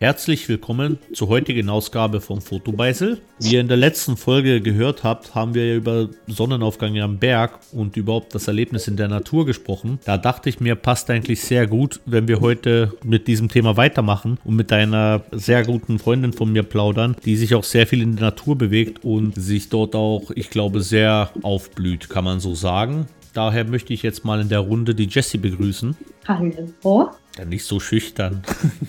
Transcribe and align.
Herzlich 0.00 0.48
willkommen 0.48 1.00
zur 1.12 1.26
heutigen 1.26 1.68
Ausgabe 1.68 2.20
vom 2.20 2.40
Fotobeisel. 2.40 3.20
Wie 3.40 3.54
ihr 3.54 3.60
in 3.60 3.66
der 3.66 3.76
letzten 3.76 4.16
Folge 4.16 4.60
gehört 4.60 5.02
habt, 5.02 5.34
haben 5.34 5.54
wir 5.54 5.66
ja 5.66 5.74
über 5.74 6.08
Sonnenaufgang 6.28 6.96
am 7.00 7.18
Berg 7.18 7.58
und 7.72 7.96
überhaupt 7.96 8.32
das 8.32 8.46
Erlebnis 8.46 8.86
in 8.86 8.96
der 8.96 9.08
Natur 9.08 9.44
gesprochen. 9.44 9.98
Da 10.04 10.16
dachte 10.16 10.50
ich 10.50 10.60
mir, 10.60 10.76
passt 10.76 11.10
eigentlich 11.10 11.40
sehr 11.40 11.66
gut, 11.66 11.98
wenn 12.06 12.28
wir 12.28 12.40
heute 12.40 12.92
mit 13.02 13.26
diesem 13.26 13.48
Thema 13.48 13.76
weitermachen 13.76 14.38
und 14.44 14.54
mit 14.54 14.72
einer 14.72 15.24
sehr 15.32 15.64
guten 15.64 15.98
Freundin 15.98 16.32
von 16.32 16.52
mir 16.52 16.62
plaudern, 16.62 17.16
die 17.24 17.34
sich 17.34 17.56
auch 17.56 17.64
sehr 17.64 17.88
viel 17.88 18.00
in 18.00 18.14
der 18.14 18.26
Natur 18.26 18.56
bewegt 18.56 19.04
und 19.04 19.34
sich 19.34 19.68
dort 19.68 19.96
auch, 19.96 20.30
ich 20.36 20.48
glaube, 20.48 20.80
sehr 20.80 21.32
aufblüht, 21.42 22.08
kann 22.08 22.22
man 22.22 22.38
so 22.38 22.54
sagen. 22.54 23.06
Daher 23.34 23.64
möchte 23.64 23.92
ich 23.92 24.04
jetzt 24.04 24.24
mal 24.24 24.40
in 24.40 24.48
der 24.48 24.60
Runde 24.60 24.94
die 24.94 25.08
Jessie 25.08 25.38
begrüßen. 25.38 25.96
Hallo. 26.28 27.10
Ja, 27.38 27.44
nicht 27.44 27.64
so 27.64 27.78
schüchtern. 27.78 28.42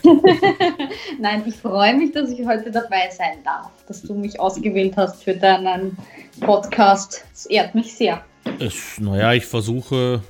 Nein, 1.20 1.44
ich 1.46 1.56
freue 1.56 1.96
mich, 1.96 2.14
dass 2.14 2.32
ich 2.32 2.44
heute 2.48 2.72
dabei 2.72 3.10
sein 3.12 3.44
darf, 3.44 3.70
dass 3.88 4.02
du 4.02 4.16
mich 4.16 4.40
ausgewählt 4.40 4.98
hast 4.98 5.24
für 5.24 5.36
deinen 5.36 5.96
Podcast. 6.40 7.26
Es 7.32 7.46
ehrt 7.46 7.76
mich 7.76 7.94
sehr. 7.94 8.26
Es, 8.60 9.00
naja, 9.00 9.34
ich 9.34 9.46
versuche 9.46 10.24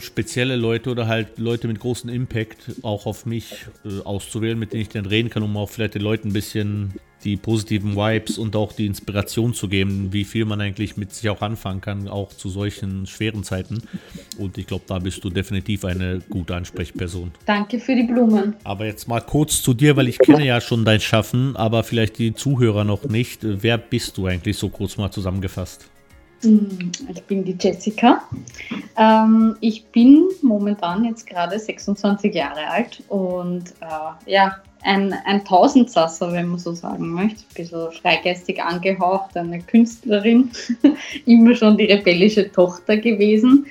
spezielle 0.00 0.54
Leute 0.54 0.90
oder 0.90 1.08
halt 1.08 1.38
Leute 1.38 1.66
mit 1.66 1.80
großem 1.80 2.08
Impact 2.08 2.76
auch 2.82 3.04
auf 3.06 3.26
mich 3.26 3.66
äh, 3.84 4.00
auszuwählen, 4.04 4.58
mit 4.58 4.72
denen 4.72 4.82
ich 4.82 4.88
dann 4.88 5.06
reden 5.06 5.28
kann, 5.28 5.42
um 5.42 5.56
auch 5.56 5.68
vielleicht 5.68 5.94
den 5.94 6.02
Leuten 6.02 6.28
ein 6.28 6.32
bisschen 6.32 6.94
die 7.26 7.36
positiven 7.36 7.96
Vibes 7.96 8.38
und 8.38 8.54
auch 8.54 8.72
die 8.72 8.86
Inspiration 8.86 9.52
zu 9.52 9.68
geben, 9.68 10.12
wie 10.12 10.24
viel 10.24 10.44
man 10.44 10.60
eigentlich 10.60 10.96
mit 10.96 11.12
sich 11.12 11.28
auch 11.28 11.42
anfangen 11.42 11.80
kann, 11.80 12.08
auch 12.08 12.32
zu 12.32 12.48
solchen 12.48 13.06
schweren 13.06 13.42
Zeiten. 13.42 13.82
Und 14.38 14.56
ich 14.58 14.66
glaube, 14.66 14.84
da 14.86 15.00
bist 15.00 15.24
du 15.24 15.30
definitiv 15.30 15.84
eine 15.84 16.20
gute 16.30 16.54
Ansprechperson. 16.54 17.32
Danke 17.44 17.80
für 17.80 17.96
die 17.96 18.04
Blumen. 18.04 18.54
Aber 18.62 18.86
jetzt 18.86 19.08
mal 19.08 19.20
kurz 19.20 19.60
zu 19.60 19.74
dir, 19.74 19.96
weil 19.96 20.06
ich 20.06 20.18
kenne 20.18 20.46
ja 20.46 20.60
schon 20.60 20.84
dein 20.84 21.00
Schaffen, 21.00 21.56
aber 21.56 21.82
vielleicht 21.82 22.18
die 22.18 22.32
Zuhörer 22.32 22.84
noch 22.84 23.04
nicht. 23.04 23.40
Wer 23.42 23.76
bist 23.76 24.16
du 24.16 24.26
eigentlich 24.26 24.56
so 24.56 24.68
kurz 24.68 24.96
mal 24.96 25.10
zusammengefasst? 25.10 25.90
Hm, 26.46 26.92
ich 27.12 27.22
bin 27.24 27.44
die 27.44 27.56
Jessica. 27.58 28.22
Ähm, 28.96 29.56
ich 29.60 29.84
bin 29.86 30.28
momentan 30.42 31.04
jetzt 31.04 31.26
gerade 31.26 31.58
26 31.58 32.32
Jahre 32.32 32.68
alt 32.68 33.02
und 33.08 33.64
äh, 33.80 34.30
ja, 34.30 34.56
ein, 34.82 35.12
ein 35.24 35.44
Tausendsasser, 35.44 36.32
wenn 36.32 36.46
man 36.46 36.58
so 36.60 36.72
sagen 36.72 37.08
möchte. 37.08 37.40
Ein 37.40 37.54
bisschen 37.56 37.92
freigeistig 37.92 38.62
angehaucht, 38.62 39.36
eine 39.36 39.60
Künstlerin, 39.60 40.52
immer 41.26 41.56
schon 41.56 41.76
die 41.76 41.86
rebellische 41.86 42.50
Tochter 42.52 42.96
gewesen 42.96 43.66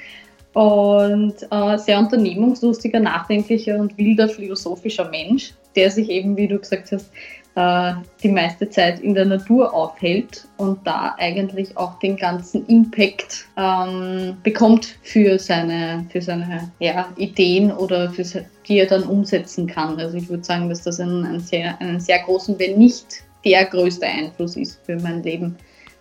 und 0.51 1.35
äh, 1.49 1.77
sehr 1.77 1.99
unternehmungslustiger, 1.99 2.99
nachdenklicher 2.99 3.77
und 3.77 3.97
wilder 3.97 4.27
philosophischer 4.27 5.09
Mensch, 5.09 5.53
der 5.77 5.91
sich 5.91 6.09
eben, 6.09 6.35
wie 6.35 6.49
du 6.49 6.59
gesagt 6.59 6.91
hast, 6.91 7.09
äh, 7.55 7.93
die 8.21 8.29
meiste 8.29 8.69
Zeit 8.69 8.99
in 8.99 9.13
der 9.13 9.25
Natur 9.25 9.73
aufhält 9.73 10.45
und 10.57 10.85
da 10.85 11.15
eigentlich 11.17 11.75
auch 11.77 11.97
den 11.99 12.17
ganzen 12.17 12.65
Impact 12.67 13.45
ähm, 13.57 14.37
bekommt 14.43 14.97
für 15.03 15.39
seine, 15.39 16.05
für 16.09 16.21
seine 16.21 16.69
ja, 16.79 17.07
Ideen 17.15 17.71
oder 17.71 18.11
für, 18.11 18.23
die 18.67 18.79
er 18.79 18.87
dann 18.87 19.03
umsetzen 19.03 19.67
kann. 19.67 19.97
Also 19.99 20.17
ich 20.17 20.27
würde 20.27 20.43
sagen, 20.43 20.69
dass 20.69 20.83
das 20.83 20.99
ein, 20.99 21.23
ein 21.23 21.39
sehr, 21.39 21.79
einen 21.81 21.99
sehr 21.99 22.19
großen, 22.19 22.59
wenn 22.59 22.77
nicht 22.77 23.23
der 23.45 23.65
größte 23.65 24.05
Einfluss 24.05 24.57
ist 24.57 24.79
für 24.85 24.97
mein 24.97 25.23
Leben, 25.23 25.55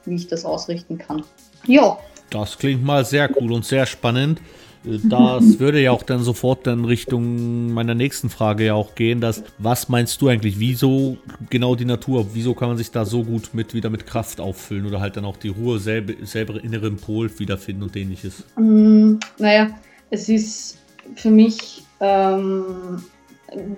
wie 0.06 0.16
ich 0.16 0.26
das 0.26 0.44
ausrichten 0.44 0.98
kann. 0.98 1.22
Ja. 1.66 1.98
Das 2.30 2.58
klingt 2.58 2.82
mal 2.82 3.04
sehr 3.04 3.30
cool 3.40 3.52
und 3.52 3.64
sehr 3.64 3.86
spannend. 3.86 4.40
Das 4.84 5.58
würde 5.58 5.80
ja 5.80 5.92
auch 5.92 6.02
dann 6.02 6.22
sofort 6.22 6.66
in 6.66 6.84
Richtung 6.84 7.72
meiner 7.72 7.94
nächsten 7.94 8.28
Frage 8.28 8.66
ja 8.66 8.74
auch 8.74 8.94
gehen, 8.94 9.20
dass 9.20 9.42
was 9.58 9.88
meinst 9.88 10.20
du 10.20 10.28
eigentlich, 10.28 10.58
wieso 10.58 11.16
genau 11.48 11.74
die 11.74 11.86
Natur, 11.86 12.26
wieso 12.34 12.54
kann 12.54 12.68
man 12.68 12.76
sich 12.76 12.90
da 12.90 13.04
so 13.04 13.24
gut 13.24 13.50
mit 13.54 13.74
wieder 13.74 13.88
mit 13.88 14.06
Kraft 14.06 14.40
auffüllen 14.40 14.86
oder 14.86 15.00
halt 15.00 15.16
dann 15.16 15.24
auch 15.24 15.38
die 15.38 15.48
Ruhe 15.48 15.78
selber, 15.78 16.12
selber 16.24 16.62
inneren 16.62 16.96
Pol 16.96 17.30
wiederfinden 17.38 17.82
und 17.82 17.96
ähnliches? 17.96 18.44
Mm, 18.56 19.14
naja, 19.38 19.70
es 20.10 20.28
ist 20.28 20.78
für 21.14 21.30
mich 21.30 21.82
ähm, 22.00 23.02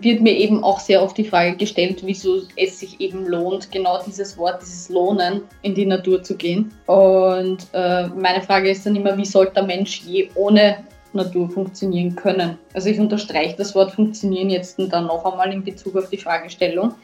wird 0.00 0.20
mir 0.20 0.32
eben 0.32 0.62
auch 0.64 0.80
sehr 0.80 1.02
oft 1.02 1.16
die 1.18 1.24
Frage 1.24 1.56
gestellt, 1.56 2.02
wieso 2.04 2.42
es 2.56 2.80
sich 2.80 3.00
eben 3.00 3.26
lohnt, 3.26 3.70
genau 3.70 4.02
dieses 4.04 4.36
Wort, 4.38 4.62
dieses 4.62 4.88
Lohnen, 4.88 5.42
in 5.62 5.74
die 5.74 5.86
Natur 5.86 6.22
zu 6.22 6.36
gehen. 6.36 6.72
Und 6.86 7.66
äh, 7.72 8.08
meine 8.08 8.42
Frage 8.42 8.70
ist 8.70 8.86
dann 8.86 8.96
immer, 8.96 9.16
wie 9.16 9.24
sollte 9.24 9.54
der 9.54 9.64
Mensch 9.64 10.02
je 10.02 10.30
ohne 10.34 10.78
Natur 11.16 11.50
funktionieren 11.50 12.14
können. 12.14 12.58
Also 12.74 12.88
ich 12.88 13.00
unterstreiche 13.00 13.56
das 13.56 13.74
Wort 13.74 13.92
funktionieren 13.92 14.50
jetzt 14.50 14.78
dann 14.78 15.06
noch 15.06 15.24
einmal 15.24 15.52
in 15.52 15.64
Bezug 15.64 15.96
auf 15.96 16.08
die 16.10 16.18
Fragestellung, 16.18 16.94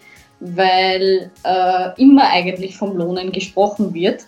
weil 0.40 1.30
äh, 1.44 2.00
immer 2.00 2.28
eigentlich 2.30 2.76
vom 2.76 2.96
Lohnen 2.96 3.32
gesprochen 3.32 3.92
wird. 3.94 4.26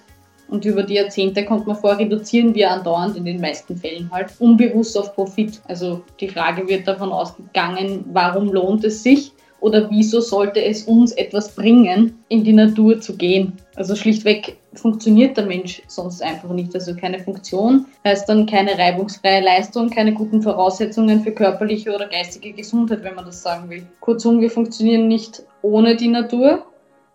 Und 0.48 0.64
über 0.64 0.82
die 0.82 0.94
Jahrzehnte 0.94 1.44
kommt 1.44 1.66
man 1.66 1.76
vor, 1.76 1.98
reduzieren 1.98 2.54
wir 2.54 2.70
andauernd 2.70 3.16
in 3.16 3.24
den 3.24 3.40
meisten 3.40 3.76
Fällen 3.76 4.10
halt 4.12 4.32
unbewusst 4.38 4.96
auf 4.98 5.14
Profit. 5.14 5.60
Also 5.68 6.02
die 6.20 6.28
Frage 6.28 6.68
wird 6.68 6.86
davon 6.86 7.12
ausgegangen, 7.12 8.04
warum 8.12 8.52
lohnt 8.52 8.84
es 8.84 9.02
sich? 9.02 9.32
oder 9.64 9.90
wieso 9.90 10.20
sollte 10.20 10.62
es 10.62 10.82
uns 10.82 11.12
etwas 11.12 11.54
bringen, 11.54 12.22
in 12.28 12.44
die 12.44 12.52
Natur 12.52 13.00
zu 13.00 13.16
gehen? 13.16 13.54
Also 13.76 13.96
schlichtweg 13.96 14.58
funktioniert 14.76 15.36
der 15.36 15.46
Mensch 15.46 15.82
sonst 15.86 16.22
einfach 16.22 16.50
nicht. 16.50 16.74
Also 16.74 16.94
keine 16.94 17.18
Funktion 17.18 17.86
heißt 18.04 18.28
dann 18.28 18.46
keine 18.46 18.78
reibungsfreie 18.78 19.42
Leistung, 19.42 19.90
keine 19.90 20.12
guten 20.12 20.42
Voraussetzungen 20.42 21.22
für 21.22 21.32
körperliche 21.32 21.94
oder 21.94 22.08
geistige 22.08 22.52
Gesundheit, 22.52 23.02
wenn 23.02 23.14
man 23.14 23.24
das 23.24 23.42
sagen 23.42 23.70
will. 23.70 23.86
Kurzum, 24.00 24.40
wir 24.40 24.50
funktionieren 24.50 25.08
nicht 25.08 25.42
ohne 25.62 25.96
die 25.96 26.08
Natur 26.08 26.64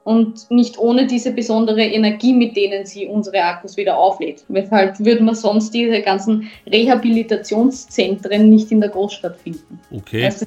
und 0.03 0.49
nicht 0.49 0.79
ohne 0.79 1.05
diese 1.05 1.31
besondere 1.31 1.83
Energie, 1.83 2.33
mit 2.33 2.55
denen 2.55 2.85
sie 2.85 3.05
unsere 3.05 3.43
Akkus 3.43 3.77
wieder 3.77 3.97
auflädt. 3.97 4.43
Weshalb 4.47 4.99
würde 4.99 5.23
man 5.23 5.35
sonst 5.35 5.73
diese 5.73 6.01
ganzen 6.01 6.49
Rehabilitationszentren 6.65 8.49
nicht 8.49 8.71
in 8.71 8.81
der 8.81 8.89
Großstadt 8.89 9.37
finden. 9.37 9.79
Okay. 9.91 10.25
Also 10.25 10.45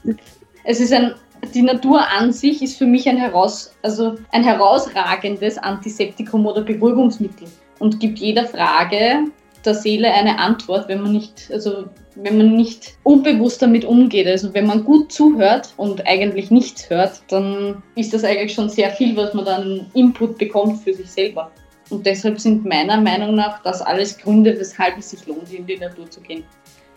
es 0.64 0.80
ist 0.80 0.92
ein 0.92 1.14
die 1.54 1.62
Natur 1.62 2.08
an 2.08 2.32
sich 2.32 2.62
ist 2.62 2.78
für 2.78 2.86
mich 2.86 3.08
ein, 3.08 3.16
heraus, 3.16 3.74
also 3.82 4.16
ein 4.30 4.44
herausragendes 4.44 5.58
Antiseptikum 5.58 6.46
oder 6.46 6.62
Beruhigungsmittel 6.62 7.48
und 7.78 8.00
gibt 8.00 8.18
jeder 8.18 8.46
Frage 8.46 9.24
der 9.64 9.74
Seele 9.74 10.12
eine 10.12 10.38
Antwort, 10.38 10.88
wenn 10.88 11.02
man 11.02 11.12
nicht, 11.12 11.48
also 11.52 11.84
wenn 12.16 12.36
man 12.36 12.56
nicht 12.56 12.94
unbewusst 13.04 13.62
damit 13.62 13.84
umgeht. 13.84 14.26
Also 14.26 14.52
wenn 14.54 14.66
man 14.66 14.84
gut 14.84 15.12
zuhört 15.12 15.72
und 15.76 16.06
eigentlich 16.06 16.50
nichts 16.50 16.90
hört, 16.90 17.22
dann 17.28 17.82
ist 17.94 18.12
das 18.12 18.24
eigentlich 18.24 18.54
schon 18.54 18.68
sehr 18.68 18.90
viel, 18.90 19.16
was 19.16 19.34
man 19.34 19.44
dann 19.44 19.86
Input 19.94 20.38
bekommt 20.38 20.82
für 20.82 20.92
sich 20.92 21.10
selber. 21.10 21.50
Und 21.90 22.06
deshalb 22.06 22.40
sind 22.40 22.64
meiner 22.64 23.00
Meinung 23.00 23.34
nach 23.34 23.62
das 23.62 23.82
alles 23.82 24.18
Gründe, 24.18 24.58
weshalb 24.58 24.98
es 24.98 25.10
sich 25.10 25.26
lohnt, 25.26 25.52
in 25.52 25.66
die 25.66 25.76
Natur 25.76 26.10
zu 26.10 26.20
gehen. 26.20 26.44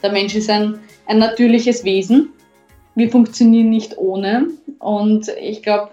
Der 0.02 0.12
Mensch 0.12 0.36
ist 0.36 0.50
ein, 0.50 0.80
ein 1.08 1.20
natürliches 1.20 1.84
Wesen 1.84 2.32
wir 2.96 3.10
funktionieren 3.10 3.70
nicht 3.70 3.98
ohne. 3.98 4.48
Und 4.80 5.30
ich 5.40 5.62
glaube, 5.62 5.92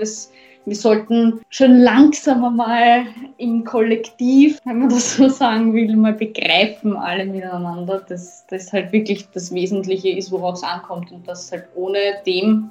wir 0.64 0.76
sollten 0.76 1.40
schon 1.50 1.78
langsam 1.80 2.56
mal 2.56 3.06
im 3.38 3.64
Kollektiv, 3.64 4.60
wenn 4.64 4.78
man 4.78 4.88
das 4.88 5.16
so 5.16 5.28
sagen 5.28 5.74
will, 5.74 5.96
mal 5.96 6.12
begreifen 6.12 6.96
alle 6.96 7.24
miteinander, 7.24 8.04
dass 8.08 8.46
das 8.46 8.72
halt 8.72 8.92
wirklich 8.92 9.28
das 9.34 9.52
Wesentliche 9.52 10.10
ist, 10.10 10.30
worauf 10.30 10.54
es 10.54 10.62
ankommt 10.62 11.10
und 11.10 11.26
dass 11.26 11.50
halt 11.50 11.66
ohne 11.74 11.98
dem 12.26 12.70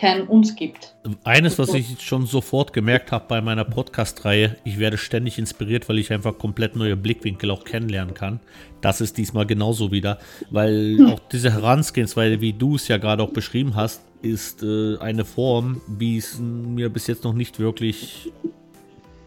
kein 0.00 0.26
uns 0.26 0.56
gibt. 0.56 0.94
Eines, 1.24 1.58
was 1.58 1.74
ich 1.74 2.00
schon 2.00 2.24
sofort 2.24 2.72
gemerkt 2.72 3.12
habe 3.12 3.26
bei 3.28 3.42
meiner 3.42 3.64
Podcast-Reihe, 3.64 4.56
ich 4.64 4.78
werde 4.78 4.96
ständig 4.96 5.38
inspiriert, 5.38 5.88
weil 5.90 5.98
ich 5.98 6.10
einfach 6.10 6.38
komplett 6.38 6.74
neue 6.74 6.96
Blickwinkel 6.96 7.50
auch 7.50 7.64
kennenlernen 7.64 8.14
kann. 8.14 8.40
Das 8.80 9.02
ist 9.02 9.18
diesmal 9.18 9.44
genauso 9.44 9.92
wieder, 9.92 10.18
weil 10.50 10.96
hm. 10.96 11.06
auch 11.08 11.20
diese 11.30 11.52
Herangehensweise, 11.52 12.40
wie 12.40 12.54
du 12.54 12.76
es 12.76 12.88
ja 12.88 12.96
gerade 12.96 13.22
auch 13.22 13.32
beschrieben 13.32 13.76
hast, 13.76 14.00
ist 14.22 14.62
äh, 14.62 14.96
eine 14.98 15.26
Form, 15.26 15.82
wie 15.86 16.16
es 16.16 16.38
mir 16.38 16.88
bis 16.88 17.06
jetzt 17.06 17.24
noch 17.24 17.34
nicht 17.34 17.58
wirklich 17.58 18.32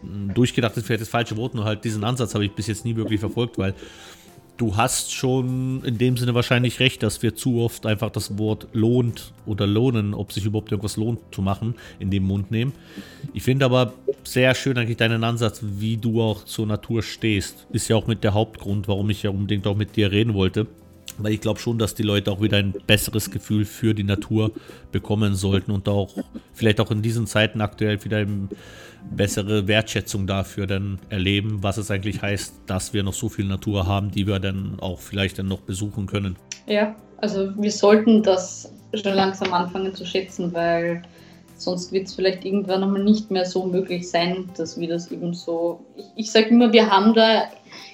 hm, 0.02 0.34
durchgedacht 0.34 0.76
ist, 0.76 0.86
vielleicht 0.86 1.02
das 1.02 1.08
falsche 1.08 1.36
Wort, 1.36 1.54
nur 1.54 1.64
halt 1.64 1.84
diesen 1.84 2.02
Ansatz 2.02 2.34
habe 2.34 2.46
ich 2.46 2.52
bis 2.52 2.66
jetzt 2.66 2.84
nie 2.84 2.96
wirklich 2.96 3.20
verfolgt, 3.20 3.58
weil 3.58 3.74
du 4.56 4.76
hast 4.76 5.12
schon 5.12 5.82
in 5.84 5.98
dem 5.98 6.16
Sinne 6.16 6.34
wahrscheinlich 6.34 6.80
recht, 6.80 7.02
dass 7.02 7.22
wir 7.22 7.34
zu 7.34 7.60
oft 7.60 7.86
einfach 7.86 8.10
das 8.10 8.38
Wort 8.38 8.68
lohnt 8.72 9.32
oder 9.46 9.66
lohnen, 9.66 10.14
ob 10.14 10.32
sich 10.32 10.44
überhaupt 10.44 10.70
irgendwas 10.70 10.96
lohnt 10.96 11.20
zu 11.32 11.42
machen, 11.42 11.74
in 11.98 12.10
den 12.10 12.22
Mund 12.22 12.50
nehmen. 12.50 12.72
Ich 13.32 13.42
finde 13.42 13.64
aber 13.64 13.92
sehr 14.22 14.54
schön 14.54 14.78
eigentlich 14.78 14.96
deinen 14.96 15.24
Ansatz, 15.24 15.60
wie 15.62 15.96
du 15.96 16.22
auch 16.22 16.44
zur 16.44 16.66
Natur 16.66 17.02
stehst. 17.02 17.66
Ist 17.70 17.88
ja 17.88 17.96
auch 17.96 18.06
mit 18.06 18.22
der 18.24 18.34
Hauptgrund, 18.34 18.88
warum 18.88 19.10
ich 19.10 19.22
ja 19.22 19.30
unbedingt 19.30 19.66
auch 19.66 19.76
mit 19.76 19.96
dir 19.96 20.12
reden 20.12 20.34
wollte. 20.34 20.66
Weil 21.18 21.32
ich 21.32 21.40
glaube 21.40 21.60
schon, 21.60 21.78
dass 21.78 21.94
die 21.94 22.02
Leute 22.02 22.30
auch 22.30 22.40
wieder 22.40 22.58
ein 22.58 22.74
besseres 22.86 23.30
Gefühl 23.30 23.64
für 23.64 23.94
die 23.94 24.04
Natur 24.04 24.50
bekommen 24.92 25.34
sollten 25.34 25.70
und 25.70 25.88
auch 25.88 26.10
vielleicht 26.52 26.80
auch 26.80 26.90
in 26.90 27.02
diesen 27.02 27.26
Zeiten 27.26 27.60
aktuell 27.60 28.02
wieder 28.04 28.18
eine 28.18 28.48
bessere 29.10 29.68
Wertschätzung 29.68 30.26
dafür 30.26 30.66
dann 30.66 30.98
erleben, 31.10 31.62
was 31.62 31.76
es 31.76 31.90
eigentlich 31.90 32.22
heißt, 32.22 32.54
dass 32.66 32.94
wir 32.94 33.02
noch 33.02 33.12
so 33.12 33.28
viel 33.28 33.44
Natur 33.44 33.86
haben, 33.86 34.10
die 34.10 34.26
wir 34.26 34.38
dann 34.38 34.78
auch 34.80 35.00
vielleicht 35.00 35.38
dann 35.38 35.48
noch 35.48 35.60
besuchen 35.60 36.06
können. 36.06 36.36
Ja, 36.66 36.96
also 37.18 37.50
wir 37.56 37.70
sollten 37.70 38.22
das 38.22 38.72
schon 38.94 39.14
langsam 39.14 39.52
anfangen 39.52 39.94
zu 39.94 40.06
schätzen, 40.06 40.52
weil 40.54 41.02
Sonst 41.56 41.92
wird 41.92 42.08
es 42.08 42.14
vielleicht 42.14 42.44
irgendwann 42.44 42.82
einmal 42.82 43.02
nicht 43.02 43.30
mehr 43.30 43.44
so 43.44 43.64
möglich 43.64 44.08
sein, 44.10 44.50
dass 44.56 44.78
wir 44.78 44.88
das 44.88 45.10
eben 45.10 45.34
so. 45.34 45.84
Ich, 45.96 46.04
ich 46.16 46.32
sage 46.32 46.48
immer, 46.48 46.72
wir 46.72 46.90
haben 46.90 47.14
da 47.14 47.44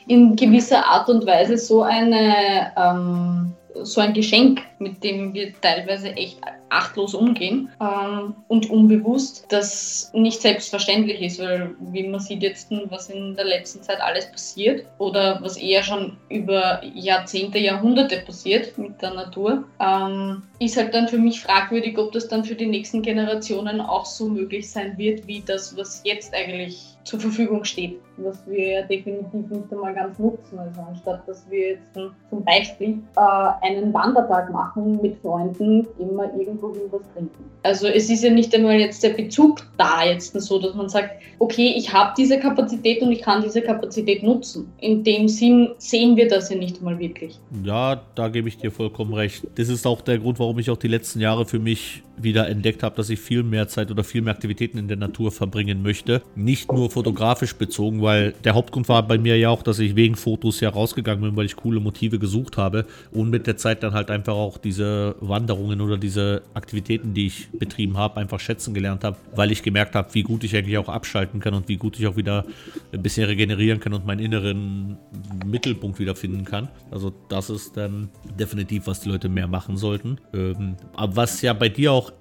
in 0.06 0.36
gewisser 0.36 0.86
Art 0.86 1.08
und 1.08 1.26
Weise 1.26 1.58
so 1.58 1.82
eine 1.82 2.72
ähm, 2.76 3.54
so 3.82 4.00
ein 4.00 4.12
Geschenk, 4.12 4.62
mit 4.78 5.02
dem 5.04 5.34
wir 5.34 5.52
teilweise 5.60 6.10
echt 6.10 6.38
achtlos 6.68 7.14
umgehen 7.14 7.70
ähm, 7.80 8.34
und 8.48 8.70
unbewusst, 8.70 9.46
das 9.48 10.10
nicht 10.14 10.40
selbstverständlich 10.40 11.20
ist, 11.20 11.40
weil 11.40 11.74
wie 11.80 12.06
man 12.06 12.20
sieht 12.20 12.42
jetzt, 12.42 12.70
was 12.88 13.10
in 13.10 13.34
der 13.34 13.44
letzten 13.44 13.82
Zeit 13.82 14.00
alles 14.00 14.30
passiert 14.30 14.86
oder 14.98 15.40
was 15.42 15.56
eher 15.56 15.82
schon 15.82 16.16
über 16.28 16.80
Jahrzehnte, 16.94 17.58
Jahrhunderte 17.58 18.20
passiert 18.20 18.78
mit 18.78 19.02
der 19.02 19.14
Natur, 19.14 19.64
ähm, 19.80 20.42
ist 20.60 20.76
halt 20.76 20.94
dann 20.94 21.08
für 21.08 21.18
mich 21.18 21.40
fragwürdig, 21.40 21.98
ob 21.98 22.12
das 22.12 22.28
dann 22.28 22.44
für 22.44 22.54
die 22.54 22.66
nächsten 22.66 23.02
Generationen 23.02 23.80
auch 23.80 24.06
so 24.06 24.28
möglich 24.28 24.70
sein 24.70 24.96
wird, 24.96 25.26
wie 25.26 25.42
das, 25.44 25.76
was 25.76 26.02
jetzt 26.04 26.32
eigentlich 26.34 26.96
zur 27.10 27.18
Verfügung 27.18 27.64
steht, 27.64 27.98
was 28.18 28.46
wir 28.46 28.68
ja 28.68 28.82
definitiv 28.82 29.50
nicht 29.50 29.72
einmal 29.72 29.92
ganz 29.94 30.16
nutzen. 30.20 30.58
Also 30.58 30.80
anstatt 30.80 31.26
dass 31.26 31.44
wir 31.50 31.70
jetzt 31.70 31.92
zum 31.92 32.44
Beispiel 32.44 33.00
äh, 33.16 33.66
einen 33.66 33.92
Wandertag 33.92 34.52
machen 34.52 35.00
mit 35.02 35.16
Freunden, 35.20 35.88
wir 35.98 36.32
irgendwo 36.38 36.68
was 36.92 37.02
trinken. 37.12 37.44
Also 37.64 37.88
es 37.88 38.08
ist 38.08 38.22
ja 38.22 38.30
nicht 38.30 38.54
einmal 38.54 38.78
jetzt 38.78 39.02
der 39.02 39.10
Bezug 39.10 39.66
da 39.76 40.04
jetzt 40.04 40.40
so, 40.40 40.60
dass 40.60 40.74
man 40.74 40.88
sagt, 40.88 41.20
okay, 41.40 41.74
ich 41.76 41.92
habe 41.92 42.12
diese 42.16 42.38
Kapazität 42.38 43.02
und 43.02 43.10
ich 43.10 43.22
kann 43.22 43.42
diese 43.42 43.60
Kapazität 43.60 44.22
nutzen. 44.22 44.72
In 44.78 45.02
dem 45.02 45.26
Sinn 45.26 45.70
sehen 45.78 46.16
wir 46.16 46.28
das 46.28 46.48
ja 46.48 46.56
nicht 46.56 46.78
einmal 46.78 46.98
wirklich. 47.00 47.40
Ja, 47.64 48.00
da 48.14 48.28
gebe 48.28 48.48
ich 48.48 48.58
dir 48.58 48.70
vollkommen 48.70 49.14
recht. 49.14 49.46
Das 49.56 49.68
ist 49.68 49.84
auch 49.84 50.00
der 50.00 50.18
Grund, 50.18 50.38
warum 50.38 50.60
ich 50.60 50.70
auch 50.70 50.76
die 50.76 50.88
letzten 50.88 51.18
Jahre 51.18 51.44
für 51.44 51.58
mich 51.58 52.04
wieder 52.22 52.48
entdeckt 52.48 52.82
habe, 52.82 52.94
dass 52.96 53.10
ich 53.10 53.20
viel 53.20 53.42
mehr 53.42 53.68
Zeit 53.68 53.90
oder 53.90 54.04
viel 54.04 54.22
mehr 54.22 54.34
Aktivitäten 54.34 54.78
in 54.78 54.88
der 54.88 54.96
Natur 54.96 55.32
verbringen 55.32 55.82
möchte. 55.82 56.22
Nicht 56.34 56.70
nur 56.72 56.90
fotografisch 57.00 57.54
bezogen, 57.54 58.02
weil 58.02 58.34
der 58.44 58.52
Hauptgrund 58.54 58.86
war 58.90 59.02
bei 59.02 59.16
mir 59.16 59.38
ja 59.38 59.48
auch, 59.48 59.62
dass 59.62 59.78
ich 59.78 59.96
wegen 59.96 60.16
Fotos 60.16 60.60
ja 60.60 60.68
rausgegangen 60.68 61.22
bin, 61.22 61.34
weil 61.34 61.46
ich 61.46 61.56
coole 61.56 61.80
Motive 61.80 62.18
gesucht 62.18 62.58
habe 62.58 62.84
und 63.10 63.30
mit 63.30 63.46
der 63.46 63.56
Zeit 63.56 63.82
dann 63.82 63.94
halt 63.94 64.10
einfach 64.10 64.34
auch 64.34 64.58
diese 64.58 65.16
Wanderungen 65.20 65.80
oder 65.80 65.96
diese 65.96 66.42
Aktivitäten, 66.52 67.14
die 67.14 67.28
ich 67.28 67.48
betrieben 67.52 67.96
habe, 67.96 68.20
einfach 68.20 68.38
schätzen 68.38 68.74
gelernt 68.74 69.02
habe, 69.02 69.16
weil 69.34 69.50
ich 69.50 69.62
gemerkt 69.62 69.94
habe, 69.94 70.12
wie 70.12 70.22
gut 70.22 70.44
ich 70.44 70.54
eigentlich 70.54 70.76
auch 70.76 70.90
abschalten 70.90 71.40
kann 71.40 71.54
und 71.54 71.68
wie 71.68 71.78
gut 71.78 71.98
ich 71.98 72.06
auch 72.06 72.16
wieder 72.16 72.44
ein 72.92 73.02
bisschen 73.02 73.24
regenerieren 73.24 73.80
kann 73.80 73.94
und 73.94 74.04
meinen 74.04 74.20
inneren 74.20 74.98
Mittelpunkt 75.46 75.98
wiederfinden 75.98 76.44
kann. 76.44 76.68
Also 76.90 77.14
das 77.30 77.48
ist 77.48 77.78
dann 77.78 78.10
definitiv, 78.38 78.86
was 78.86 79.00
die 79.00 79.08
Leute 79.08 79.30
mehr 79.30 79.46
machen 79.46 79.78
sollten. 79.78 80.18
Ähm, 80.34 80.76
aber 80.92 81.16
was 81.16 81.40
ja 81.40 81.54
bei 81.54 81.70
dir 81.70 81.92
auch 81.92 82.12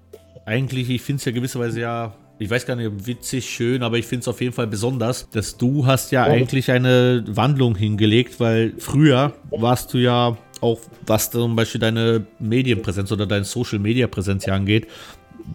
eigentlich, 0.46 0.90
ich 0.90 1.02
finde 1.02 1.20
es 1.20 1.26
ja 1.26 1.34
gewisserweise 1.34 1.82
ja 1.82 2.14
ich 2.40 2.50
weiß 2.50 2.66
gar 2.66 2.76
nicht, 2.76 3.06
witzig, 3.06 3.50
schön, 3.50 3.84
aber 3.84 3.98
ich 3.98 4.06
finde 4.06 4.22
es 4.22 4.28
auf 4.30 4.40
jeden 4.40 4.54
Fall 4.54 4.68
besonders, 4.68 5.30
dass 5.30 5.58
du 5.58 5.86
hast 5.86 6.12
ja 6.12 6.24
eigentlich 6.24 6.72
eine 6.72 7.24
Wandlung 7.28 7.76
hingelegt, 7.76 8.40
weil 8.40 8.74
früher 8.78 9.34
warst 9.52 9.94
du 9.94 9.98
ja 9.98 10.38
auch, 10.62 10.80
was 11.06 11.32
zum 11.32 11.56
Beispiel 11.56 11.82
deine 11.82 12.26
Medienpräsenz 12.40 13.12
oder 13.12 13.26
deine 13.26 13.44
Social-Media-Präsenz 13.44 14.46
ja 14.46 14.56
angeht, 14.56 14.88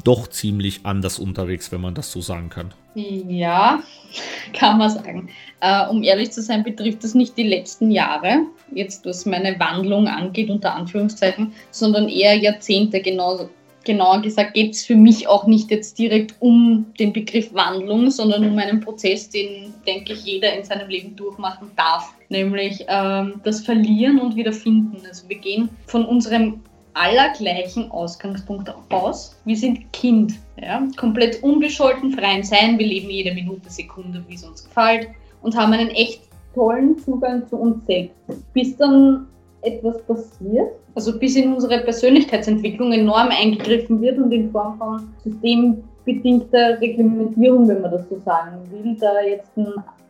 doch 0.03 0.29
ziemlich 0.29 0.81
anders 0.85 1.19
unterwegs, 1.19 1.73
wenn 1.73 1.81
man 1.81 1.95
das 1.95 2.13
so 2.13 2.21
sagen 2.21 2.51
kann. 2.51 2.75
Ja, 2.95 3.83
kann 4.53 4.79
man 4.79 4.91
sagen. 4.91 5.31
Äh, 5.61 5.87
um 5.89 6.03
ehrlich 6.03 6.33
zu 6.33 6.43
sein, 6.43 6.65
betrifft 6.65 7.03
das 7.03 7.15
nicht 7.15 7.37
die 7.39 7.49
letzten 7.49 7.91
Jahre, 7.91 8.43
jetzt 8.73 9.07
was 9.07 9.25
meine 9.25 9.59
Wandlung 9.59 10.07
angeht, 10.07 10.51
unter 10.51 10.75
Anführungszeichen, 10.75 11.53
sondern 11.71 12.09
eher 12.09 12.35
Jahrzehnte 12.35 13.01
genauso 13.01 13.49
genauer 13.85 14.23
gesagt 14.23 14.55
geht 14.55 14.75
es 14.75 14.85
für 14.85 14.97
mich 14.97 15.29
auch 15.29 15.47
nicht 15.47 15.71
jetzt 15.71 15.99
direkt 15.99 16.35
um 16.41 16.87
den 16.99 17.13
Begriff 17.13 17.53
Wandlung, 17.55 18.11
sondern 18.11 18.47
um 18.49 18.59
einen 18.59 18.81
Prozess, 18.81 19.29
den, 19.31 19.75
denke 19.87 20.13
ich, 20.13 20.25
jeder 20.25 20.57
in 20.57 20.65
seinem 20.65 20.89
Leben 20.89 21.17
durchmachen 21.17 21.71
darf. 21.77 22.15
Nämlich 22.29 22.85
ähm, 22.89 23.41
das 23.45 23.61
Verlieren 23.61 24.19
und 24.19 24.37
Wiederfinden. 24.37 25.03
Also 25.07 25.29
wir 25.29 25.39
gehen 25.39 25.69
von 25.87 26.05
unserem 26.05 26.61
allergleichen 26.95 27.91
Ausgangspunkt 27.91 28.73
aus. 28.91 29.37
Wir 29.45 29.57
sind 29.57 29.93
Kind, 29.93 30.35
ja? 30.61 30.87
komplett 30.97 31.43
unbescholten, 31.43 32.13
freien 32.13 32.43
Sein. 32.43 32.79
Wir 32.79 32.87
leben 32.87 33.11
jede 33.11 33.35
Minute, 33.35 33.69
Sekunde, 33.69 34.25
wie 34.29 34.35
es 34.35 34.45
uns 34.45 34.65
gefällt 34.65 35.09
und 35.43 35.57
haben 35.57 35.73
einen 35.73 35.91
echt 35.91 36.23
tollen 36.55 36.97
Zugang 36.99 37.47
zu 37.49 37.57
uns 37.57 37.85
selbst. 37.87 38.15
Bis 38.53 38.77
dann 38.77 39.27
etwas 39.63 40.03
passiert, 40.07 40.71
also 40.95 41.19
bis 41.19 41.37
in 41.37 41.53
unsere 41.53 41.79
Persönlichkeitsentwicklung 41.81 42.93
enorm 42.93 43.29
eingegriffen 43.31 44.01
wird 44.01 44.19
und 44.19 44.33
in 44.33 44.51
Form 44.51 44.79
von 44.79 45.09
systembedingter 45.25 46.81
Reglementierung, 46.81 47.69
wenn 47.69 47.83
man 47.83 47.91
das 47.91 48.09
so 48.09 48.19
sagen 48.25 48.59
will, 48.71 48.97
da 49.01 49.21
jetzt 49.23 49.51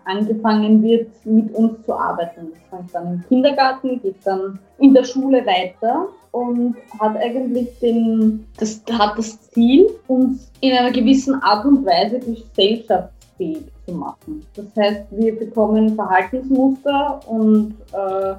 angefangen 0.05 0.83
wird, 0.83 1.09
mit 1.25 1.55
uns 1.55 1.85
zu 1.85 1.95
arbeiten. 1.95 2.49
Das 2.53 2.79
fängt 2.79 2.95
dann 2.95 3.15
im 3.15 3.25
Kindergarten, 3.29 4.01
geht 4.03 4.17
dann 4.25 4.59
in 4.79 4.93
der 4.93 5.05
Schule 5.05 5.45
weiter 5.47 6.09
und 6.33 6.77
hat 6.99 7.17
eigentlich 7.17 7.69
den, 7.81 8.47
das 8.59 8.83
hat 8.93 9.17
das 9.17 9.41
Ziel, 9.51 9.89
uns 10.09 10.51
in 10.61 10.77
einer 10.77 10.91
gewissen 10.91 11.35
Art 11.43 11.65
und 11.65 11.87
Weise 11.87 12.19
gesellschaftsfähig 12.19 13.65
zu 13.87 13.95
machen. 13.95 14.45
Das 14.55 14.67
heißt, 14.77 15.05
wir 15.11 15.39
bekommen 15.39 15.95
Verhaltensmuster 15.95 17.21
und 17.27 17.75
äh, 17.93 18.35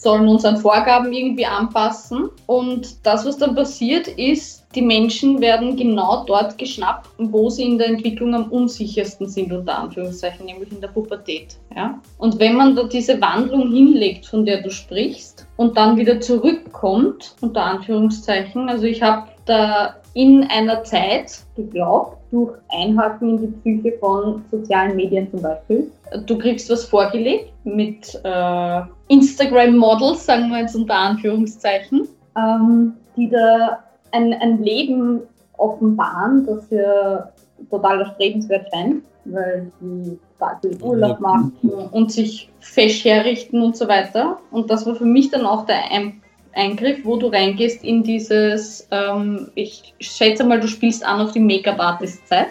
sollen 0.00 0.28
uns 0.28 0.46
an 0.46 0.56
Vorgaben 0.56 1.12
irgendwie 1.12 1.44
anpassen. 1.44 2.30
Und 2.46 3.04
das, 3.04 3.26
was 3.26 3.36
dann 3.36 3.54
passiert, 3.54 4.08
ist, 4.08 4.64
die 4.74 4.82
Menschen 4.82 5.40
werden 5.40 5.76
genau 5.76 6.24
dort 6.24 6.56
geschnappt, 6.56 7.08
wo 7.18 7.50
sie 7.50 7.64
in 7.64 7.76
der 7.76 7.88
Entwicklung 7.88 8.34
am 8.34 8.50
unsichersten 8.50 9.28
sind, 9.28 9.52
unter 9.52 9.78
Anführungszeichen, 9.78 10.46
nämlich 10.46 10.72
in 10.72 10.80
der 10.80 10.88
Pubertät. 10.88 11.58
Ja? 11.76 12.00
Und 12.16 12.38
wenn 12.38 12.56
man 12.56 12.74
da 12.76 12.84
diese 12.84 13.20
Wandlung 13.20 13.72
hinlegt, 13.72 14.26
von 14.26 14.46
der 14.46 14.62
du 14.62 14.70
sprichst, 14.70 15.46
und 15.56 15.76
dann 15.76 15.98
wieder 15.98 16.20
zurückkommt, 16.20 17.34
unter 17.42 17.62
Anführungszeichen, 17.62 18.70
also 18.70 18.84
ich 18.84 19.02
habe 19.02 19.28
da 19.44 19.96
in 20.14 20.44
einer 20.44 20.82
Zeit 20.84 21.40
geglaubt, 21.56 22.19
durch 22.30 22.56
Einhaken 22.68 23.30
in 23.30 23.38
die 23.38 23.46
Psyche 23.58 23.98
von 23.98 24.44
sozialen 24.50 24.96
Medien 24.96 25.30
zum 25.30 25.42
Beispiel. 25.42 25.90
Du 26.26 26.38
kriegst 26.38 26.70
was 26.70 26.84
vorgelegt 26.84 27.52
mit 27.64 28.20
äh, 28.24 28.80
Instagram-Models, 29.08 30.26
sagen 30.26 30.50
wir 30.50 30.60
jetzt 30.60 30.76
unter 30.76 30.94
Anführungszeichen, 30.94 32.08
ähm, 32.36 32.94
die 33.16 33.28
da 33.28 33.80
ein, 34.12 34.32
ein 34.34 34.62
Leben 34.62 35.20
offenbaren, 35.56 36.46
das 36.46 36.70
ja 36.70 37.28
total 37.70 38.00
erstrebenswert 38.00 38.66
scheint, 38.72 39.02
weil 39.24 39.70
die 39.80 40.18
total 40.38 40.56
viel 40.60 40.82
Urlaub 40.82 41.20
machen 41.20 41.52
und 41.90 42.10
sich 42.10 42.50
fesch 42.60 43.04
herrichten 43.04 43.62
und 43.62 43.76
so 43.76 43.88
weiter. 43.88 44.38
Und 44.50 44.70
das 44.70 44.86
war 44.86 44.94
für 44.94 45.04
mich 45.04 45.30
dann 45.30 45.44
auch 45.44 45.66
der 45.66 45.90
Ein 45.90 46.20
Eingriff, 46.54 47.04
wo 47.04 47.16
du 47.16 47.28
reingehst 47.28 47.84
in 47.84 48.02
dieses, 48.02 48.86
ähm, 48.90 49.50
ich 49.54 49.94
schätze 50.00 50.44
mal, 50.44 50.60
du 50.60 50.68
spielst 50.68 51.04
an 51.04 51.20
auf 51.20 51.32
die 51.32 51.40
Make-up-Artist-Zeit. 51.40 52.48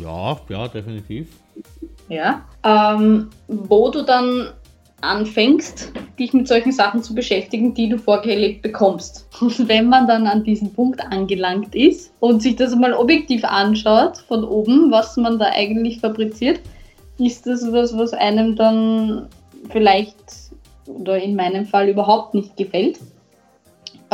Ja, 0.00 0.38
ja, 0.48 0.68
definitiv. 0.68 1.28
Ja, 2.08 2.42
ähm, 2.64 3.30
wo 3.48 3.90
du 3.90 4.02
dann 4.02 4.50
anfängst, 5.00 5.92
dich 6.18 6.32
mit 6.32 6.48
solchen 6.48 6.72
Sachen 6.72 7.02
zu 7.02 7.14
beschäftigen, 7.14 7.74
die 7.74 7.88
du 7.88 7.98
vorgelebt 7.98 8.62
bekommst. 8.62 9.26
Und 9.40 9.68
wenn 9.68 9.88
man 9.88 10.06
dann 10.06 10.26
an 10.26 10.44
diesem 10.44 10.72
Punkt 10.72 11.00
angelangt 11.00 11.74
ist 11.74 12.12
und 12.20 12.42
sich 12.42 12.56
das 12.56 12.74
mal 12.74 12.94
objektiv 12.94 13.44
anschaut 13.44 14.18
von 14.18 14.44
oben, 14.44 14.90
was 14.90 15.16
man 15.16 15.38
da 15.38 15.46
eigentlich 15.46 16.00
fabriziert, 16.00 16.60
ist 17.18 17.46
das 17.46 17.70
was, 17.72 17.96
was 17.96 18.12
einem 18.12 18.56
dann 18.56 19.28
vielleicht 19.70 20.16
oder 20.86 21.18
in 21.20 21.34
meinem 21.34 21.64
Fall 21.64 21.88
überhaupt 21.88 22.34
nicht 22.34 22.56
gefällt. 22.56 22.98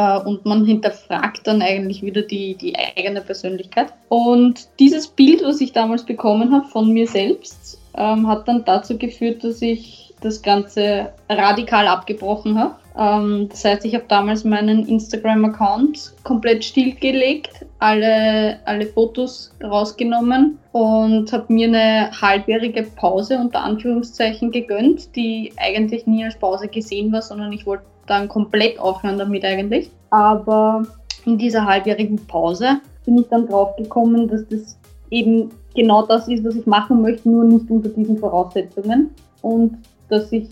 Äh, 0.00 0.18
und 0.18 0.44
man 0.46 0.64
hinterfragt 0.64 1.46
dann 1.46 1.62
eigentlich 1.62 2.02
wieder 2.02 2.22
die, 2.22 2.54
die 2.54 2.74
eigene 2.76 3.20
Persönlichkeit. 3.20 3.92
Und 4.08 4.68
dieses 4.78 5.08
Bild, 5.08 5.42
was 5.44 5.60
ich 5.60 5.72
damals 5.72 6.04
bekommen 6.04 6.52
habe 6.52 6.66
von 6.66 6.92
mir 6.92 7.06
selbst, 7.06 7.78
ähm, 7.96 8.26
hat 8.26 8.48
dann 8.48 8.64
dazu 8.64 8.96
geführt, 8.96 9.44
dass 9.44 9.60
ich 9.60 10.14
das 10.20 10.42
Ganze 10.42 11.12
radikal 11.28 11.86
abgebrochen 11.86 12.58
habe. 12.58 12.74
Ähm, 12.98 13.48
das 13.50 13.64
heißt, 13.64 13.84
ich 13.84 13.94
habe 13.94 14.04
damals 14.08 14.44
meinen 14.44 14.86
Instagram-Account 14.86 16.14
komplett 16.24 16.64
stillgelegt, 16.64 17.66
alle, 17.78 18.58
alle 18.64 18.86
Fotos 18.86 19.52
rausgenommen 19.62 20.58
und 20.72 21.32
habe 21.32 21.52
mir 21.52 21.68
eine 21.68 22.10
halbjährige 22.20 22.84
Pause 22.96 23.38
unter 23.38 23.60
Anführungszeichen 23.62 24.50
gegönnt, 24.50 25.14
die 25.16 25.52
eigentlich 25.56 26.06
nie 26.06 26.24
als 26.24 26.38
Pause 26.38 26.68
gesehen 26.68 27.12
war, 27.12 27.22
sondern 27.22 27.52
ich 27.52 27.66
wollte 27.66 27.84
dann 28.06 28.28
komplett 28.28 28.78
aufhören 28.78 29.18
damit 29.18 29.44
eigentlich. 29.44 29.90
Aber 30.10 30.82
in 31.24 31.38
dieser 31.38 31.64
halbjährigen 31.64 32.16
Pause 32.26 32.80
bin 33.04 33.18
ich 33.18 33.28
dann 33.28 33.46
drauf 33.46 33.76
gekommen, 33.76 34.28
dass 34.28 34.46
das 34.48 34.78
eben 35.10 35.50
genau 35.74 36.06
das 36.06 36.28
ist, 36.28 36.44
was 36.44 36.56
ich 36.56 36.66
machen 36.66 37.02
möchte, 37.02 37.28
nur 37.28 37.44
nicht 37.44 37.70
unter 37.70 37.88
diesen 37.88 38.18
Voraussetzungen. 38.18 39.10
Und 39.42 39.78
dass 40.08 40.32
ich 40.32 40.48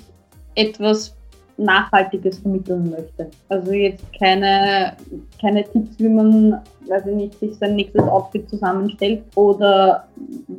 etwas 0.55 1.15
Nachhaltiges 1.59 2.39
vermitteln 2.39 2.91
möchte. 2.91 3.31
Also 3.49 3.73
jetzt 3.73 4.05
keine, 4.19 4.95
keine 5.41 5.65
Tipps, 5.65 5.99
wie 5.99 6.09
man, 6.09 6.61
weiß 6.87 7.07
ich 7.07 7.15
nicht, 7.15 7.39
sich 7.39 7.55
sein 7.57 7.77
nächstes 7.77 8.03
Outfit 8.03 8.49
zusammenstellt 8.49 9.23
oder 9.35 10.05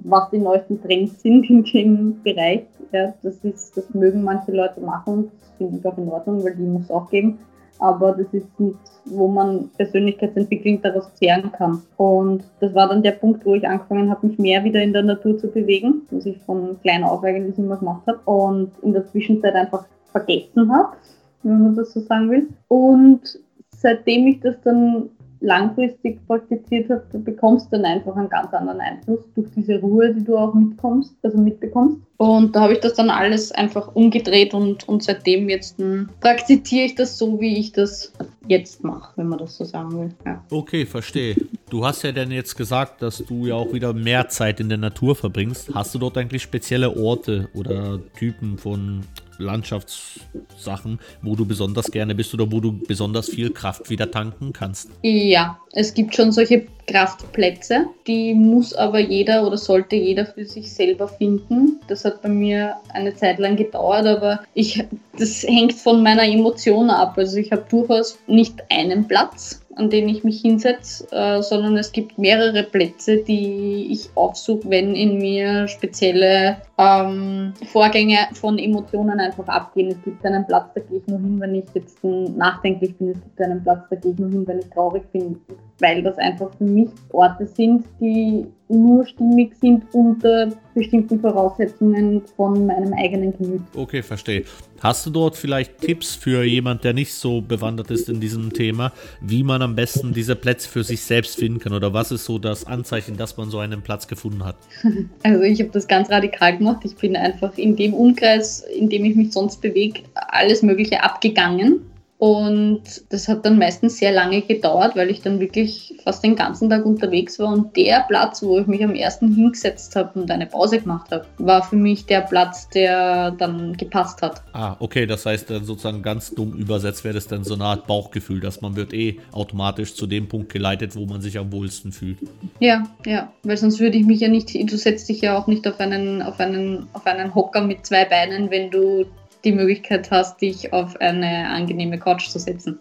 was 0.03 0.29
die 0.29 0.37
neuesten 0.37 0.81
Trends 0.81 1.21
sind 1.21 1.49
in 1.49 1.63
dem 1.63 2.23
Bereich. 2.23 2.63
Ja, 2.91 3.13
das, 3.23 3.35
ist, 3.43 3.77
das 3.77 3.93
mögen 3.93 4.23
manche 4.23 4.51
Leute 4.51 4.81
machen, 4.81 5.31
das 5.39 5.49
finde 5.57 5.77
ich 5.77 5.85
auch 5.85 5.97
in 5.97 6.09
Ordnung, 6.09 6.43
weil 6.43 6.55
die 6.55 6.63
muss 6.63 6.83
es 6.83 6.91
auch 6.91 7.09
geben 7.09 7.39
aber 7.79 8.11
das 8.11 8.27
ist 8.33 8.59
nichts, 8.59 9.01
wo 9.05 9.27
man 9.27 9.69
Persönlichkeitsentwicklung 9.77 10.81
daraus 10.81 11.13
zehren 11.15 11.51
kann. 11.53 11.81
Und 11.97 12.43
das 12.59 12.75
war 12.75 12.89
dann 12.89 13.01
der 13.01 13.13
Punkt, 13.13 13.45
wo 13.45 13.55
ich 13.55 13.67
angefangen 13.67 14.09
habe, 14.09 14.27
mich 14.27 14.37
mehr 14.37 14.63
wieder 14.63 14.81
in 14.81 14.93
der 14.93 15.03
Natur 15.03 15.37
zu 15.37 15.47
bewegen, 15.47 16.01
was 16.11 16.25
ich 16.25 16.37
von 16.39 16.79
klein 16.81 17.03
auf 17.03 17.23
eigentlich 17.23 17.57
immer 17.57 17.77
gemacht 17.77 18.03
habe 18.05 18.19
und 18.25 18.71
in 18.81 18.93
der 18.93 19.07
Zwischenzeit 19.07 19.55
einfach 19.55 19.85
vergessen 20.11 20.71
habe, 20.71 20.97
wenn 21.43 21.63
man 21.63 21.75
das 21.75 21.93
so 21.93 21.99
sagen 22.01 22.29
will. 22.29 22.47
Und 22.67 23.39
seitdem 23.71 24.27
ich 24.27 24.39
das 24.41 24.55
dann 24.63 25.09
langfristig 25.41 26.25
praktiziert 26.27 26.89
hast, 26.89 27.13
du 27.13 27.23
bekommst 27.23 27.71
dann 27.71 27.85
einfach 27.85 28.15
einen 28.15 28.29
ganz 28.29 28.53
anderen 28.53 28.81
Einfluss 28.81 29.21
durch 29.35 29.47
diese 29.55 29.79
Ruhe, 29.79 30.13
die 30.13 30.23
du 30.23 30.37
auch 30.37 30.53
mitkommst, 30.53 31.15
also 31.23 31.37
mitbekommst. 31.37 31.97
Und 32.17 32.55
da 32.55 32.61
habe 32.61 32.73
ich 32.73 32.79
das 32.79 32.95
dann 32.95 33.09
alles 33.09 33.51
einfach 33.53 33.95
umgedreht 33.95 34.53
und, 34.53 34.87
und 34.89 35.03
seitdem 35.03 35.47
jetzt 35.47 35.79
m, 35.79 36.09
praktiziere 36.19 36.85
ich 36.87 36.95
das 36.95 37.17
so, 37.17 37.39
wie 37.39 37.57
ich 37.57 37.71
das 37.71 38.11
jetzt 38.47 38.83
mache, 38.83 39.13
wenn 39.15 39.29
man 39.29 39.39
das 39.39 39.55
so 39.55 39.63
sagen 39.63 39.97
will. 39.97 40.09
Ja. 40.25 40.43
Okay, 40.51 40.85
verstehe. 40.85 41.35
Du 41.69 41.85
hast 41.85 42.03
ja 42.03 42.11
dann 42.11 42.31
jetzt 42.31 42.57
gesagt, 42.57 43.01
dass 43.01 43.19
du 43.19 43.45
ja 43.45 43.55
auch 43.55 43.71
wieder 43.71 43.93
mehr 43.93 44.27
Zeit 44.27 44.59
in 44.59 44.67
der 44.67 44.77
Natur 44.77 45.15
verbringst. 45.15 45.73
Hast 45.73 45.95
du 45.95 45.99
dort 45.99 46.17
eigentlich 46.17 46.41
spezielle 46.41 46.97
Orte 46.97 47.47
oder 47.53 47.99
Typen 48.17 48.57
von 48.57 49.05
Landschaftssachen, 49.39 50.99
wo 51.21 51.35
du 51.35 51.45
besonders 51.45 51.89
gerne 51.91 52.13
bist 52.13 52.33
oder 52.33 52.51
wo 52.51 52.59
du 52.59 52.73
besonders 52.87 53.29
viel 53.29 53.49
Kraft 53.51 53.89
wieder 53.89 54.11
tanken 54.11 54.53
kannst? 54.53 54.89
Ja, 55.01 55.57
es 55.73 55.93
gibt 55.93 56.15
schon 56.15 56.31
solche 56.31 56.67
Kraftplätze, 56.87 57.85
die 58.07 58.33
muss 58.33 58.73
aber 58.73 58.99
jeder 58.99 59.45
oder 59.45 59.57
sollte 59.57 59.95
jeder 59.95 60.25
für 60.25 60.45
sich 60.45 60.73
selber 60.73 61.07
finden. 61.07 61.79
Das 61.87 62.05
hat 62.05 62.21
bei 62.21 62.29
mir 62.29 62.75
eine 62.93 63.15
Zeit 63.15 63.39
lang 63.39 63.55
gedauert, 63.55 64.05
aber 64.05 64.41
ich, 64.53 64.83
das 65.17 65.43
hängt 65.43 65.73
von 65.73 66.01
meiner 66.01 66.23
Emotion 66.23 66.89
ab. 66.89 67.13
Also 67.17 67.37
ich 67.37 67.51
habe 67.51 67.65
durchaus 67.69 68.17
nicht 68.27 68.59
einen 68.69 69.07
Platz, 69.07 69.61
an 69.75 69.89
den 69.89 70.09
ich 70.09 70.23
mich 70.23 70.41
hinsetze, 70.41 71.07
äh, 71.11 71.41
sondern 71.41 71.77
es 71.77 71.91
gibt 71.91 72.17
mehrere 72.17 72.63
Plätze, 72.63 73.17
die 73.17 73.87
ich 73.91 74.09
aufsuche, 74.15 74.69
wenn 74.69 74.95
in 74.95 75.17
mir 75.17 75.67
spezielle 75.67 76.57
ähm, 76.77 77.53
Vorgänge 77.71 78.17
von 78.33 78.57
Emotionen 78.57 79.19
einfach 79.19 79.47
abgehen. 79.47 79.91
Es 79.91 80.01
gibt 80.03 80.25
einen 80.25 80.45
Platz, 80.45 80.71
da 80.75 80.81
gehe 80.81 80.99
ich 80.99 81.07
nur 81.07 81.19
hin, 81.19 81.39
wenn 81.39 81.55
ich 81.55 81.65
jetzt 81.73 82.03
nachdenklich 82.03 82.97
bin. 82.97 83.09
Es 83.09 83.21
gibt 83.21 83.41
einen 83.41 83.63
Platz, 83.63 83.85
da 83.89 83.95
gehe 83.95 84.11
ich 84.11 84.19
nur 84.19 84.29
hin, 84.29 84.47
wenn 84.47 84.59
ich 84.59 84.69
traurig 84.69 85.03
bin, 85.11 85.39
weil 85.79 86.03
das 86.03 86.17
einfach 86.17 86.51
für 86.57 86.65
mich 86.65 86.89
Orte 87.11 87.45
sind, 87.45 87.85
die 87.99 88.47
nur 88.69 89.05
stimmig 89.05 89.55
sind 89.59 89.83
unter 89.93 90.51
bestimmten 90.75 91.19
Voraussetzungen 91.19 92.21
von 92.37 92.67
meinem 92.67 92.93
eigenen 92.93 93.35
Gemüt. 93.35 93.61
Okay, 93.75 94.03
verstehe. 94.03 94.45
Hast 94.79 95.05
du 95.05 95.09
dort 95.09 95.35
vielleicht 95.35 95.79
Tipps 95.79 96.15
für 96.15 96.43
jemand, 96.43 96.83
der 96.83 96.93
nicht 96.93 97.13
so 97.13 97.41
bewandert 97.41 97.91
ist 97.91 98.07
in 98.07 98.21
diesem 98.21 98.53
Thema, 98.53 98.93
wie 99.19 99.43
man 99.43 99.61
am 99.61 99.75
besten 99.75 100.13
diese 100.13 100.35
Plätze 100.35 100.69
für 100.69 100.83
sich 100.83 101.01
selbst 101.01 101.37
finden 101.37 101.59
kann? 101.59 101.73
Oder 101.73 101.93
was 101.93 102.11
ist 102.11 102.25
so 102.25 102.37
das 102.37 102.65
Anzeichen, 102.65 103.17
dass 103.17 103.35
man 103.35 103.49
so 103.49 103.59
einen 103.59 103.81
Platz 103.81 104.07
gefunden 104.07 104.45
hat? 104.45 104.55
Also 105.23 105.41
ich 105.43 105.59
habe 105.59 105.71
das 105.71 105.87
ganz 105.87 106.09
radikal 106.09 106.57
gemacht. 106.57 106.81
Ich 106.83 106.95
bin 106.95 107.15
einfach 107.15 107.57
in 107.57 107.75
dem 107.75 107.93
Umkreis, 107.93 108.61
in 108.61 108.89
dem 108.89 109.03
ich 109.05 109.15
mich 109.15 109.33
sonst 109.33 109.61
bewege, 109.61 110.01
alles 110.13 110.61
Mögliche 110.61 111.03
abgegangen 111.03 111.81
und 112.19 112.83
das 113.07 113.29
hat 113.29 113.45
dann 113.45 113.57
meistens 113.57 113.97
sehr 113.97 114.11
lange 114.11 114.41
gedauert, 114.41 114.97
weil 114.97 115.09
ich 115.09 115.21
dann 115.21 115.39
wirklich 115.39 115.95
fast 116.03 116.21
den 116.21 116.35
ganzen 116.35 116.69
Tag 116.69 116.85
unterwegs 116.85 117.39
war. 117.39 117.53
Und 117.53 117.77
der 117.77 118.01
Platz, 118.09 118.43
wo 118.43 118.59
ich 118.59 118.67
mich 118.67 118.83
am 118.83 118.93
ersten 118.93 119.33
hingesetzt 119.33 119.95
habe 119.95 120.19
und 120.19 120.29
eine 120.29 120.45
Pause 120.45 120.81
gemacht 120.81 121.11
habe, 121.11 121.25
war 121.37 121.63
für 121.63 121.77
mich 121.77 122.07
der 122.07 122.19
Platz, 122.19 122.67
der 122.67 123.31
dann 123.31 123.77
gepasst 123.77 124.21
hat. 124.21 124.43
Ah, 124.51 124.75
okay, 124.79 125.05
das 125.05 125.25
heißt 125.25 125.49
dann 125.49 125.63
sozusagen 125.63 126.01
ganz 126.01 126.35
dumm 126.35 126.51
übersetzt 126.55 127.05
wäre 127.05 127.13
das 127.13 127.27
dann 127.27 127.45
so 127.45 127.53
eine 127.53 127.63
Art 127.63 127.87
Bauchgefühl, 127.87 128.41
dass 128.41 128.59
man 128.59 128.75
wird 128.75 128.93
eh 128.93 129.21
automatisch 129.31 129.95
zu 129.95 130.05
dem 130.05 130.27
Punkt 130.27 130.51
geleitet, 130.51 130.97
wo 130.97 131.05
man 131.05 131.21
sich 131.21 131.39
am 131.39 131.53
wohlsten 131.53 131.93
fühlt. 131.93 132.17
Ja, 132.59 132.83
ja, 133.05 133.31
weil 133.43 133.55
sonst 133.55 133.79
würde 133.79 133.97
ich 133.97 134.05
mich 134.05 134.19
ja 134.19 134.27
nicht, 134.27 134.53
du 134.53 134.77
setzt 134.77 135.07
dich 135.07 135.21
ja 135.21 135.37
auch 135.37 135.47
nicht 135.47 135.65
auf 135.65 135.79
einen, 135.79 136.21
auf 136.21 136.37
einen, 136.41 136.89
auf 136.91 137.05
einen 137.07 137.33
Hocker 137.33 137.61
mit 137.61 137.85
zwei 137.85 138.03
Beinen, 138.03 138.51
wenn 138.51 138.71
du 138.71 139.05
die 139.43 139.51
Möglichkeit 139.51 140.11
hast, 140.11 140.41
dich 140.41 140.73
auf 140.73 140.99
eine 140.99 141.49
angenehme 141.49 141.99
Couch 141.99 142.27
zu 142.29 142.39
setzen. 142.39 142.79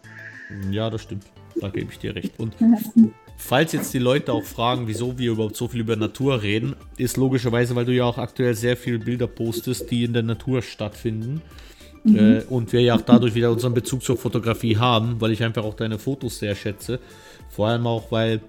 Ja, 0.71 0.91
das 0.91 1.03
stimmt. 1.03 1.25
Da 1.61 1.69
gebe 1.69 1.91
ich 1.91 1.99
dir 1.99 2.15
recht. 2.15 2.38
Und 2.38 2.55
falls 3.37 3.73
jetzt 3.73 3.93
die 3.95 3.99
Leute 3.99 4.33
auch 4.33 4.45
fragen, 4.45 4.87
wieso 4.87 5.19
wir 5.19 5.33
überhaupt 5.33 5.57
so 5.57 5.69
viel 5.69 5.81
über 5.81 5.97
Natur 5.97 6.43
reden, 6.43 6.77
ist 6.97 7.17
logischerweise, 7.17 7.75
weil 7.75 7.85
du 7.85 7.93
ja 7.93 8.05
auch 8.05 8.19
aktuell 8.19 8.55
sehr 8.55 8.77
viele 8.77 8.99
Bilder 8.99 9.27
postest, 9.27 9.91
die 9.91 10.05
in 10.05 10.12
der 10.12 10.23
Natur 10.23 10.62
stattfinden. 10.62 11.43
Mhm. 12.05 12.17
Äh, 12.17 12.43
und 12.49 12.73
wir 12.73 12.81
ja 12.81 12.95
auch 12.95 13.00
dadurch 13.00 13.35
wieder 13.35 13.50
unseren 13.50 13.75
Bezug 13.75 14.03
zur 14.03 14.17
Fotografie 14.17 14.77
haben, 14.77 15.21
weil 15.21 15.33
ich 15.33 15.43
einfach 15.43 15.65
auch 15.65 15.75
deine 15.75 15.99
Fotos 15.99 16.38
sehr 16.38 16.55
schätze. 16.55 17.00
Vor 17.50 17.69
allem 17.69 17.87
auch, 17.87 18.11
weil 18.12 18.41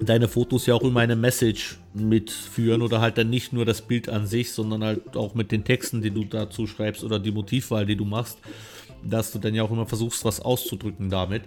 deine 0.00 0.28
Fotos 0.28 0.66
ja 0.66 0.74
auch 0.74 0.82
immer 0.82 1.00
eine 1.00 1.16
Message 1.16 1.78
mitführen 1.94 2.82
oder 2.82 3.00
halt 3.00 3.18
dann 3.18 3.30
nicht 3.30 3.52
nur 3.52 3.64
das 3.64 3.82
Bild 3.82 4.08
an 4.08 4.26
sich, 4.26 4.52
sondern 4.52 4.84
halt 4.84 5.16
auch 5.16 5.34
mit 5.34 5.52
den 5.52 5.64
Texten, 5.64 6.02
die 6.02 6.10
du 6.10 6.24
dazu 6.24 6.66
schreibst 6.66 7.04
oder 7.04 7.18
die 7.18 7.32
Motivwahl, 7.32 7.86
die 7.86 7.96
du 7.96 8.04
machst, 8.04 8.38
dass 9.02 9.32
du 9.32 9.38
dann 9.38 9.54
ja 9.54 9.62
auch 9.62 9.70
immer 9.70 9.86
versuchst, 9.86 10.24
was 10.24 10.40
auszudrücken 10.40 11.10
damit. 11.10 11.42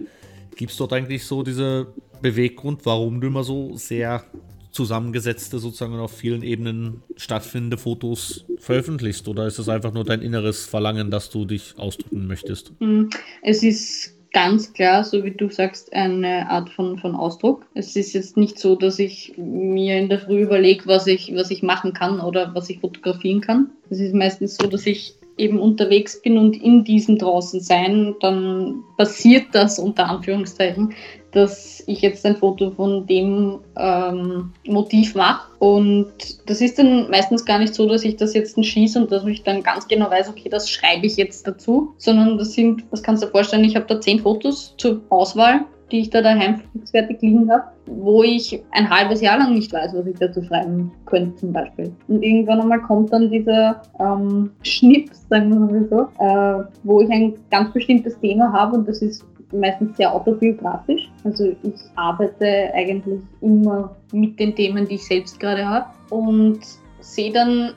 Gibt 0.56 0.72
es 0.72 0.76
dort 0.76 0.92
eigentlich 0.92 1.24
so 1.24 1.42
diese 1.42 1.88
Beweggrund, 2.22 2.84
warum 2.84 3.20
du 3.20 3.28
immer 3.28 3.44
so 3.44 3.76
sehr 3.76 4.24
zusammengesetzte, 4.70 5.58
sozusagen 5.58 5.94
auf 5.94 6.12
vielen 6.12 6.42
Ebenen 6.42 7.02
stattfindende 7.16 7.78
Fotos 7.78 8.44
veröffentlichst? 8.58 9.28
Oder 9.28 9.46
ist 9.46 9.58
es 9.58 9.68
einfach 9.68 9.92
nur 9.92 10.04
dein 10.04 10.22
inneres 10.22 10.66
Verlangen, 10.66 11.10
dass 11.10 11.30
du 11.30 11.44
dich 11.44 11.74
ausdrücken 11.78 12.26
möchtest? 12.26 12.72
Hm, 12.78 13.10
es 13.42 13.62
ist 13.62 14.17
ganz 14.32 14.72
klar, 14.72 15.04
so 15.04 15.24
wie 15.24 15.30
du 15.30 15.50
sagst, 15.50 15.92
eine 15.92 16.50
Art 16.50 16.70
von, 16.70 16.98
von 16.98 17.14
Ausdruck. 17.14 17.66
Es 17.74 17.96
ist 17.96 18.12
jetzt 18.12 18.36
nicht 18.36 18.58
so, 18.58 18.76
dass 18.76 18.98
ich 18.98 19.34
mir 19.36 19.98
in 19.98 20.08
der 20.08 20.18
Früh 20.18 20.42
überlege, 20.42 20.86
was 20.86 21.06
ich, 21.06 21.34
was 21.34 21.50
ich 21.50 21.62
machen 21.62 21.92
kann 21.92 22.20
oder 22.20 22.54
was 22.54 22.70
ich 22.70 22.80
fotografieren 22.80 23.40
kann. 23.40 23.70
Es 23.90 24.00
ist 24.00 24.14
meistens 24.14 24.56
so, 24.56 24.66
dass 24.66 24.86
ich 24.86 25.14
eben 25.38 25.60
unterwegs 25.60 26.20
bin 26.20 26.36
und 26.36 26.60
in 26.60 26.84
diesem 26.84 27.16
draußen 27.16 27.60
sein, 27.60 28.14
dann 28.20 28.82
passiert 28.96 29.46
das 29.52 29.78
unter 29.78 30.08
Anführungszeichen, 30.08 30.94
dass 31.32 31.82
ich 31.86 32.00
jetzt 32.00 32.24
ein 32.24 32.36
Foto 32.36 32.70
von 32.70 33.06
dem 33.06 33.58
ähm, 33.76 34.52
Motiv 34.66 35.14
mache. 35.14 35.48
Und 35.58 36.12
das 36.46 36.60
ist 36.60 36.78
dann 36.78 37.10
meistens 37.10 37.44
gar 37.44 37.58
nicht 37.58 37.74
so, 37.74 37.88
dass 37.88 38.04
ich 38.04 38.16
das 38.16 38.34
jetzt 38.34 38.62
schieße 38.62 39.00
und 39.00 39.12
dass 39.12 39.24
ich 39.26 39.42
dann 39.42 39.62
ganz 39.62 39.86
genau 39.88 40.10
weiß, 40.10 40.28
okay, 40.28 40.48
das 40.48 40.70
schreibe 40.70 41.06
ich 41.06 41.16
jetzt 41.16 41.46
dazu, 41.46 41.94
sondern 41.98 42.38
das 42.38 42.52
sind, 42.52 42.84
das 42.90 43.02
kannst 43.02 43.22
du 43.22 43.26
dir 43.26 43.32
vorstellen, 43.32 43.64
ich 43.64 43.76
habe 43.76 43.86
da 43.86 44.00
zehn 44.00 44.20
Fotos 44.20 44.74
zur 44.76 45.00
Auswahl 45.10 45.64
die 45.90 46.00
ich 46.00 46.10
da 46.10 46.20
daheim 46.20 46.60
fixfertig 46.72 47.20
liegen 47.22 47.50
habe, 47.50 47.64
wo 47.86 48.22
ich 48.22 48.62
ein 48.72 48.88
halbes 48.88 49.20
Jahr 49.20 49.38
lang 49.38 49.54
nicht 49.54 49.72
weiß, 49.72 49.94
was 49.94 50.06
ich 50.06 50.18
dazu 50.18 50.42
schreiben 50.42 50.92
könnte 51.06 51.36
zum 51.36 51.52
Beispiel. 51.52 51.92
Und 52.08 52.22
irgendwann 52.22 52.60
einmal 52.60 52.80
kommt 52.82 53.12
dann 53.12 53.30
dieser 53.30 53.82
ähm, 53.98 54.50
Schnips, 54.62 55.26
sagen 55.28 55.50
wir 55.50 55.58
mal 55.58 55.88
so, 55.88 56.22
äh, 56.22 56.64
wo 56.84 57.00
ich 57.00 57.10
ein 57.10 57.34
ganz 57.50 57.72
bestimmtes 57.72 58.18
Thema 58.20 58.52
habe 58.52 58.76
und 58.76 58.88
das 58.88 59.00
ist 59.02 59.24
meistens 59.52 59.96
sehr 59.96 60.12
autobiografisch. 60.14 61.10
Also 61.24 61.54
ich 61.62 61.74
arbeite 61.96 62.72
eigentlich 62.74 63.20
immer 63.40 63.96
mit 64.12 64.38
den 64.38 64.54
Themen, 64.54 64.86
die 64.86 64.96
ich 64.96 65.06
selbst 65.06 65.38
gerade 65.40 65.66
habe 65.66 65.86
und 66.10 66.60
sehe 67.00 67.32
dann 67.32 67.72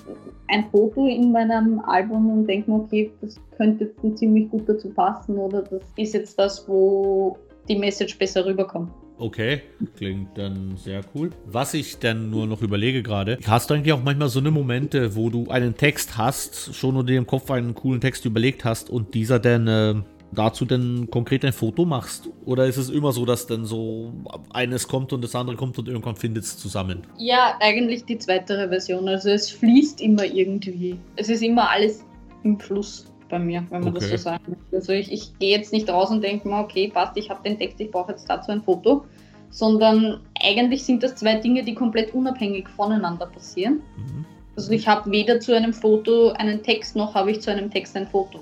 ein 0.48 0.66
Foto 0.70 1.08
in 1.08 1.32
meinem 1.32 1.80
Album 1.80 2.30
und 2.30 2.48
denke 2.48 2.70
mir, 2.70 2.78
okay, 2.78 3.12
das 3.22 3.40
könnte 3.58 3.92
ziemlich 4.16 4.50
gut 4.50 4.68
dazu 4.68 4.90
passen 4.90 5.38
oder 5.38 5.62
das 5.62 5.82
ist 5.96 6.14
jetzt 6.14 6.38
das, 6.38 6.68
wo 6.68 7.38
die 7.70 7.78
Message 7.78 8.18
besser 8.18 8.46
rüberkommt. 8.46 8.92
Okay, 9.18 9.62
klingt 9.98 10.36
dann 10.36 10.76
sehr 10.78 11.02
cool. 11.14 11.30
Was 11.46 11.76
ich 11.76 12.00
dann 12.00 12.32
nur 12.32 12.48
noch 12.48 12.64
überlege 12.64 13.04
gerade, 13.04 13.38
hast 13.46 13.70
du 13.70 13.76
eigentlich 13.76 13.94
auch 13.94 14.02
manchmal 14.04 14.30
so 14.30 14.40
eine 14.40 14.50
Momente, 14.50 15.16
wo 15.16 15.30
du 15.30 15.48
einen 15.50 15.78
Text 15.78 16.18
hast, 16.18 16.74
schon 16.74 17.06
dir 17.06 17.20
im 17.20 17.28
Kopf 17.28 17.52
einen 17.52 17.76
coolen 17.76 18.02
Text 18.02 18.26
überlegt 18.26 18.66
hast 18.66 18.90
und 18.90 19.14
dieser 19.14 19.38
dann 19.38 19.68
äh, 19.68 19.94
dazu 20.32 20.66
dann 20.66 21.10
konkret 21.10 21.44
ein 21.46 21.54
Foto 21.54 21.86
machst? 21.86 22.30
Oder 22.46 22.66
ist 22.66 22.78
es 22.78 22.90
immer 22.90 23.12
so, 23.12 23.26
dass 23.26 23.48
dann 23.48 23.66
so 23.66 24.14
eines 24.52 24.88
kommt 24.88 25.14
und 25.14 25.24
das 25.24 25.36
andere 25.36 25.56
kommt 25.56 25.78
und 25.78 25.88
irgendwann 25.88 26.16
findet 26.16 26.44
es 26.44 26.58
zusammen? 26.58 27.04
Ja, 27.18 27.58
eigentlich 27.60 28.06
die 28.06 28.18
zweite 28.18 28.70
Version. 28.70 29.08
Also 29.08 29.30
es 29.30 29.50
fließt 29.50 30.02
immer 30.02 30.26
irgendwie. 30.26 30.98
Es 31.16 31.30
ist 31.30 31.42
immer 31.42 31.70
alles 31.70 32.04
im 32.44 32.60
Fluss 32.60 33.06
bei 33.30 33.40
mir, 33.40 33.66
wenn 33.70 33.82
man 33.82 33.96
okay. 33.96 34.00
das 34.00 34.10
so 34.10 34.18
sagen 34.18 34.44
möchte. 34.48 34.76
Also 34.76 34.94
ich, 34.94 35.12
ich 35.12 35.38
gehe 35.40 35.58
jetzt 35.58 35.74
nicht 35.74 35.90
raus 35.90 36.10
und 36.12 36.22
denke 36.24 36.48
mir, 36.48 36.60
okay, 36.60 36.92
passt, 36.94 37.18
ich 37.18 37.30
habe 37.30 37.42
den 37.44 37.58
Text, 37.58 37.80
ich 37.80 37.90
brauche 37.92 38.12
jetzt 38.12 38.30
dazu 38.30 38.52
ein 38.52 38.62
Foto, 38.62 39.06
sondern 39.50 40.20
eigentlich 40.42 40.84
sind 40.84 41.04
das 41.04 41.16
zwei 41.16 41.36
Dinge, 41.36 41.64
die 41.64 41.74
komplett 41.74 42.14
unabhängig 42.14 42.68
voneinander 42.70 43.26
passieren. 43.26 43.82
Mhm. 43.98 44.26
Also 44.56 44.72
ich 44.72 44.88
habe 44.88 45.10
weder 45.12 45.40
zu 45.40 45.56
einem 45.56 45.74
Foto 45.74 46.32
einen 46.32 46.62
Text, 46.62 46.96
noch 46.96 47.16
habe 47.16 47.32
ich 47.32 47.42
zu 47.42 47.52
einem 47.52 47.72
Text 47.72 47.96
ein 47.96 48.08
Foto. 48.08 48.42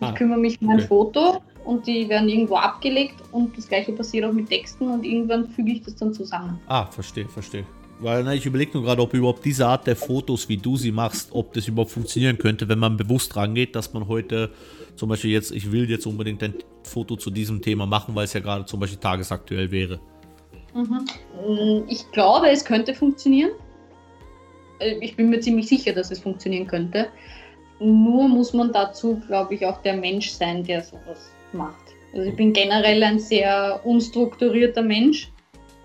Ich 0.00 0.06
ah, 0.06 0.12
kümmere 0.12 0.38
mich 0.38 0.60
um 0.60 0.68
ein 0.68 0.78
okay. 0.78 0.86
Foto 0.88 1.42
und 1.64 1.86
die 1.86 2.08
werden 2.08 2.28
irgendwo 2.28 2.56
abgelegt 2.56 3.14
und 3.32 3.56
das 3.56 3.68
gleiche 3.68 3.92
passiert 3.92 4.24
auch 4.24 4.32
mit 4.32 4.48
Texten 4.48 4.88
und 4.88 5.04
irgendwann 5.04 5.48
füge 5.48 5.72
ich 5.72 5.82
das 5.82 5.96
dann 5.96 6.12
zusammen. 6.12 6.60
Ah, 6.66 6.86
verstehe, 6.86 7.28
verstehe. 7.28 7.64
Weil 7.98 8.24
na, 8.24 8.34
ich 8.34 8.44
überlege 8.44 8.72
nur 8.74 8.82
gerade, 8.82 9.00
ob 9.00 9.14
überhaupt 9.14 9.44
diese 9.44 9.66
Art 9.66 9.86
der 9.86 9.96
Fotos, 9.96 10.48
wie 10.50 10.58
du 10.58 10.76
sie 10.76 10.92
machst, 10.92 11.30
ob 11.32 11.54
das 11.54 11.66
überhaupt 11.66 11.92
funktionieren 11.92 12.36
könnte, 12.36 12.68
wenn 12.68 12.78
man 12.78 12.96
bewusst 12.96 13.34
rangeht, 13.36 13.74
dass 13.74 13.94
man 13.94 14.06
heute 14.06 14.50
zum 14.96 15.08
Beispiel 15.08 15.30
jetzt, 15.30 15.50
ich 15.50 15.72
will 15.72 15.88
jetzt 15.88 16.06
unbedingt 16.06 16.42
ein 16.42 16.54
Foto 16.82 17.16
zu 17.16 17.30
diesem 17.30 17.62
Thema 17.62 17.86
machen, 17.86 18.14
weil 18.14 18.24
es 18.24 18.34
ja 18.34 18.40
gerade 18.40 18.66
zum 18.66 18.80
Beispiel 18.80 18.98
tagesaktuell 18.98 19.70
wäre. 19.70 19.98
Mhm. 20.74 21.84
Ich 21.88 22.10
glaube, 22.12 22.50
es 22.50 22.64
könnte 22.64 22.94
funktionieren. 22.94 23.52
Äh, 24.78 24.98
ich 25.00 25.16
bin 25.16 25.30
mir 25.30 25.40
ziemlich 25.40 25.68
sicher, 25.68 25.92
dass 25.94 26.10
es 26.10 26.20
funktionieren 26.20 26.66
könnte. 26.66 27.08
Nur 27.78 28.28
muss 28.28 28.52
man 28.52 28.72
dazu, 28.72 29.20
glaube 29.26 29.54
ich, 29.54 29.66
auch 29.66 29.82
der 29.82 29.96
Mensch 29.96 30.30
sein, 30.30 30.64
der 30.64 30.82
sowas 30.82 31.30
macht. 31.52 31.94
Also 32.14 32.30
ich 32.30 32.36
bin 32.36 32.52
generell 32.52 33.02
ein 33.02 33.18
sehr 33.18 33.80
unstrukturierter 33.84 34.82
Mensch 34.82 35.30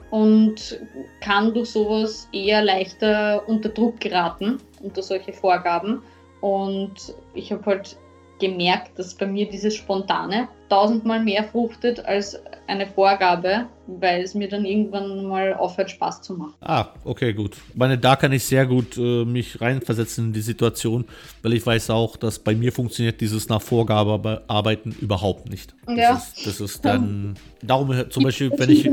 und 0.09 0.79
kann 1.19 1.53
durch 1.53 1.71
sowas 1.71 2.27
eher 2.31 2.63
leichter 2.63 3.43
unter 3.47 3.69
Druck 3.69 3.99
geraten, 3.99 4.59
unter 4.81 5.01
solche 5.01 5.33
Vorgaben. 5.33 6.01
Und 6.39 7.13
ich 7.33 7.51
habe 7.51 7.65
halt 7.65 7.97
gemerkt, 8.41 8.99
dass 8.99 9.13
bei 9.13 9.27
mir 9.27 9.47
dieses 9.47 9.75
Spontane 9.75 10.49
tausendmal 10.67 11.23
mehr 11.23 11.45
fruchtet 11.45 12.03
als 12.05 12.37
eine 12.67 12.87
Vorgabe, 12.87 13.67
weil 13.87 14.21
es 14.21 14.33
mir 14.33 14.49
dann 14.49 14.65
irgendwann 14.65 15.25
mal 15.25 15.53
aufhört, 15.53 15.91
Spaß 15.91 16.21
zu 16.21 16.33
machen. 16.33 16.53
Ah, 16.61 16.87
okay, 17.03 17.33
gut. 17.33 17.57
Meine, 17.75 17.97
da 17.97 18.15
kann 18.15 18.31
ich 18.31 18.43
sehr 18.43 18.65
gut 18.65 18.97
äh, 18.97 19.25
mich 19.25 19.61
reinversetzen 19.61 20.27
in 20.27 20.33
die 20.33 20.41
Situation, 20.41 21.05
weil 21.41 21.53
ich 21.53 21.65
weiß 21.65 21.89
auch, 21.89 22.17
dass 22.17 22.39
bei 22.39 22.55
mir 22.55 22.71
funktioniert 22.71 23.21
dieses 23.21 23.49
nach 23.49 23.61
Vorgabe 23.61 24.43
arbeiten 24.47 24.95
überhaupt 24.99 25.49
nicht. 25.49 25.73
Das 25.85 25.97
ja. 25.97 26.15
Ist, 26.15 26.47
das 26.47 26.61
ist 26.61 26.85
dann, 26.85 27.35
darum 27.61 27.93
zum 28.09 28.23
Beispiel, 28.23 28.51
wenn 28.57 28.69
ich... 28.69 28.89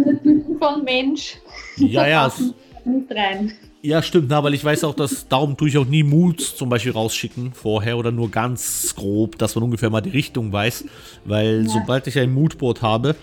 Von 0.58 0.82
Mensch. 0.84 1.36
Ja, 1.76 2.06
ja. 2.08 2.32
nicht 2.88 3.10
rein. 3.10 3.52
Ja, 3.82 4.02
stimmt, 4.02 4.28
na, 4.28 4.42
weil 4.42 4.54
ich 4.54 4.64
weiß 4.64 4.84
auch, 4.84 4.94
dass 4.94 5.28
darum 5.28 5.56
tue 5.56 5.68
ich 5.68 5.78
auch 5.78 5.86
nie 5.86 6.02
Moods 6.02 6.56
zum 6.56 6.68
Beispiel 6.68 6.92
rausschicken 6.92 7.52
vorher 7.52 7.96
oder 7.96 8.10
nur 8.10 8.30
ganz 8.30 8.94
grob, 8.96 9.38
dass 9.38 9.54
man 9.54 9.64
ungefähr 9.64 9.90
mal 9.90 10.00
die 10.00 10.10
Richtung 10.10 10.52
weiß. 10.52 10.84
Weil 11.24 11.64
ja. 11.64 11.68
sobald 11.68 12.06
ich 12.06 12.18
ein 12.18 12.32
Moodboard 12.32 12.82
habe, 12.82 13.14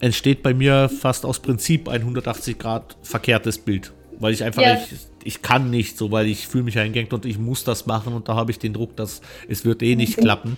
entsteht 0.00 0.42
bei 0.42 0.52
mir 0.52 0.88
fast 0.88 1.24
aus 1.24 1.38
Prinzip 1.38 1.88
ein 1.88 2.00
180 2.00 2.58
Grad 2.58 2.96
verkehrtes 3.02 3.58
Bild. 3.58 3.92
Weil 4.18 4.32
ich 4.32 4.44
einfach, 4.44 4.62
ja. 4.62 4.74
ich, 4.74 4.98
ich 5.24 5.42
kann 5.42 5.70
nicht 5.70 5.96
so, 5.96 6.10
weil 6.10 6.26
ich 6.26 6.46
fühle 6.46 6.64
mich 6.64 6.78
eingängt 6.78 7.12
und 7.12 7.24
ich 7.24 7.38
muss 7.38 7.64
das 7.64 7.86
machen 7.86 8.12
und 8.12 8.28
da 8.28 8.34
habe 8.34 8.50
ich 8.50 8.58
den 8.58 8.72
Druck, 8.72 8.96
dass 8.96 9.22
es 9.48 9.64
wird 9.64 9.82
eh 9.82 9.96
nicht 9.96 10.16
klappen. 10.16 10.56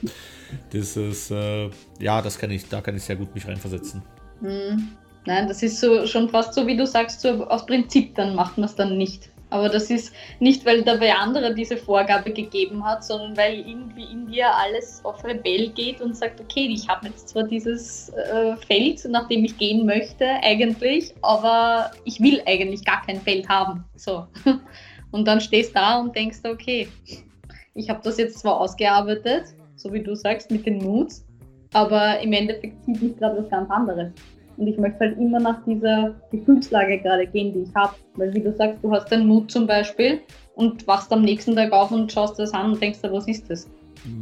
Das 0.70 0.96
ist, 0.96 1.30
äh, 1.30 1.70
ja, 2.00 2.20
das 2.22 2.38
kann 2.38 2.50
ich, 2.50 2.68
da 2.68 2.80
kann 2.80 2.96
ich 2.96 3.02
sehr 3.04 3.16
gut 3.16 3.34
mich 3.34 3.46
reinversetzen. 3.46 4.02
Mhm. 4.40 4.88
Nein, 5.24 5.46
das 5.46 5.62
ist 5.62 5.80
so 5.80 6.06
schon 6.06 6.28
fast 6.28 6.54
so, 6.54 6.66
wie 6.66 6.76
du 6.76 6.86
sagst, 6.86 7.20
so 7.20 7.46
aus 7.46 7.64
Prinzip, 7.64 8.14
dann 8.16 8.34
macht 8.34 8.58
man 8.58 8.64
es 8.64 8.74
dann 8.74 8.98
nicht. 8.98 9.30
Aber 9.50 9.68
das 9.68 9.90
ist 9.90 10.14
nicht, 10.40 10.64
weil 10.64 10.82
der 10.82 11.20
andere 11.20 11.54
diese 11.54 11.76
Vorgabe 11.76 12.32
gegeben 12.32 12.82
hat, 12.86 13.04
sondern 13.04 13.36
weil 13.36 13.58
irgendwie 13.58 14.04
in 14.04 14.26
dir 14.26 14.46
alles 14.54 15.04
auf 15.04 15.22
Rebell 15.24 15.68
geht 15.68 16.00
und 16.00 16.16
sagt, 16.16 16.40
okay, 16.40 16.66
ich 16.72 16.88
habe 16.88 17.08
jetzt 17.08 17.28
zwar 17.28 17.42
dieses 17.42 18.08
äh, 18.08 18.56
Feld, 18.66 19.04
nach 19.10 19.28
dem 19.28 19.44
ich 19.44 19.58
gehen 19.58 19.84
möchte 19.84 20.26
eigentlich, 20.42 21.12
aber 21.20 21.90
ich 22.04 22.18
will 22.18 22.42
eigentlich 22.46 22.82
gar 22.82 23.04
kein 23.04 23.20
Feld 23.20 23.46
haben. 23.46 23.84
So. 23.94 24.26
Und 25.10 25.28
dann 25.28 25.42
stehst 25.42 25.72
du 25.72 25.74
da 25.74 26.00
und 26.00 26.16
denkst, 26.16 26.38
okay, 26.44 26.88
ich 27.74 27.90
habe 27.90 28.00
das 28.02 28.16
jetzt 28.16 28.38
zwar 28.38 28.58
ausgearbeitet, 28.58 29.44
so 29.76 29.92
wie 29.92 30.02
du 30.02 30.14
sagst, 30.16 30.50
mit 30.50 30.64
den 30.64 30.78
Moods, 30.78 31.26
aber 31.74 32.18
im 32.20 32.32
Endeffekt 32.32 32.82
zieht 32.84 33.02
mich 33.02 33.16
gerade 33.18 33.42
was 33.42 33.50
ganz 33.50 33.70
anderes. 33.70 34.10
Und 34.62 34.68
ich 34.68 34.78
möchte 34.78 35.00
halt 35.00 35.18
immer 35.18 35.40
nach 35.40 35.58
dieser 35.66 36.14
Gefühlslage 36.30 37.00
gerade 37.00 37.26
gehen, 37.26 37.52
die 37.52 37.68
ich 37.68 37.74
habe. 37.74 37.96
Weil 38.14 38.32
wie 38.32 38.40
du 38.40 38.54
sagst, 38.54 38.78
du 38.80 38.92
hast 38.92 39.10
den 39.10 39.26
Mut 39.26 39.50
zum 39.50 39.66
Beispiel 39.66 40.20
und 40.54 40.86
wachst 40.86 41.12
am 41.12 41.22
nächsten 41.22 41.56
Tag 41.56 41.72
auf 41.72 41.90
und 41.90 42.12
schaust 42.12 42.38
das 42.38 42.52
an 42.52 42.70
und 42.70 42.80
denkst 42.80 43.00
dir, 43.00 43.12
was 43.12 43.26
ist 43.26 43.50
das? 43.50 43.68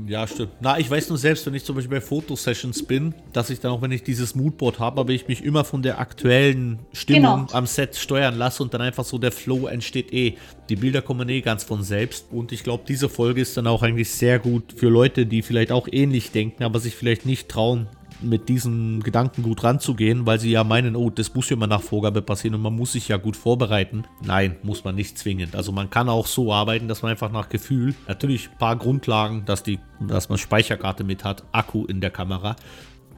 Ja, 0.06 0.26
stimmt. 0.26 0.52
Na, 0.60 0.78
ich 0.78 0.90
weiß 0.90 1.10
nur 1.10 1.18
selbst, 1.18 1.44
wenn 1.44 1.52
ich 1.52 1.64
zum 1.64 1.76
Beispiel 1.76 1.98
bei 1.98 2.00
Fotosessions 2.00 2.82
bin, 2.84 3.14
dass 3.34 3.50
ich 3.50 3.60
dann 3.60 3.70
auch, 3.72 3.82
wenn 3.82 3.92
ich 3.92 4.02
dieses 4.02 4.34
Moodboard 4.34 4.78
habe, 4.78 5.02
aber 5.02 5.12
ich 5.12 5.28
mich 5.28 5.44
immer 5.44 5.64
von 5.64 5.82
der 5.82 5.98
aktuellen 5.98 6.78
Stimmung 6.92 7.46
genau. 7.46 7.52
am 7.52 7.66
Set 7.66 7.96
steuern 7.96 8.38
lasse 8.38 8.62
und 8.62 8.72
dann 8.72 8.80
einfach 8.80 9.04
so 9.04 9.18
der 9.18 9.32
Flow 9.32 9.66
entsteht 9.66 10.10
eh. 10.14 10.36
Die 10.70 10.76
Bilder 10.76 11.02
kommen 11.02 11.28
eh 11.28 11.42
ganz 11.42 11.64
von 11.64 11.82
selbst 11.82 12.26
und 12.30 12.50
ich 12.52 12.62
glaube, 12.62 12.84
diese 12.88 13.10
Folge 13.10 13.42
ist 13.42 13.58
dann 13.58 13.66
auch 13.66 13.82
eigentlich 13.82 14.10
sehr 14.10 14.38
gut 14.38 14.72
für 14.74 14.88
Leute, 14.88 15.26
die 15.26 15.42
vielleicht 15.42 15.72
auch 15.72 15.86
ähnlich 15.90 16.30
denken, 16.30 16.64
aber 16.64 16.78
sich 16.78 16.94
vielleicht 16.94 17.26
nicht 17.26 17.50
trauen, 17.50 17.88
mit 18.22 18.48
diesen 18.48 19.02
Gedanken 19.02 19.42
gut 19.42 19.64
ranzugehen, 19.64 20.26
weil 20.26 20.38
sie 20.38 20.50
ja 20.50 20.64
meinen, 20.64 20.96
oh, 20.96 21.10
das 21.10 21.34
muss 21.34 21.50
ja 21.50 21.56
immer 21.56 21.66
nach 21.66 21.82
Vorgabe 21.82 22.22
passieren 22.22 22.54
und 22.54 22.62
man 22.62 22.74
muss 22.74 22.92
sich 22.92 23.08
ja 23.08 23.16
gut 23.16 23.36
vorbereiten. 23.36 24.04
Nein, 24.24 24.56
muss 24.62 24.84
man 24.84 24.94
nicht 24.94 25.18
zwingend. 25.18 25.56
Also 25.56 25.72
man 25.72 25.90
kann 25.90 26.08
auch 26.08 26.26
so 26.26 26.52
arbeiten, 26.52 26.88
dass 26.88 27.02
man 27.02 27.12
einfach 27.12 27.32
nach 27.32 27.48
Gefühl, 27.48 27.94
natürlich 28.08 28.50
ein 28.50 28.58
paar 28.58 28.76
Grundlagen, 28.76 29.44
dass, 29.44 29.62
die, 29.62 29.78
dass 30.00 30.28
man 30.28 30.38
Speicherkarte 30.38 31.04
mit 31.04 31.24
hat, 31.24 31.44
Akku 31.52 31.84
in 31.86 32.00
der 32.00 32.10
Kamera, 32.10 32.56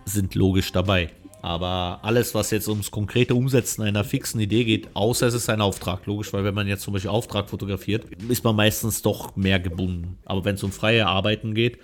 sind 0.05 0.35
logisch 0.35 0.73
dabei. 0.73 1.11
Aber 1.43 1.99
alles, 2.03 2.37
was 2.37 2.53
jetzt 2.53 2.69
ums 2.69 2.93
konkrete 2.93 3.35
Umsetzen 3.35 3.83
einer 3.83 4.05
fixen 4.05 4.41
Idee 4.41 4.63
geht, 4.63 4.89
außer 4.95 5.27
es 5.27 5.35
ist 5.35 5.51
ein 5.51 5.61
Auftrag, 5.61 6.07
logisch, 6.07 6.33
weil 6.33 6.45
wenn 6.45 6.55
man 6.55 6.69
jetzt 6.69 6.83
zum 6.83 6.93
Beispiel 6.93 7.11
Auftrag 7.11 7.51
fotografiert, 7.51 8.05
ist 8.29 8.45
man 8.45 8.55
meistens 8.55 9.03
doch 9.03 9.35
mehr 9.35 9.59
gebunden. 9.59 10.19
Aber 10.25 10.45
wenn 10.45 10.55
es 10.55 10.63
um 10.63 10.71
freie 10.71 11.05
Arbeiten 11.05 11.53
geht, 11.55 11.79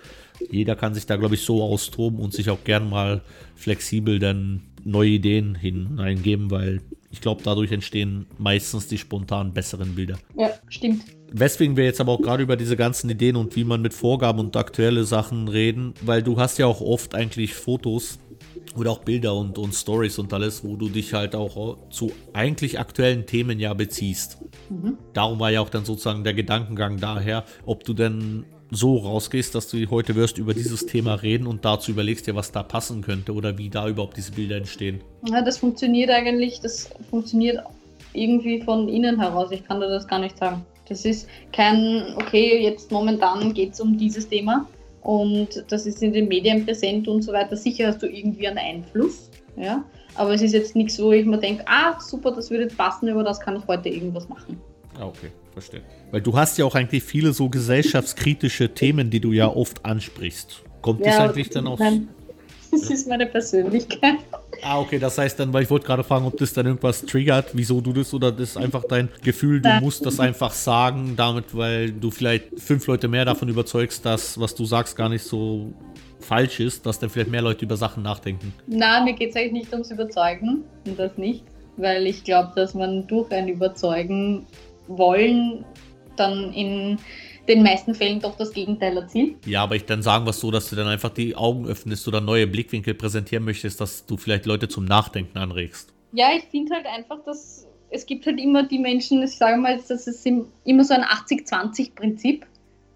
jeder 0.51 0.75
kann 0.75 0.93
sich 0.93 1.05
da, 1.05 1.15
glaube 1.15 1.35
ich, 1.35 1.41
so 1.41 1.63
austoben 1.63 2.19
und 2.19 2.33
sich 2.33 2.49
auch 2.49 2.63
gern 2.63 2.89
mal 2.89 3.21
flexibel 3.55 4.19
dann 4.19 4.61
neue 4.83 5.09
Ideen 5.09 5.55
hineingeben, 5.55 6.51
weil 6.51 6.81
ich 7.11 7.21
glaube, 7.21 7.41
dadurch 7.43 7.71
entstehen 7.71 8.27
meistens 8.37 8.87
die 8.87 8.97
spontan 8.97 9.53
besseren 9.53 9.95
Bilder. 9.95 10.19
Ja, 10.37 10.51
stimmt. 10.67 11.03
Weswegen 11.31 11.77
wir 11.77 11.83
jetzt 11.85 12.01
aber 12.01 12.13
auch 12.13 12.21
gerade 12.21 12.43
über 12.43 12.55
diese 12.55 12.75
ganzen 12.75 13.09
Ideen 13.09 13.35
und 13.35 13.55
wie 13.55 13.63
man 13.63 13.81
mit 13.81 13.93
Vorgaben 13.93 14.39
und 14.39 14.55
aktuelle 14.55 15.03
Sachen 15.03 15.47
reden, 15.47 15.93
weil 16.01 16.23
du 16.23 16.39
hast 16.39 16.57
ja 16.57 16.65
auch 16.65 16.81
oft 16.81 17.15
eigentlich 17.15 17.53
Fotos 17.53 18.19
oder 18.75 18.91
auch 18.91 18.99
Bilder 18.99 19.35
und, 19.35 19.57
und 19.57 19.73
Stories 19.73 20.19
und 20.19 20.33
alles, 20.33 20.63
wo 20.63 20.75
du 20.75 20.89
dich 20.89 21.13
halt 21.13 21.35
auch 21.35 21.77
zu 21.89 22.11
eigentlich 22.33 22.79
aktuellen 22.79 23.25
Themen 23.25 23.59
ja 23.59 23.73
beziehst. 23.73 24.37
Mhm. 24.69 24.97
Darum 25.13 25.39
war 25.39 25.51
ja 25.51 25.61
auch 25.61 25.69
dann 25.69 25.85
sozusagen 25.85 26.23
der 26.23 26.33
Gedankengang 26.33 26.97
daher, 26.97 27.45
ob 27.65 27.83
du 27.83 27.93
denn 27.93 28.45
so 28.71 28.97
rausgehst, 28.97 29.55
dass 29.55 29.67
du 29.67 29.89
heute 29.89 30.15
wirst 30.15 30.37
über 30.37 30.53
dieses 30.53 30.85
Thema 30.85 31.15
reden 31.15 31.47
und 31.47 31.65
dazu 31.65 31.91
überlegst 31.91 32.27
dir, 32.27 32.35
was 32.35 32.51
da 32.51 32.63
passen 32.63 33.01
könnte 33.01 33.33
oder 33.33 33.57
wie 33.57 33.69
da 33.69 33.87
überhaupt 33.87 34.17
diese 34.17 34.31
Bilder 34.31 34.57
entstehen. 34.57 35.01
Ja, 35.27 35.41
das 35.41 35.57
funktioniert 35.57 36.09
eigentlich, 36.09 36.59
das 36.61 36.89
funktioniert 37.09 37.63
irgendwie 38.13 38.61
von 38.61 38.87
innen 38.87 39.19
heraus. 39.19 39.51
Ich 39.51 39.65
kann 39.65 39.79
dir 39.79 39.89
das 39.89 40.07
gar 40.07 40.19
nicht 40.19 40.37
sagen. 40.37 40.65
Das 40.87 41.05
ist 41.05 41.27
kein, 41.53 42.15
okay, 42.15 42.61
jetzt 42.63 42.91
momentan 42.91 43.53
geht 43.53 43.73
es 43.73 43.79
um 43.79 43.97
dieses 43.97 44.27
Thema 44.27 44.67
und 45.01 45.63
das 45.69 45.85
ist 45.85 46.01
in 46.01 46.13
den 46.13 46.27
Medien 46.27 46.65
präsent 46.65 47.07
und 47.07 47.21
so 47.21 47.31
weiter. 47.31 47.55
Sicher 47.55 47.87
hast 47.87 48.01
du 48.01 48.07
irgendwie 48.07 48.47
einen 48.47 48.57
Einfluss, 48.57 49.29
ja, 49.55 49.83
aber 50.15 50.33
es 50.33 50.41
ist 50.41 50.53
jetzt 50.53 50.75
nichts, 50.75 50.99
wo 50.99 51.11
ich 51.11 51.25
mir 51.25 51.37
denke, 51.37 51.63
ah, 51.67 51.99
super, 51.99 52.31
das 52.31 52.49
würde 52.49 52.67
passen, 52.67 53.07
über 53.07 53.23
das 53.23 53.39
kann 53.39 53.55
ich 53.55 53.67
heute 53.67 53.89
irgendwas 53.89 54.27
machen. 54.27 54.59
Ah, 54.99 55.07
okay 55.07 55.31
verstehe. 55.59 55.81
Weil 56.11 56.21
du 56.21 56.35
hast 56.35 56.57
ja 56.57 56.65
auch 56.65 56.75
eigentlich 56.75 57.03
viele 57.03 57.33
so 57.33 57.49
gesellschaftskritische 57.49 58.73
Themen, 58.73 59.09
die 59.09 59.19
du 59.19 59.31
ja 59.31 59.47
oft 59.47 59.85
ansprichst. 59.85 60.63
Kommt 60.81 61.01
ja, 61.01 61.07
das 61.07 61.19
eigentlich 61.19 61.49
dann 61.49 61.67
auch? 61.67 61.79
Nein, 61.79 62.07
das 62.71 62.89
ist 62.89 63.07
meine 63.07 63.25
Persönlichkeit. 63.25 64.15
Ah, 64.61 64.79
okay, 64.79 64.99
das 64.99 65.17
heißt 65.17 65.39
dann, 65.39 65.53
weil 65.53 65.63
ich 65.63 65.69
wollte 65.69 65.85
gerade 65.85 66.03
fragen, 66.03 66.25
ob 66.25 66.37
das 66.37 66.53
dann 66.53 66.65
irgendwas 66.65 67.05
triggert, 67.05 67.51
wieso 67.53 67.81
du 67.81 67.93
das 67.93 68.13
oder 68.13 68.31
das 68.31 68.51
ist 68.51 68.57
einfach 68.57 68.83
dein 68.85 69.09
Gefühl, 69.23 69.61
du 69.61 69.69
musst 69.81 70.05
das 70.05 70.19
einfach 70.19 70.51
sagen, 70.51 71.13
damit, 71.15 71.55
weil 71.55 71.91
du 71.91 72.11
vielleicht 72.11 72.59
fünf 72.59 72.85
Leute 72.87 73.07
mehr 73.07 73.25
davon 73.25 73.47
überzeugst, 73.49 74.05
dass 74.05 74.39
was 74.39 74.55
du 74.55 74.65
sagst 74.65 74.95
gar 74.95 75.09
nicht 75.09 75.23
so 75.23 75.73
falsch 76.19 76.59
ist, 76.59 76.85
dass 76.85 76.99
dann 76.99 77.09
vielleicht 77.09 77.31
mehr 77.31 77.41
Leute 77.41 77.63
über 77.63 77.77
Sachen 77.77 78.03
nachdenken. 78.03 78.53
Na, 78.67 79.01
mir 79.03 79.13
geht 79.13 79.29
es 79.29 79.35
eigentlich 79.37 79.53
nicht 79.53 79.73
ums 79.73 79.91
Überzeugen 79.91 80.65
und 80.85 80.99
das 80.99 81.17
nicht, 81.17 81.45
weil 81.77 82.05
ich 82.05 82.25
glaube, 82.25 82.51
dass 82.55 82.73
man 82.73 83.07
durch 83.07 83.31
ein 83.31 83.47
Überzeugen 83.47 84.45
wollen, 84.89 85.63
dann 86.17 86.51
in 86.53 86.99
den 87.47 87.63
meisten 87.63 87.95
Fällen 87.95 88.19
doch 88.19 88.35
das 88.35 88.51
Gegenteil 88.51 88.97
erzielen. 88.97 89.37
Ja, 89.45 89.63
aber 89.63 89.75
ich 89.75 89.85
dann 89.85 90.01
sagen 90.01 90.25
wir 90.25 90.33
so, 90.33 90.51
dass 90.51 90.69
du 90.69 90.75
dann 90.75 90.87
einfach 90.87 91.09
die 91.09 91.35
Augen 91.35 91.65
öffnest 91.65 92.07
oder 92.07 92.21
neue 92.21 92.45
Blickwinkel 92.45 92.93
präsentieren 92.93 93.45
möchtest, 93.45 93.79
dass 93.81 94.05
du 94.05 94.17
vielleicht 94.17 94.45
Leute 94.45 94.67
zum 94.67 94.85
Nachdenken 94.85 95.37
anregst. 95.37 95.93
Ja, 96.11 96.29
ich 96.35 96.43
finde 96.45 96.75
halt 96.75 96.85
einfach, 96.85 97.23
dass 97.23 97.67
es 97.91 98.05
gibt 98.05 98.25
halt 98.25 98.39
immer 98.39 98.63
die 98.63 98.79
Menschen, 98.79 99.23
ich 99.23 99.35
sage 99.35 99.57
mal, 99.57 99.79
das 99.87 100.07
ist 100.07 100.25
immer 100.25 100.83
so 100.83 100.93
ein 100.93 101.03
80-20-Prinzip. 101.03 102.45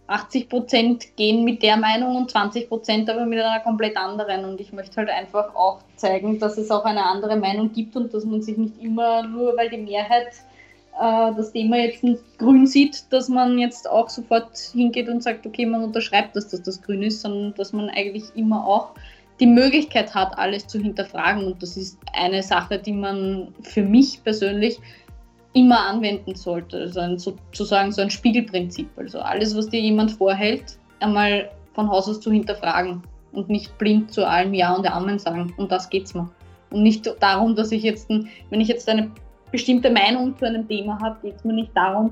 80 0.05 0.49
Prozent 0.49 1.15
gehen 1.15 1.45
mit 1.45 1.63
der 1.63 1.77
Meinung 1.77 2.17
und 2.17 2.29
20 2.29 2.67
Prozent 2.67 3.09
aber 3.09 3.25
mit 3.25 3.39
einer 3.39 3.61
komplett 3.61 3.97
anderen. 3.97 4.45
Und 4.45 4.59
ich 4.59 4.73
möchte 4.73 4.97
halt 4.97 5.09
einfach 5.09 5.55
auch 5.55 5.79
zeigen, 5.95 6.39
dass 6.39 6.57
es 6.57 6.69
auch 6.69 6.83
eine 6.83 7.05
andere 7.05 7.37
Meinung 7.37 7.71
gibt 7.71 7.95
und 7.95 8.13
dass 8.13 8.25
man 8.25 8.41
sich 8.41 8.57
nicht 8.57 8.81
immer 8.81 9.23
nur, 9.23 9.55
weil 9.57 9.69
die 9.69 9.77
Mehrheit 9.77 10.27
äh, 10.99 11.33
das 11.35 11.51
Thema 11.51 11.77
jetzt 11.77 12.03
grün 12.37 12.67
sieht, 12.67 13.11
dass 13.11 13.29
man 13.29 13.57
jetzt 13.57 13.89
auch 13.89 14.09
sofort 14.09 14.57
hingeht 14.73 15.09
und 15.09 15.23
sagt, 15.23 15.45
okay, 15.45 15.65
man 15.65 15.83
unterschreibt, 15.83 16.35
dass 16.35 16.49
das 16.49 16.61
das 16.61 16.81
grün 16.81 17.03
ist, 17.03 17.21
sondern 17.21 17.53
dass 17.55 17.73
man 17.73 17.89
eigentlich 17.89 18.25
immer 18.35 18.65
auch 18.65 18.91
die 19.39 19.47
Möglichkeit 19.47 20.13
hat, 20.13 20.37
alles 20.37 20.67
zu 20.67 20.79
hinterfragen. 20.79 21.45
Und 21.45 21.61
das 21.61 21.75
ist 21.77 21.97
eine 22.13 22.43
Sache, 22.43 22.77
die 22.77 22.93
man 22.93 23.53
für 23.61 23.81
mich 23.81 24.23
persönlich 24.23 24.79
immer 25.53 25.79
anwenden 25.79 26.35
sollte. 26.35 26.77
Also 26.77 26.99
ein, 26.99 27.17
sozusagen 27.17 27.91
so 27.91 28.01
ein 28.01 28.09
Spiegelprinzip. 28.09 28.89
Also 28.97 29.19
alles, 29.19 29.55
was 29.55 29.69
dir 29.69 29.79
jemand 29.79 30.11
vorhält, 30.11 30.77
einmal 30.99 31.49
von 31.73 31.89
Haus 31.89 32.07
aus 32.07 32.19
zu 32.19 32.31
hinterfragen 32.31 33.01
und 33.31 33.49
nicht 33.49 33.75
blind 33.77 34.13
zu 34.13 34.27
allem 34.27 34.53
Ja 34.53 34.73
und 34.73 34.89
Amen 34.89 35.19
sagen. 35.19 35.53
Und 35.57 35.71
das 35.71 35.89
geht's 35.89 36.13
mir. 36.13 36.29
Und 36.69 36.83
nicht 36.83 37.11
darum, 37.19 37.55
dass 37.55 37.71
ich 37.71 37.83
jetzt, 37.83 38.09
wenn 38.09 38.61
ich 38.61 38.67
jetzt 38.67 38.87
eine 38.89 39.11
bestimmte 39.53 39.91
Meinung 39.91 40.35
zu 40.37 40.45
einem 40.47 40.67
Thema 40.67 40.99
habe, 40.99 41.15
geht 41.21 41.35
es 41.35 41.43
mir 41.43 41.53
nicht 41.53 41.71
darum, 41.75 42.11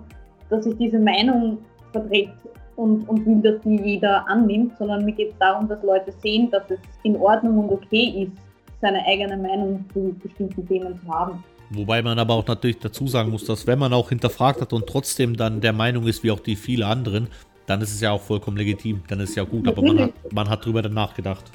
dass 0.49 0.65
ich 0.67 0.77
diese 0.77 0.99
Meinung 0.99 1.57
vertrete 1.91 2.31
und, 2.75 3.09
und 3.09 3.25
will, 3.25 3.41
dass 3.41 3.61
die 3.63 3.81
jeder 3.81 4.27
annimmt, 4.29 4.77
sondern 4.77 5.03
mir 5.03 5.11
geht 5.11 5.31
es 5.31 5.37
darum, 5.39 5.67
dass 5.67 5.81
Leute 5.83 6.13
sehen, 6.21 6.51
dass 6.51 6.69
es 6.69 6.79
in 7.01 7.17
Ordnung 7.17 7.57
und 7.57 7.71
okay 7.71 8.23
ist, 8.23 8.31
seine 8.79 9.03
eigene 9.05 9.37
Meinung 9.37 9.83
zu 9.91 10.15
bestimmten 10.23 10.67
Themen 10.67 10.99
zu 11.01 11.07
haben. 11.11 11.43
Wobei 11.71 12.01
man 12.03 12.19
aber 12.19 12.35
auch 12.35 12.45
natürlich 12.45 12.79
dazu 12.79 13.07
sagen 13.07 13.31
muss, 13.31 13.45
dass 13.45 13.65
wenn 13.65 13.79
man 13.79 13.91
auch 13.91 14.09
hinterfragt 14.09 14.61
hat 14.61 14.71
und 14.71 14.85
trotzdem 14.85 15.35
dann 15.35 15.61
der 15.61 15.73
Meinung 15.73 16.05
ist, 16.05 16.23
wie 16.23 16.29
auch 16.29 16.39
die 16.39 16.55
viele 16.55 16.85
anderen, 16.85 17.27
dann 17.65 17.81
ist 17.81 17.91
es 17.93 18.01
ja 18.01 18.11
auch 18.11 18.21
vollkommen 18.21 18.57
legitim, 18.57 19.01
dann 19.07 19.19
ist 19.19 19.31
es 19.31 19.35
ja 19.35 19.43
gut, 19.43 19.67
aber 19.67 19.81
man 19.81 19.99
hat, 19.99 20.11
man 20.31 20.49
hat 20.49 20.63
drüber 20.65 20.81
dann 20.83 20.93
nachgedacht. 20.93 21.45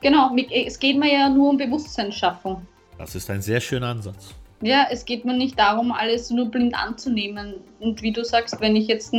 Genau, 0.00 0.30
es 0.50 0.78
geht 0.78 0.98
mir 0.98 1.12
ja 1.12 1.28
nur 1.28 1.50
um 1.50 1.56
Bewusstseinsschaffung. 1.58 2.62
Das 2.96 3.14
ist 3.14 3.28
ein 3.28 3.42
sehr 3.42 3.60
schöner 3.60 3.88
Ansatz. 3.88 4.34
Ja, 4.62 4.86
es 4.90 5.04
geht 5.04 5.24
mir 5.24 5.34
nicht 5.34 5.58
darum, 5.58 5.92
alles 5.92 6.30
nur 6.30 6.46
blind 6.46 6.74
anzunehmen. 6.74 7.54
Und 7.80 8.02
wie 8.02 8.12
du 8.12 8.24
sagst, 8.24 8.60
wenn 8.60 8.74
ich 8.74 8.88
jetzt 8.88 9.14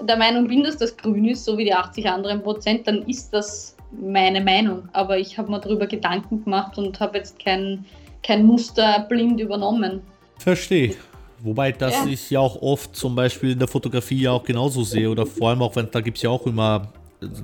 der 0.00 0.16
Meinung 0.16 0.48
bin, 0.48 0.64
dass 0.64 0.76
das 0.76 0.96
grün 0.96 1.26
ist, 1.26 1.44
so 1.44 1.58
wie 1.58 1.64
die 1.64 1.74
80 1.74 2.08
anderen 2.08 2.42
Prozent, 2.42 2.86
dann 2.86 3.02
ist 3.02 3.30
das 3.30 3.76
meine 3.92 4.40
Meinung. 4.40 4.88
Aber 4.92 5.18
ich 5.18 5.36
habe 5.36 5.50
mir 5.50 5.60
darüber 5.60 5.86
Gedanken 5.86 6.44
gemacht 6.44 6.78
und 6.78 6.98
habe 7.00 7.18
jetzt 7.18 7.38
kein, 7.38 7.84
kein 8.22 8.46
Muster 8.46 9.06
blind 9.08 9.40
übernommen. 9.40 10.00
Verstehe. 10.38 10.94
Wobei 11.40 11.72
das 11.72 11.94
ja. 11.94 12.06
ich 12.06 12.30
ja 12.30 12.40
auch 12.40 12.60
oft 12.62 12.96
zum 12.96 13.14
Beispiel 13.14 13.52
in 13.52 13.58
der 13.58 13.68
Fotografie 13.68 14.22
ja 14.22 14.32
auch 14.32 14.42
genauso 14.42 14.82
sehe 14.82 15.08
oder 15.08 15.24
vor 15.24 15.50
allem 15.50 15.62
auch, 15.62 15.76
wenn 15.76 15.88
da 15.90 16.00
gibt 16.00 16.16
es 16.16 16.22
ja 16.22 16.30
auch 16.30 16.46
immer, 16.46 16.92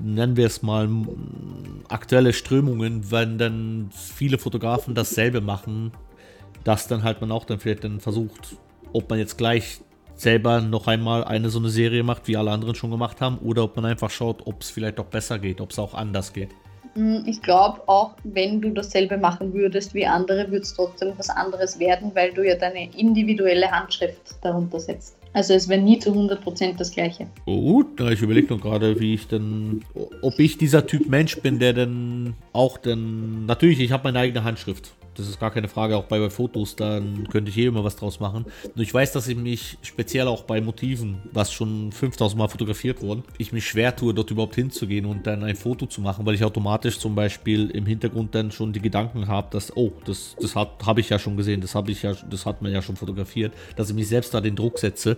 nennen 0.03 0.37
wir 0.37 0.47
es 0.47 0.63
mal, 0.63 0.89
aktuelle 1.89 2.33
Strömungen, 2.33 3.11
wenn 3.13 3.39
dann 3.39 3.91
viele 3.93 4.39
Fotografen 4.39 4.97
dasselbe 4.97 5.41
machen, 5.41 5.93
dass 6.65 6.89
dann 6.89 7.03
halt 7.03 7.21
man 7.21 7.31
auch 7.31 7.45
dann 7.45 7.59
vielleicht 7.59 7.85
dann 7.85 8.01
versucht, 8.01 8.57
ob 8.93 9.09
man 9.11 9.19
jetzt 9.19 9.39
gleich 9.39 9.81
selber 10.17 10.61
noch 10.61 10.87
einmal 10.87 11.25
eine 11.25 11.51
so 11.51 11.59
eine 11.59 11.69
Serie 11.69 12.03
macht, 12.03 12.29
wie 12.29 12.37
alle 12.37 12.51
anderen 12.51 12.75
schon 12.75 12.91
gemacht 12.91 13.21
haben, 13.21 13.39
oder 13.39 13.65
ob 13.65 13.77
man 13.77 13.85
einfach 13.85 14.11
schaut, 14.11 14.47
ob 14.47 14.63
es 14.63 14.71
vielleicht 14.71 14.99
auch 15.01 15.07
besser 15.07 15.39
geht, 15.39 15.61
ob 15.61 15.71
es 15.71 15.79
auch 15.79 15.95
anders 15.95 16.33
geht. 16.33 16.51
Hm, 16.95 17.25
ich 17.27 17.43
glaube, 17.43 17.81
auch 17.87 18.13
wenn 18.23 18.61
du 18.61 18.71
dasselbe 18.71 19.19
machen 19.19 19.53
würdest 19.53 19.95
wie 19.95 20.07
andere, 20.07 20.51
würde 20.51 20.63
es 20.63 20.75
trotzdem 20.75 21.13
was 21.17 21.29
anderes 21.29 21.79
werden, 21.81 22.13
weil 22.15 22.33
du 22.33 22.47
ja 22.47 22.55
deine 22.55 22.89
individuelle 22.97 23.71
Handschrift 23.71 24.37
darunter 24.43 24.79
setzt. 24.79 25.17
Also 25.33 25.55
es 25.55 25.69
wäre 25.69 25.81
nie 25.81 25.99
zu 25.99 26.13
100% 26.13 26.77
das 26.77 26.93
gleiche. 26.93 27.27
Gut, 27.45 28.01
ich 28.01 28.23
überlege 28.23 28.55
noch 28.55 28.63
gerade, 28.63 29.01
wie 29.01 29.15
ich 29.15 29.27
denn, 29.27 29.85
ob 30.23 30.39
ich 30.39 30.59
dieser 30.59 30.87
Typ 30.87 31.09
Mensch 31.09 31.41
bin, 31.41 31.59
der 31.59 31.73
denn 31.73 32.35
auch 32.53 32.79
denn, 32.79 33.45
natürlich, 33.45 33.81
ich 33.81 33.91
habe 33.91 34.05
meine 34.05 34.21
eigene 34.21 34.45
Handschrift 34.45 34.93
das 35.15 35.29
ist 35.29 35.41
gar 35.41 35.51
keine 35.51 35.69
Frage, 35.69 35.97
auch 35.97 36.05
bei, 36.05 36.19
bei 36.19 36.31
Fotos, 36.31 36.77
dann 36.77 37.29
könnte 37.29 37.51
ich 37.51 37.59
eh 37.59 37.67
immer 37.67 37.85
was 37.85 37.97
draus 37.97 38.21
machen. 38.21 38.47
Nur 38.75 38.83
ich 38.83 38.93
weiß, 38.93 39.13
dass 39.13 39.29
ich 39.29 39.37
mich 39.37 39.79
speziell 39.83 40.29
auch 40.29 40.43
bei 40.43 40.61
Motiven, 40.61 41.23
was 41.33 41.53
schon 41.53 41.93
5000 41.93 42.39
Mal 42.39 42.49
fotografiert 42.49 43.03
wurden, 43.03 43.25
ich 43.39 43.53
mich 43.53 43.67
schwer 43.67 43.95
tue, 43.95 44.15
dort 44.15 44.31
überhaupt 44.31 44.55
hinzugehen 44.55 45.07
und 45.07 45.27
dann 45.27 45.45
ein 45.45 45.57
Foto 45.57 45.87
zu 45.87 46.01
machen, 46.01 46.27
weil 46.27 46.35
ich 46.35 46.45
automatisch 46.45 46.99
zum 46.99 47.15
Beispiel 47.15 47.71
im 47.71 47.87
Hintergrund 47.87 48.35
dann 48.35 48.51
schon 48.51 48.73
die 48.73 48.81
Gedanken 48.81 49.29
habe, 49.29 49.49
dass, 49.51 49.77
oh, 49.77 49.93
das, 50.05 50.37
das 50.41 50.55
habe 50.55 51.01
ich 51.01 51.09
ja 51.09 51.19
schon 51.19 51.37
gesehen, 51.37 51.61
das 51.61 51.75
ich 51.89 52.03
ja, 52.03 52.15
das 52.31 52.47
hat 52.47 52.63
man 52.63 52.73
ja 52.73 52.83
schon 52.83 52.97
fotografiert, 52.97 53.53
dass 53.77 53.91
ich 53.91 53.95
mich 53.95 54.09
selbst 54.09 54.33
da 54.35 54.41
den 54.41 54.57
Druck 54.57 54.79
setze, 54.79 55.17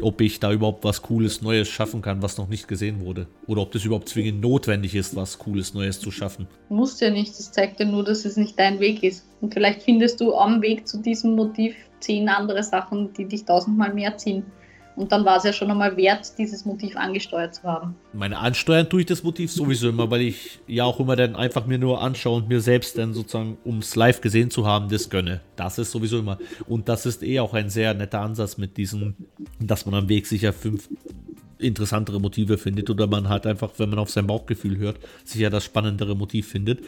ob 0.00 0.20
ich 0.20 0.40
da 0.40 0.52
überhaupt 0.52 0.84
was 0.84 1.02
Cooles, 1.02 1.42
Neues 1.42 1.68
schaffen 1.68 2.02
kann, 2.02 2.22
was 2.22 2.38
noch 2.38 2.48
nicht 2.48 2.68
gesehen 2.68 3.00
wurde. 3.00 3.26
Oder 3.46 3.62
ob 3.62 3.72
das 3.72 3.84
überhaupt 3.84 4.08
zwingend 4.08 4.40
notwendig 4.40 4.94
ist, 4.94 5.16
was 5.16 5.38
Cooles, 5.38 5.74
Neues 5.74 6.00
zu 6.00 6.10
schaffen. 6.10 6.46
Muss 6.68 7.00
ja 7.00 7.10
nicht, 7.10 7.38
das 7.38 7.52
zeigt 7.52 7.80
ja 7.80 7.86
nur, 7.86 8.04
dass 8.04 8.24
es 8.24 8.36
nicht 8.36 8.58
dein 8.58 8.80
Weg 8.80 9.02
ist. 9.02 9.24
Und 9.42 9.52
vielleicht 9.52 9.82
findest 9.82 10.20
du 10.20 10.34
am 10.34 10.62
Weg 10.62 10.88
zu 10.88 11.02
diesem 11.02 11.34
Motiv 11.34 11.74
zehn 12.00 12.28
andere 12.28 12.62
Sachen, 12.62 13.12
die 13.12 13.26
dich 13.26 13.44
tausendmal 13.44 13.92
mehr 13.92 14.16
ziehen. 14.16 14.44
Und 14.94 15.10
dann 15.10 15.24
war 15.24 15.38
es 15.38 15.44
ja 15.44 15.52
schon 15.52 15.70
einmal 15.70 15.96
wert, 15.96 16.32
dieses 16.36 16.66
Motiv 16.66 16.96
angesteuert 16.96 17.54
zu 17.54 17.62
haben. 17.62 17.96
Meine 18.12 18.38
ansteuern 18.38 18.88
tue 18.88 19.00
ich 19.00 19.06
das 19.06 19.22
Motiv 19.22 19.50
sowieso 19.50 19.88
immer, 19.88 20.10
weil 20.10 20.20
ich 20.20 20.60
ja 20.66 20.84
auch 20.84 21.00
immer 21.00 21.16
dann 21.16 21.34
einfach 21.34 21.66
mir 21.66 21.78
nur 21.78 22.02
anschaue 22.02 22.36
und 22.36 22.48
mir 22.48 22.60
selbst 22.60 22.98
dann 22.98 23.14
sozusagen, 23.14 23.56
um 23.64 23.78
es 23.78 23.96
live 23.96 24.20
gesehen 24.20 24.50
zu 24.50 24.66
haben, 24.66 24.90
das 24.90 25.08
gönne. 25.08 25.40
Das 25.56 25.78
ist 25.78 25.92
sowieso 25.92 26.18
immer. 26.18 26.38
Und 26.66 26.88
das 26.90 27.06
ist 27.06 27.22
eh 27.22 27.40
auch 27.40 27.54
ein 27.54 27.70
sehr 27.70 27.94
netter 27.94 28.20
Ansatz 28.20 28.58
mit 28.58 28.76
diesem, 28.76 29.14
dass 29.58 29.86
man 29.86 29.94
am 29.94 30.08
Weg 30.10 30.26
sicher 30.26 30.52
fünf 30.52 30.88
interessantere 31.62 32.20
Motive 32.20 32.58
findet 32.58 32.90
oder 32.90 33.06
man 33.06 33.28
halt 33.28 33.46
einfach, 33.46 33.70
wenn 33.78 33.90
man 33.90 33.98
auf 33.98 34.10
sein 34.10 34.26
Bauchgefühl 34.26 34.78
hört, 34.78 34.98
sicher 35.24 35.50
das 35.50 35.64
spannendere 35.64 36.14
Motiv 36.14 36.48
findet. 36.48 36.80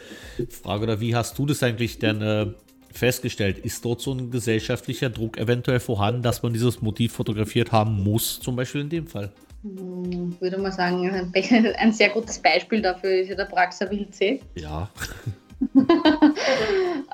Frage 0.49 0.83
oder 0.83 0.99
wie 0.99 1.15
hast 1.15 1.37
du 1.37 1.45
das 1.45 1.63
eigentlich 1.63 1.99
denn 1.99 2.21
äh, 2.21 2.47
festgestellt? 2.91 3.59
Ist 3.59 3.85
dort 3.85 4.01
so 4.01 4.13
ein 4.13 4.31
gesellschaftlicher 4.31 5.09
Druck 5.09 5.37
eventuell 5.37 5.79
vorhanden, 5.79 6.21
dass 6.21 6.43
man 6.43 6.53
dieses 6.53 6.81
Motiv 6.81 7.13
fotografiert 7.13 7.71
haben 7.71 8.03
muss, 8.03 8.39
zum 8.39 8.55
Beispiel 8.55 8.81
in 8.81 8.89
dem 8.89 9.07
Fall? 9.07 9.31
Hm, 9.63 10.35
würde 10.39 10.57
man 10.57 10.71
sagen, 10.71 11.31
ein 11.77 11.93
sehr 11.93 12.09
gutes 12.09 12.39
Beispiel 12.39 12.81
dafür 12.81 13.21
ist 13.21 13.29
ja 13.29 13.35
der 13.35 13.45
Praxer 13.45 13.89
Wildsee. 13.89 14.41
Ja. 14.55 14.89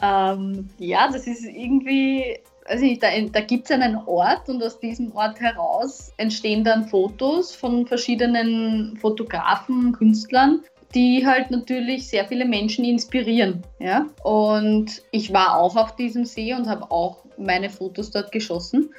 ähm, 0.02 0.70
ja, 0.80 1.10
das 1.12 1.28
ist 1.28 1.46
irgendwie 1.46 2.38
also 2.66 2.86
da, 3.00 3.08
da 3.32 3.42
gibt 3.42 3.66
es 3.66 3.72
einen 3.72 3.96
Ort 4.06 4.48
und 4.50 4.64
aus 4.64 4.80
diesem 4.80 5.16
Ort 5.16 5.40
heraus 5.40 6.12
entstehen 6.18 6.64
dann 6.64 6.88
Fotos 6.88 7.56
von 7.56 7.88
verschiedenen 7.88 8.98
Fotografen, 8.98 9.92
Künstlern, 9.94 10.62
die 10.94 11.26
halt 11.26 11.52
natürlich 11.52 12.08
sehr 12.08 12.26
viele 12.26 12.46
Menschen 12.46 12.86
inspirieren. 12.86 13.64
Ja? 13.80 14.08
Und 14.24 15.02
ich 15.12 15.34
war 15.34 15.58
auch 15.58 15.76
auf 15.76 15.96
diesem 15.96 16.26
See 16.26 16.54
und 16.54 16.68
habe 16.68 16.92
auch 16.92 17.26
meine 17.38 17.70
Fotos 17.70 18.12
dort 18.12 18.32
geschossen. 18.32 18.90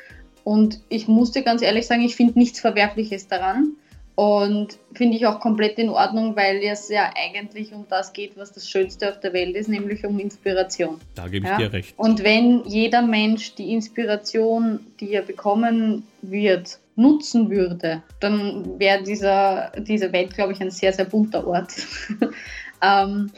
Und 0.44 0.80
ich 0.88 1.06
musste 1.06 1.42
ganz 1.42 1.62
ehrlich 1.62 1.86
sagen, 1.86 2.02
ich 2.02 2.16
finde 2.16 2.38
nichts 2.38 2.60
Verwerfliches 2.60 3.28
daran. 3.28 3.76
Und 4.14 4.78
finde 4.92 5.16
ich 5.16 5.26
auch 5.26 5.40
komplett 5.40 5.78
in 5.78 5.88
Ordnung, 5.88 6.36
weil 6.36 6.62
es 6.62 6.88
ja 6.90 7.10
eigentlich 7.16 7.72
um 7.72 7.86
das 7.88 8.12
geht, 8.12 8.36
was 8.36 8.52
das 8.52 8.68
Schönste 8.68 9.08
auf 9.08 9.20
der 9.20 9.32
Welt 9.32 9.56
ist, 9.56 9.68
nämlich 9.68 10.04
um 10.04 10.18
Inspiration. 10.18 11.00
Da 11.14 11.28
gebe 11.28 11.46
ich 11.46 11.50
ja? 11.50 11.56
dir 11.56 11.72
recht. 11.72 11.98
Und 11.98 12.22
wenn 12.22 12.62
jeder 12.66 13.00
Mensch 13.00 13.54
die 13.54 13.72
Inspiration, 13.72 14.80
die 15.00 15.12
er 15.12 15.22
bekommen 15.22 16.06
wird, 16.20 16.78
nutzen 16.94 17.50
würde, 17.50 18.02
dann 18.20 18.78
wäre 18.78 19.02
dieser, 19.02 19.72
diese 19.78 20.12
Welt, 20.12 20.34
glaube 20.34 20.52
ich, 20.52 20.60
ein 20.60 20.70
sehr, 20.70 20.92
sehr 20.92 21.06
bunter 21.06 21.46
Ort. 21.46 21.72
ähm, 22.82 23.30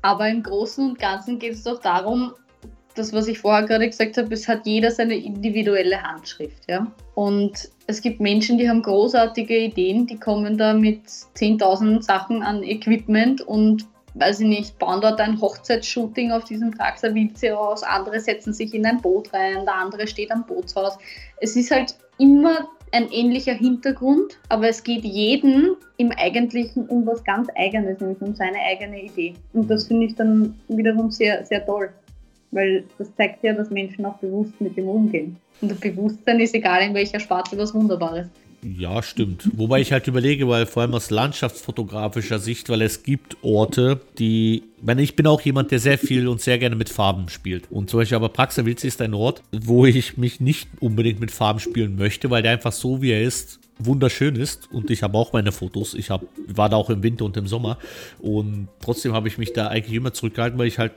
aber 0.00 0.28
im 0.28 0.42
Großen 0.42 0.90
und 0.90 0.98
Ganzen 0.98 1.38
geht 1.38 1.52
es 1.52 1.64
doch 1.64 1.80
darum, 1.80 2.32
das, 2.94 3.12
was 3.12 3.28
ich 3.28 3.38
vorher 3.38 3.66
gerade 3.66 3.88
gesagt 3.88 4.16
habe, 4.16 4.32
es 4.34 4.48
hat 4.48 4.66
jeder 4.66 4.90
seine 4.90 5.16
individuelle 5.16 6.02
Handschrift. 6.02 6.68
Ja? 6.68 6.90
Und 7.14 7.70
es 7.92 8.00
gibt 8.00 8.20
Menschen, 8.20 8.56
die 8.56 8.68
haben 8.68 8.80
großartige 8.80 9.56
Ideen, 9.56 10.06
die 10.06 10.18
kommen 10.18 10.56
da 10.56 10.72
mit 10.72 11.02
10.000 11.06 12.02
Sachen 12.02 12.42
an 12.42 12.62
Equipment 12.62 13.42
und 13.42 13.86
weiß 14.14 14.40
ich 14.40 14.46
nicht, 14.46 14.78
bauen 14.78 15.02
dort 15.02 15.20
ein 15.20 15.38
Hochzeitsshooting 15.40 16.32
auf 16.32 16.44
diesem 16.44 16.74
Traxer 16.74 17.14
Wilze 17.14 17.56
aus, 17.56 17.82
andere 17.82 18.18
setzen 18.18 18.54
sich 18.54 18.72
in 18.72 18.86
ein 18.86 19.00
Boot 19.02 19.32
rein, 19.34 19.66
der 19.66 19.74
andere 19.74 20.06
steht 20.06 20.30
am 20.30 20.46
Bootshaus. 20.46 20.96
Es 21.40 21.54
ist 21.54 21.70
halt 21.70 21.96
immer 22.18 22.68
ein 22.92 23.10
ähnlicher 23.10 23.54
Hintergrund, 23.54 24.38
aber 24.48 24.68
es 24.68 24.82
geht 24.82 25.04
jedem 25.04 25.76
im 25.98 26.12
Eigentlichen 26.12 26.86
um 26.88 27.06
was 27.06 27.22
ganz 27.24 27.48
Eigenes, 27.56 28.00
nämlich 28.00 28.20
um 28.22 28.34
seine 28.34 28.58
eigene 28.58 29.02
Idee. 29.02 29.34
Und 29.52 29.70
das 29.70 29.86
finde 29.86 30.06
ich 30.06 30.14
dann 30.14 30.58
wiederum 30.68 31.10
sehr, 31.10 31.44
sehr 31.44 31.64
toll 31.64 31.90
weil 32.52 32.84
das 32.98 33.14
zeigt 33.16 33.42
ja, 33.42 33.52
dass 33.52 33.70
Menschen 33.70 34.04
auch 34.04 34.18
bewusst 34.18 34.60
mit 34.60 34.76
dem 34.76 34.88
umgehen. 34.88 35.36
Und 35.60 35.70
das 35.70 35.80
Bewusstsein 35.80 36.40
ist 36.40 36.54
egal 36.54 36.82
in 36.82 36.94
welcher 36.94 37.18
Sparte 37.18 37.58
was 37.58 37.74
Wunderbares. 37.74 38.28
Ja, 38.64 39.02
stimmt. 39.02 39.50
Wobei 39.54 39.80
ich 39.80 39.90
halt 39.90 40.06
überlege, 40.06 40.46
weil 40.48 40.66
vor 40.66 40.82
allem 40.82 40.94
aus 40.94 41.10
landschaftsfotografischer 41.10 42.38
Sicht, 42.38 42.68
weil 42.68 42.82
es 42.82 43.02
gibt 43.02 43.36
Orte, 43.42 44.00
die, 44.18 44.62
wenn 44.80 45.00
ich 45.00 45.16
bin 45.16 45.26
auch 45.26 45.40
jemand, 45.40 45.72
der 45.72 45.80
sehr 45.80 45.98
viel 45.98 46.28
und 46.28 46.40
sehr 46.40 46.58
gerne 46.58 46.76
mit 46.76 46.88
Farben 46.88 47.28
spielt. 47.28 47.70
Und 47.72 47.90
zum 47.90 47.98
Beispiel 47.98 48.16
aber 48.16 48.28
Praxawitz 48.28 48.84
ist 48.84 49.02
ein 49.02 49.14
Ort, 49.14 49.42
wo 49.50 49.84
ich 49.84 50.16
mich 50.16 50.38
nicht 50.38 50.68
unbedingt 50.78 51.18
mit 51.18 51.32
Farben 51.32 51.58
spielen 51.58 51.96
möchte, 51.96 52.30
weil 52.30 52.42
der 52.42 52.52
einfach 52.52 52.70
so 52.70 53.02
wie 53.02 53.10
er 53.10 53.22
ist 53.22 53.58
wunderschön 53.78 54.36
ist 54.36 54.70
und 54.70 54.90
ich 54.90 55.02
habe 55.02 55.18
auch 55.18 55.32
meine 55.32 55.50
Fotos. 55.50 55.94
Ich 55.94 56.10
hab, 56.10 56.22
war 56.46 56.68
da 56.68 56.76
auch 56.76 56.90
im 56.90 57.02
Winter 57.02 57.24
und 57.24 57.36
im 57.36 57.48
Sommer 57.48 57.78
und 58.20 58.68
trotzdem 58.80 59.12
habe 59.12 59.26
ich 59.26 59.38
mich 59.38 59.52
da 59.54 59.68
eigentlich 59.68 59.96
immer 59.96 60.12
zurückgehalten, 60.12 60.58
weil 60.58 60.68
ich 60.68 60.78
halt 60.78 60.92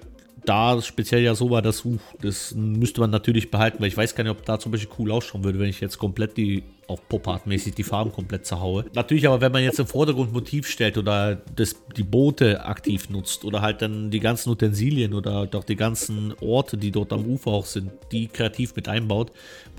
da 0.46 0.82
speziell 0.82 1.22
ja 1.22 1.36
so 1.36 1.50
war, 1.50 1.62
dass 1.62 1.86
uh, 1.86 1.98
das 2.22 2.54
müsste 2.56 3.02
man 3.02 3.10
natürlich 3.10 3.52
behalten, 3.52 3.80
weil 3.80 3.88
ich 3.88 3.98
weiß 3.98 4.16
gar 4.16 4.24
nicht, 4.24 4.32
ob 4.32 4.46
da 4.46 4.60
zum 4.60 4.72
Beispiel 4.72 4.94
cool 5.00 5.12
ausschauen 5.12 5.44
würde, 5.44 5.60
wenn 5.60 5.70
ich 5.70 5.82
jetzt 5.82 5.98
komplett 5.98 6.38
die 6.38 6.64
auf 6.88 7.08
Pop-Art-mäßig 7.08 7.76
die 7.76 7.84
Farben 7.84 8.12
komplett 8.12 8.46
zerhaue. 8.46 8.86
Natürlich 8.94 9.28
aber, 9.28 9.42
wenn 9.42 9.52
man 9.52 9.64
jetzt 9.64 9.80
im 9.80 9.88
Vordergrund 9.88 10.34
Motiv 10.34 10.68
stellt 10.68 10.98
oder 10.98 11.36
das, 11.56 11.76
die 11.96 12.04
Boote 12.04 12.66
aktiv 12.66 13.10
nutzt 13.10 13.46
oder 13.46 13.62
halt 13.62 13.82
dann 13.82 14.12
die 14.12 14.20
ganzen 14.20 14.50
Utensilien 14.50 15.14
oder 15.14 15.48
doch 15.48 15.64
die 15.64 15.76
ganzen 15.76 16.34
Orte, 16.42 16.78
die 16.78 16.92
dort 16.92 17.12
am 17.14 17.26
Ufer 17.26 17.52
auch 17.52 17.66
sind, 17.66 17.92
die 18.12 18.28
kreativ 18.28 18.76
mit 18.76 18.88
einbaut, 18.88 19.32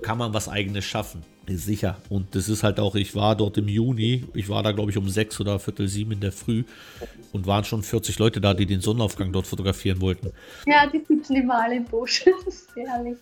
kann 0.02 0.18
man 0.18 0.34
was 0.34 0.48
eigenes 0.48 0.84
schaffen. 0.84 1.22
Sicher. 1.48 1.98
Und 2.08 2.34
das 2.34 2.48
ist 2.48 2.64
halt 2.64 2.80
auch, 2.80 2.96
ich 2.96 3.14
war 3.14 3.36
dort 3.36 3.56
im 3.56 3.68
Juni, 3.68 4.24
ich 4.34 4.48
war 4.48 4.64
da 4.64 4.72
glaube 4.72 4.90
ich 4.90 4.96
um 4.96 5.08
sechs 5.08 5.38
oder 5.40 5.60
viertel 5.60 5.86
sieben 5.86 6.12
in 6.12 6.20
der 6.20 6.32
Früh 6.32 6.64
und 7.32 7.46
waren 7.46 7.62
schon 7.62 7.84
40 7.84 8.18
Leute 8.18 8.40
da, 8.40 8.52
die 8.52 8.66
den 8.66 8.80
Sonnenaufgang 8.80 9.32
dort 9.32 9.46
fotografieren 9.46 10.00
wollten. 10.00 10.32
Ja, 10.66 10.88
die 10.88 11.04
sitzen 11.06 11.36
immer 11.36 11.62
alle 11.62 11.76
im 11.76 11.84
Busch. 11.84 12.24
Das 12.44 12.54
ist 12.54 12.68
herrlich. 12.74 13.16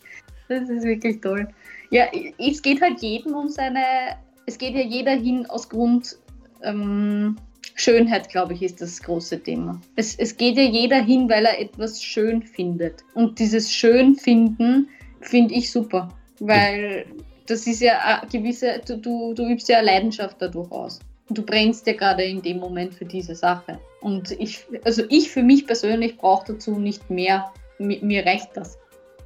Das 0.48 0.68
ist 0.68 0.84
wirklich 0.84 1.20
toll. 1.20 1.48
Ja, 1.94 2.08
es 2.38 2.60
geht 2.60 2.80
halt 2.82 3.00
jedem 3.02 3.36
um 3.36 3.48
seine, 3.48 4.16
es 4.46 4.58
geht 4.58 4.74
ja 4.74 4.80
jeder 4.80 5.12
hin 5.12 5.46
aus 5.46 5.68
Grund 5.68 6.18
ähm, 6.64 7.36
Schönheit, 7.76 8.28
glaube 8.30 8.54
ich, 8.54 8.62
ist 8.64 8.80
das 8.80 9.00
große 9.00 9.40
Thema. 9.40 9.80
Es, 9.94 10.16
es 10.16 10.36
geht 10.36 10.56
ja 10.56 10.64
jeder 10.64 11.00
hin, 11.00 11.30
weil 11.30 11.44
er 11.44 11.60
etwas 11.60 12.02
schön 12.02 12.42
findet. 12.42 13.04
Und 13.14 13.38
dieses 13.38 13.70
Schönfinden 13.70 14.88
finde 15.20 15.54
ich 15.54 15.70
super, 15.70 16.08
weil 16.40 17.06
das 17.46 17.64
ist 17.68 17.80
ja 17.80 18.00
eine 18.00 18.28
gewisse, 18.28 18.80
du, 18.84 18.96
du, 18.96 19.32
du 19.34 19.46
übst 19.46 19.68
ja 19.68 19.80
Leidenschaft 19.80 20.38
dadurch 20.40 20.72
aus. 20.72 20.98
Du 21.30 21.42
brennst 21.42 21.86
ja 21.86 21.92
gerade 21.92 22.24
in 22.24 22.42
dem 22.42 22.58
Moment 22.58 22.92
für 22.92 23.04
diese 23.04 23.36
Sache. 23.36 23.78
Und 24.00 24.32
ich, 24.32 24.66
also 24.84 25.04
ich 25.10 25.30
für 25.30 25.44
mich 25.44 25.64
persönlich 25.64 26.16
brauche 26.16 26.54
dazu 26.54 26.76
nicht 26.76 27.08
mehr. 27.08 27.52
Mir, 27.78 28.04
mir 28.04 28.26
reicht 28.26 28.50
das. 28.54 28.78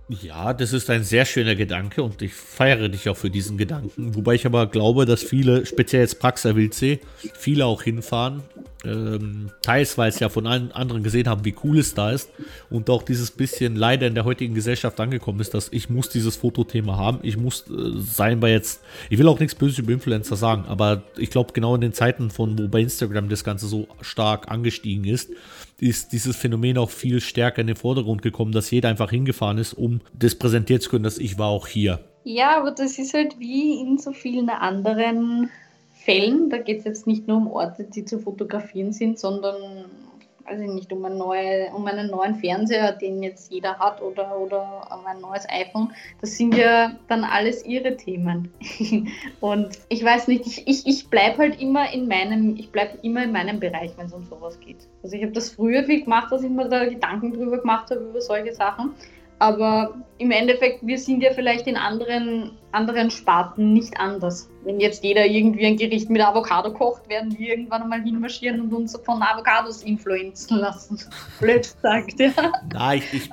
Ja, 0.08 0.54
das 0.54 0.72
ist 0.72 0.88
ein 0.88 1.04
sehr 1.04 1.26
schöner 1.26 1.54
Gedanke 1.54 2.02
und 2.02 2.22
ich 2.22 2.32
feiere 2.32 2.88
dich 2.88 3.10
auch 3.10 3.16
für 3.16 3.28
diesen 3.28 3.58
Gedanken. 3.58 4.14
Wobei 4.14 4.36
ich 4.36 4.46
aber 4.46 4.66
glaube, 4.66 5.04
dass 5.04 5.22
viele, 5.22 5.66
speziell 5.66 6.00
jetzt 6.00 6.18
Praxer 6.18 6.56
Wildsee, 6.56 7.00
viele 7.34 7.66
auch 7.66 7.82
hinfahren. 7.82 8.42
Ähm, 8.84 9.50
teils, 9.60 9.98
weil 9.98 10.08
es 10.08 10.20
ja 10.20 10.28
von 10.28 10.46
allen 10.46 10.70
anderen 10.70 11.02
gesehen 11.02 11.28
haben, 11.28 11.44
wie 11.44 11.54
cool 11.64 11.78
es 11.78 11.94
da 11.94 12.12
ist. 12.12 12.30
Und 12.70 12.88
auch 12.88 13.02
dieses 13.02 13.32
bisschen 13.32 13.76
leider 13.76 14.06
in 14.06 14.14
der 14.14 14.24
heutigen 14.24 14.54
Gesellschaft 14.54 14.98
angekommen 15.00 15.40
ist, 15.40 15.52
dass 15.52 15.68
ich 15.72 15.90
muss 15.90 16.08
dieses 16.08 16.36
Fotothema 16.36 16.96
haben. 16.96 17.18
Ich 17.22 17.36
muss 17.36 17.64
äh, 17.68 17.98
sein 17.98 18.40
bei 18.40 18.50
jetzt, 18.50 18.80
ich 19.10 19.18
will 19.18 19.28
auch 19.28 19.40
nichts 19.40 19.56
Böses 19.56 19.78
über 19.78 19.92
Influencer 19.92 20.36
sagen, 20.36 20.64
aber 20.68 21.02
ich 21.16 21.28
glaube 21.30 21.52
genau 21.52 21.74
in 21.74 21.80
den 21.80 21.92
Zeiten 21.92 22.30
von, 22.30 22.56
wo 22.58 22.68
bei 22.68 22.80
Instagram 22.80 23.28
das 23.28 23.42
Ganze 23.42 23.66
so 23.66 23.88
stark 24.00 24.48
angestiegen 24.48 25.04
ist, 25.04 25.30
ist 25.80 26.12
dieses 26.12 26.36
Phänomen 26.36 26.78
auch 26.78 26.90
viel 26.90 27.20
stärker 27.20 27.60
in 27.60 27.68
den 27.68 27.76
Vordergrund 27.76 28.22
gekommen, 28.22 28.52
dass 28.52 28.70
jeder 28.70 28.88
einfach 28.88 29.10
hingefahren 29.10 29.58
ist, 29.58 29.74
um 29.74 30.00
das 30.12 30.34
präsentieren 30.34 30.80
zu 30.80 30.90
können, 30.90 31.04
dass 31.04 31.18
ich 31.18 31.38
war 31.38 31.48
auch 31.48 31.66
hier. 31.66 32.00
Ja, 32.24 32.58
aber 32.58 32.72
das 32.72 32.98
ist 32.98 33.14
halt 33.14 33.38
wie 33.38 33.80
in 33.80 33.98
so 33.98 34.12
vielen 34.12 34.50
anderen 34.50 35.50
Fällen. 35.94 36.50
Da 36.50 36.58
geht 36.58 36.80
es 36.80 36.84
jetzt 36.84 37.06
nicht 37.06 37.28
nur 37.28 37.36
um 37.36 37.48
Orte, 37.48 37.84
die 37.84 38.04
zu 38.04 38.18
fotografieren 38.18 38.92
sind, 38.92 39.18
sondern 39.18 39.84
also 40.48 40.64
nicht 40.64 40.92
um, 40.92 41.04
ein 41.04 41.16
neue, 41.16 41.70
um 41.74 41.87
einen 41.87 42.11
neuen 42.11 42.34
Fernseher, 42.37 42.92
den 42.92 43.22
jetzt 43.22 43.52
jeder 43.52 43.78
hat 43.78 44.02
oder, 44.02 44.38
oder 44.38 44.88
um 44.92 45.06
ein 45.06 45.20
neues 45.20 45.46
iPhone. 45.48 45.92
Das 46.20 46.37
sind 46.37 46.56
ja 46.56 46.92
dann 47.08 47.24
alles 47.24 47.64
ihre 47.64 47.96
Themen. 47.96 48.52
und 49.40 49.78
ich 49.88 50.04
weiß 50.04 50.28
nicht, 50.28 50.46
ich, 50.46 50.66
ich, 50.66 50.87
ich 50.87 51.11
bleibe 51.11 51.38
halt 51.38 51.61
immer 51.61 51.92
in 51.92 52.08
meinem, 52.08 52.56
ich 52.56 52.70
bleibe 52.70 52.98
immer 53.02 53.24
in 53.24 53.32
meinem 53.32 53.61
Bereich, 53.61 53.92
wenn 53.96 54.06
es 54.06 54.12
um 54.12 54.24
sowas 54.24 54.58
geht. 54.61 54.88
Also 55.02 55.16
ich 55.16 55.22
habe 55.22 55.32
das 55.32 55.50
früher 55.50 55.84
viel 55.84 56.04
gemacht, 56.04 56.32
dass 56.32 56.42
ich 56.42 56.50
mir 56.50 56.68
da 56.68 56.84
Gedanken 56.84 57.32
drüber 57.32 57.58
gemacht 57.58 57.90
habe, 57.90 58.00
über 58.00 58.20
solche 58.20 58.54
Sachen. 58.54 58.94
Aber 59.40 59.94
im 60.18 60.32
Endeffekt, 60.32 60.84
wir 60.84 60.98
sind 60.98 61.22
ja 61.22 61.32
vielleicht 61.32 61.66
in 61.68 61.76
anderen, 61.76 62.58
anderen 62.72 63.11
Sparten 63.11 63.72
nicht 63.72 63.98
anders. 64.00 64.50
Wenn 64.68 64.81
jetzt 64.81 65.02
jeder 65.02 65.24
irgendwie 65.24 65.64
ein 65.64 65.78
Gericht 65.78 66.11
mit 66.11 66.20
Avocado 66.20 66.70
kocht, 66.70 67.09
werden 67.09 67.35
wir 67.38 67.48
irgendwann 67.48 67.85
einmal 67.85 68.02
hinmarschieren 68.02 68.61
und 68.61 68.74
uns 68.74 68.94
von 69.02 69.22
Avocados 69.22 69.83
influenzen 69.83 70.59
lassen. 70.59 71.00
Blöd 71.40 71.62
gesagt, 71.62 72.20
ja. 72.20 72.52
Nein, 72.70 73.02
ich, 73.11 73.14
ich 73.14 73.31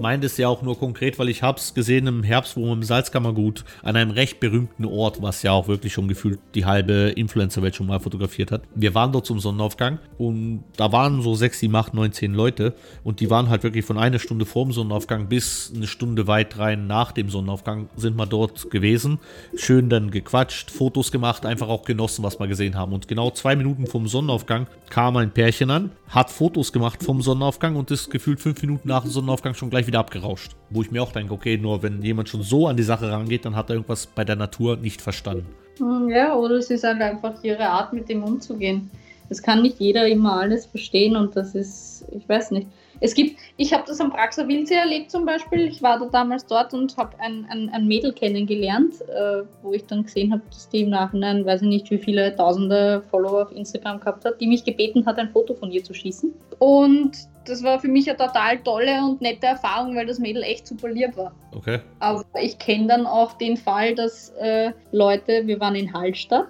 meine 0.00 0.22
das 0.22 0.36
ja 0.36 0.48
auch 0.48 0.62
nur 0.62 0.78
konkret, 0.78 1.18
weil 1.18 1.28
ich 1.28 1.42
es 1.42 1.74
gesehen 1.74 2.06
im 2.06 2.22
Herbst, 2.22 2.56
wo 2.56 2.72
im 2.72 2.82
Salzkammergut 2.82 3.64
an 3.82 3.96
einem 3.96 4.10
recht 4.10 4.40
berühmten 4.40 4.84
Ort, 4.84 5.22
was 5.22 5.42
ja 5.42 5.52
auch 5.52 5.68
wirklich 5.68 5.92
schon 5.92 6.08
gefühlt 6.08 6.40
die 6.54 6.64
halbe 6.64 7.12
Influencer-Welt 7.16 7.76
schon 7.76 7.86
mal 7.86 8.00
fotografiert 8.00 8.50
hat. 8.50 8.62
Wir 8.74 8.94
waren 8.94 9.12
dort 9.12 9.26
zum 9.26 9.40
Sonnenaufgang 9.40 9.98
und 10.18 10.64
da 10.76 10.90
waren 10.92 11.22
so 11.22 11.34
6, 11.34 11.60
7, 11.60 11.74
8, 11.74 11.94
9, 11.94 12.12
10 12.12 12.34
Leute 12.34 12.74
und 13.04 13.20
die 13.20 13.30
waren 13.30 13.48
halt 13.48 13.62
wirklich 13.62 13.84
von 13.84 13.98
einer 13.98 14.18
Stunde 14.18 14.46
vor 14.46 14.64
dem 14.64 14.72
Sonnenaufgang 14.72 15.28
bis 15.28 15.72
eine 15.74 15.86
Stunde 15.86 16.26
weit 16.26 16.58
rein 16.58 16.86
nach 16.86 17.12
dem 17.12 17.28
Sonnenaufgang 17.28 17.88
sind 17.96 18.16
wir 18.16 18.26
dort 18.26 18.70
gewesen. 18.70 19.18
Schön 19.56 19.88
dann 19.88 20.10
gequatscht, 20.10 20.49
Fotos 20.52 21.12
gemacht, 21.12 21.46
einfach 21.46 21.68
auch 21.68 21.84
genossen, 21.84 22.22
was 22.22 22.38
wir 22.38 22.46
gesehen 22.46 22.76
haben. 22.76 22.92
Und 22.92 23.08
genau 23.08 23.30
zwei 23.30 23.56
Minuten 23.56 23.86
vom 23.86 24.08
Sonnenaufgang 24.08 24.66
kam 24.88 25.16
ein 25.16 25.30
Pärchen 25.30 25.70
an, 25.70 25.90
hat 26.08 26.30
Fotos 26.30 26.72
gemacht 26.72 27.02
vom 27.02 27.22
Sonnenaufgang 27.22 27.76
und 27.76 27.90
ist 27.90 28.10
gefühlt 28.10 28.40
fünf 28.40 28.60
Minuten 28.62 28.88
nach 28.88 29.02
dem 29.02 29.10
Sonnenaufgang 29.10 29.54
schon 29.54 29.70
gleich 29.70 29.86
wieder 29.86 30.00
abgerauscht. 30.00 30.52
Wo 30.70 30.82
ich 30.82 30.90
mir 30.90 31.02
auch 31.02 31.12
denke, 31.12 31.32
okay, 31.32 31.56
nur 31.56 31.82
wenn 31.82 32.02
jemand 32.02 32.28
schon 32.28 32.42
so 32.42 32.66
an 32.66 32.76
die 32.76 32.82
Sache 32.82 33.10
rangeht, 33.10 33.44
dann 33.44 33.56
hat 33.56 33.70
er 33.70 33.76
irgendwas 33.76 34.06
bei 34.06 34.24
der 34.24 34.36
Natur 34.36 34.76
nicht 34.76 35.00
verstanden. 35.00 35.46
Hm, 35.78 36.08
ja, 36.10 36.34
oder 36.34 36.56
es 36.56 36.70
ist 36.70 36.84
halt 36.84 37.00
einfach 37.00 37.42
ihre 37.42 37.68
Art, 37.68 37.92
mit 37.92 38.08
dem 38.08 38.22
umzugehen. 38.22 38.90
Das 39.28 39.42
kann 39.42 39.62
nicht 39.62 39.78
jeder 39.78 40.08
immer 40.08 40.40
alles 40.40 40.66
verstehen 40.66 41.16
und 41.16 41.36
das 41.36 41.54
ist, 41.54 42.04
ich 42.12 42.28
weiß 42.28 42.50
nicht. 42.50 42.66
Es 43.00 43.14
gibt, 43.14 43.40
ich 43.56 43.72
habe 43.72 43.84
das 43.86 44.00
am 44.00 44.10
Praxer 44.10 44.46
Wildsee 44.46 44.74
erlebt 44.74 45.10
zum 45.10 45.24
Beispiel. 45.24 45.66
Ich 45.66 45.82
war 45.82 45.98
da 45.98 46.06
damals 46.06 46.46
dort 46.46 46.74
und 46.74 46.96
habe 46.98 47.18
ein, 47.18 47.46
ein, 47.48 47.70
ein, 47.70 47.86
Mädel 47.86 48.12
kennengelernt, 48.12 49.00
äh, 49.08 49.42
wo 49.62 49.72
ich 49.72 49.86
dann 49.86 50.04
gesehen 50.04 50.32
habe, 50.32 50.42
dass 50.50 50.68
die 50.68 50.82
im 50.82 50.90
Nachhinein, 50.90 51.46
weiß 51.46 51.62
ich 51.62 51.68
nicht, 51.68 51.90
wie 51.90 51.98
viele 51.98 52.36
tausende 52.36 53.02
Follower 53.10 53.42
auf 53.42 53.52
Instagram 53.52 54.00
gehabt 54.00 54.24
hat, 54.24 54.40
die 54.40 54.46
mich 54.46 54.64
gebeten 54.64 55.06
hat, 55.06 55.18
ein 55.18 55.30
Foto 55.30 55.54
von 55.54 55.70
ihr 55.70 55.82
zu 55.82 55.94
schießen. 55.94 56.32
Und 56.58 57.12
das 57.46 57.62
war 57.62 57.80
für 57.80 57.88
mich 57.88 58.08
eine 58.08 58.18
total 58.18 58.58
tolle 58.58 59.02
und 59.02 59.22
nette 59.22 59.46
Erfahrung, 59.46 59.96
weil 59.96 60.06
das 60.06 60.18
Mädel 60.18 60.42
echt 60.42 60.66
super 60.66 60.90
lieb 60.90 61.16
war. 61.16 61.32
Okay. 61.56 61.80
Aber 61.98 62.24
ich 62.40 62.58
kenne 62.58 62.86
dann 62.86 63.06
auch 63.06 63.32
den 63.34 63.56
Fall, 63.56 63.94
dass 63.94 64.30
äh, 64.40 64.72
Leute, 64.92 65.46
wir 65.46 65.58
waren 65.58 65.74
in 65.74 65.92
Hallstatt 65.92 66.48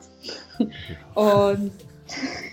und 1.15 1.71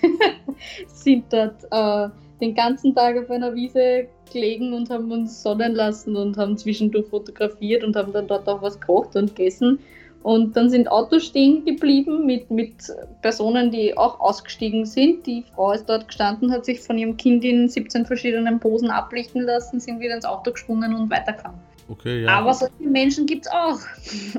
sind 0.87 1.25
dort 1.33 1.63
äh, 1.71 2.09
den 2.41 2.55
ganzen 2.55 2.93
Tag 2.93 3.17
auf 3.17 3.29
einer 3.29 3.55
Wiese 3.55 4.07
gelegen 4.31 4.73
und 4.73 4.89
haben 4.89 5.11
uns 5.11 5.41
sonnen 5.41 5.73
lassen 5.73 6.15
und 6.15 6.37
haben 6.37 6.57
zwischendurch 6.57 7.07
fotografiert 7.07 7.83
und 7.83 7.95
haben 7.95 8.13
dann 8.13 8.27
dort 8.27 8.47
auch 8.47 8.61
was 8.61 8.79
gekocht 8.79 9.15
und 9.15 9.35
gegessen. 9.35 9.79
Und 10.23 10.57
dann 10.57 10.69
sind 10.69 10.91
Autos 10.91 11.25
stehen 11.25 11.63
geblieben 11.63 12.25
mit, 12.25 12.51
mit 12.51 12.73
Personen, 13.21 13.71
die 13.71 13.97
auch 13.97 14.19
ausgestiegen 14.19 14.85
sind. 14.85 15.25
Die 15.25 15.43
Frau 15.55 15.71
ist 15.71 15.85
dort 15.87 16.07
gestanden, 16.07 16.51
hat 16.51 16.65
sich 16.65 16.81
von 16.81 16.97
ihrem 16.97 17.15
Kind 17.15 17.45
in 17.45 17.69
17 17.69 18.05
verschiedenen 18.05 18.59
Posen 18.59 18.89
ablichten 18.89 19.43
lassen, 19.43 19.79
sind 19.79 19.99
wieder 19.99 20.15
ins 20.15 20.25
Auto 20.25 20.51
gesprungen 20.51 20.93
und 20.95 21.09
weitergefahren. 21.09 21.57
Okay, 21.87 22.23
ja. 22.23 22.39
Aber 22.39 22.53
solche 22.53 22.73
Menschen 22.83 23.25
gibt 23.25 23.45
es 23.45 23.51
auch. 23.51 23.79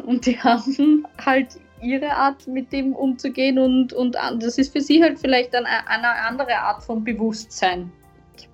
Und 0.04 0.26
die 0.26 0.38
haben 0.38 1.06
halt 1.24 1.56
ihre 1.82 2.10
Art, 2.10 2.46
mit 2.46 2.72
dem 2.72 2.94
umzugehen 2.94 3.58
und, 3.58 3.92
und 3.92 4.14
das 4.14 4.58
ist 4.58 4.72
für 4.72 4.80
sie 4.80 5.02
halt 5.02 5.18
vielleicht 5.18 5.54
eine, 5.54 5.68
eine 5.88 6.08
andere 6.26 6.56
Art 6.56 6.82
von 6.82 7.04
Bewusstsein. 7.04 7.92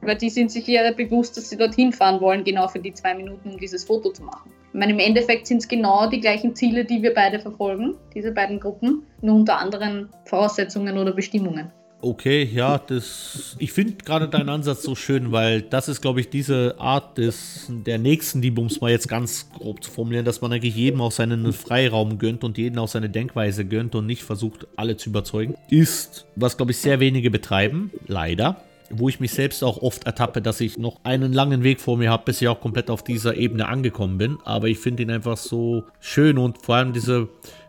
Weil 0.00 0.16
die 0.16 0.30
sind 0.30 0.50
sich 0.50 0.66
ja 0.66 0.90
bewusst, 0.92 1.36
dass 1.36 1.50
sie 1.50 1.56
dorthin 1.56 1.92
fahren 1.92 2.20
wollen, 2.20 2.44
genau 2.44 2.68
für 2.68 2.78
die 2.78 2.92
zwei 2.94 3.14
Minuten, 3.14 3.50
um 3.50 3.58
dieses 3.58 3.84
Foto 3.84 4.10
zu 4.10 4.22
machen. 4.22 4.50
Ich 4.72 4.78
meine, 4.78 4.92
im 4.92 4.98
Endeffekt 4.98 5.46
sind 5.46 5.58
es 5.58 5.68
genau 5.68 6.08
die 6.08 6.20
gleichen 6.20 6.54
Ziele, 6.56 6.84
die 6.84 7.02
wir 7.02 7.14
beide 7.14 7.38
verfolgen, 7.38 7.94
diese 8.14 8.32
beiden 8.32 8.58
Gruppen, 8.60 9.06
nur 9.20 9.36
unter 9.36 9.58
anderen 9.58 10.08
Voraussetzungen 10.24 10.98
oder 10.98 11.12
Bestimmungen. 11.12 11.70
Okay, 12.04 12.44
ja, 12.52 12.76
das. 12.76 13.56
Ich 13.58 13.72
finde 13.72 13.94
gerade 14.04 14.28
deinen 14.28 14.50
Ansatz 14.50 14.82
so 14.82 14.94
schön, 14.94 15.32
weil 15.32 15.62
das 15.62 15.88
ist, 15.88 16.02
glaube 16.02 16.20
ich, 16.20 16.28
diese 16.28 16.74
Art 16.78 17.16
des 17.16 17.64
der 17.70 17.98
nächsten 17.98 18.42
Liebe, 18.42 18.60
um 18.60 18.66
es 18.66 18.82
mal 18.82 18.90
jetzt 18.90 19.08
ganz 19.08 19.48
grob 19.50 19.82
zu 19.82 19.90
formulieren, 19.90 20.26
dass 20.26 20.42
man 20.42 20.52
eigentlich 20.52 20.76
jedem 20.76 21.00
auch 21.00 21.12
seinen 21.12 21.50
Freiraum 21.54 22.18
gönnt 22.18 22.44
und 22.44 22.58
jeden 22.58 22.78
auch 22.78 22.88
seine 22.88 23.08
Denkweise 23.08 23.64
gönnt 23.64 23.94
und 23.94 24.04
nicht 24.04 24.22
versucht, 24.22 24.66
alle 24.76 24.98
zu 24.98 25.08
überzeugen, 25.08 25.54
ist, 25.70 26.26
was, 26.36 26.58
glaube 26.58 26.72
ich, 26.72 26.78
sehr 26.78 27.00
wenige 27.00 27.30
betreiben, 27.30 27.90
leider. 28.06 28.58
Wo 28.90 29.08
ich 29.08 29.18
mich 29.18 29.32
selbst 29.32 29.64
auch 29.64 29.80
oft 29.80 30.04
ertappe, 30.04 30.42
dass 30.42 30.60
ich 30.60 30.76
noch 30.76 31.00
einen 31.04 31.32
langen 31.32 31.62
Weg 31.62 31.80
vor 31.80 31.96
mir 31.96 32.10
habe, 32.10 32.24
bis 32.26 32.42
ich 32.42 32.48
auch 32.48 32.60
komplett 32.60 32.90
auf 32.90 33.02
dieser 33.02 33.38
Ebene 33.38 33.66
angekommen 33.66 34.18
bin. 34.18 34.36
Aber 34.44 34.68
ich 34.68 34.78
finde 34.78 35.04
ihn 35.04 35.10
einfach 35.10 35.38
so 35.38 35.84
schön 36.00 36.36
und 36.36 36.58
vor 36.60 36.74
allem 36.74 36.92
dieser 36.92 37.28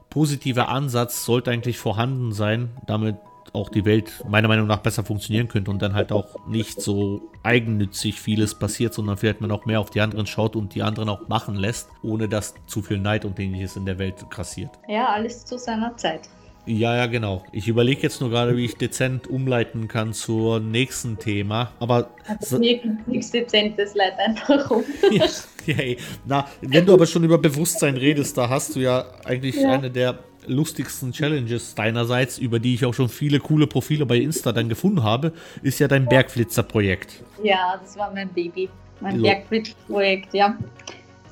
positive 0.10 0.68
Ansatz 0.68 1.24
sollte 1.24 1.52
eigentlich 1.52 1.78
vorhanden 1.78 2.34
sein, 2.34 2.72
damit 2.86 3.16
auch 3.56 3.70
die 3.70 3.86
Welt 3.86 4.24
meiner 4.28 4.48
Meinung 4.48 4.68
nach 4.68 4.80
besser 4.80 5.04
funktionieren 5.04 5.48
könnte 5.48 5.72
und 5.72 5.82
dann 5.82 5.94
halt 5.94 6.12
auch 6.12 6.48
nicht 6.48 6.82
so 6.82 7.22
eigennützig 7.44 8.20
vieles 8.20 8.56
passiert, 8.56 8.94
sondern 8.94 9.18
vielleicht 9.18 9.42
man 9.42 9.52
auch 9.52 9.66
mehr 9.66 9.80
auf 9.80 9.90
die 9.90 10.02
anderen 10.02 10.28
schaut 10.28 10.56
und 10.56 10.76
die 10.76 10.84
anderen 10.84 11.10
auch 11.10 11.28
machen 11.28 11.56
lässt, 11.56 11.90
ohne 12.04 12.28
dass 12.28 12.54
zu 12.68 12.82
viel 12.82 13.00
Neid 13.00 13.26
und 13.26 13.40
ähnliches 13.40 13.76
in 13.76 13.86
der 13.86 13.98
Welt 13.98 14.30
grassiert. 14.30 14.72
Ja, 14.88 15.08
alles 15.08 15.46
zu 15.46 15.58
seiner 15.58 15.96
Zeit. 15.98 16.30
Ja, 16.68 16.96
ja, 16.96 17.06
genau. 17.06 17.44
Ich 17.52 17.68
überlege 17.68 18.02
jetzt 18.02 18.22
nur 18.22 18.32
gerade, 18.32 18.58
wie 18.58 18.66
ich 18.66 18.76
dezent 18.76 19.28
umleiten 19.28 19.88
kann 19.88 20.14
zur 20.14 20.60
nächsten 20.60 21.20
Thema. 21.20 21.72
Aber. 21.80 22.10
Also, 22.28 22.60
gibt 22.60 23.08
nichts 23.08 23.32
Dezentes, 23.32 23.94
leit 23.94 24.18
einfach 24.18 24.72
um. 24.72 24.84
ja, 25.12 25.26
ja, 25.66 25.96
Na, 26.26 26.48
wenn 26.62 26.86
du 26.86 26.94
aber 26.94 27.06
schon 27.06 27.24
über 27.24 27.38
Bewusstsein 27.38 27.98
redest, 27.98 28.38
da 28.38 28.50
hast 28.50 28.76
du 28.76 28.80
ja 28.80 29.06
eigentlich 29.26 29.56
ja. 29.56 29.74
eine 29.74 29.92
der 29.92 30.18
lustigsten 30.48 31.12
Challenges 31.12 31.76
deinerseits, 31.76 32.38
über 32.38 32.60
die 32.60 32.76
ich 32.76 32.86
auch 32.86 32.94
schon 32.94 33.10
viele 33.10 33.40
coole 33.40 33.68
Profile 33.68 34.06
bei 34.06 34.18
Insta 34.18 34.52
dann 34.52 34.70
gefunden 34.70 35.04
habe, 35.04 35.34
ist 35.62 35.80
ja 35.80 35.88
dein 35.88 36.06
Bergflitzer-Projekt. 36.06 37.24
Ja, 37.44 37.80
das 37.82 37.98
war 37.98 38.12
mein 38.14 38.30
Baby. 38.30 38.70
Mein 39.02 39.22
Bergflitzer-Projekt, 39.22 40.34
ja 40.34 40.58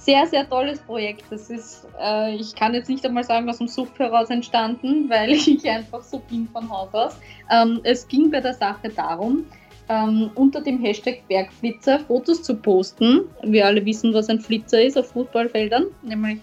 sehr, 0.03 0.25
sehr 0.27 0.49
tolles 0.49 0.79
Projekt. 0.79 1.23
Das 1.29 1.49
ist, 1.49 1.87
äh, 2.01 2.35
ich 2.35 2.55
kann 2.55 2.73
jetzt 2.73 2.89
nicht 2.89 3.05
einmal 3.05 3.23
sagen, 3.23 3.49
aus 3.49 3.59
dem 3.59 3.67
Sucht 3.67 3.97
heraus 3.99 4.29
entstanden, 4.29 5.09
weil 5.09 5.31
ich 5.31 5.69
einfach 5.69 6.01
so 6.01 6.19
bin 6.19 6.47
von 6.51 6.69
Haus 6.69 6.93
aus. 6.93 7.17
Ähm, 7.49 7.79
es 7.83 8.07
ging 8.07 8.29
bei 8.29 8.41
der 8.41 8.53
Sache 8.53 8.89
darum, 8.89 9.45
ähm, 9.89 10.31
unter 10.35 10.61
dem 10.61 10.79
Hashtag 10.79 11.27
Bergflitzer 11.27 11.99
Fotos 11.99 12.43
zu 12.43 12.55
posten. 12.55 13.21
Wir 13.43 13.65
alle 13.65 13.85
wissen, 13.85 14.13
was 14.13 14.29
ein 14.29 14.39
Flitzer 14.39 14.81
ist 14.81 14.97
auf 14.97 15.11
Fußballfeldern, 15.11 15.85
nämlich 16.03 16.39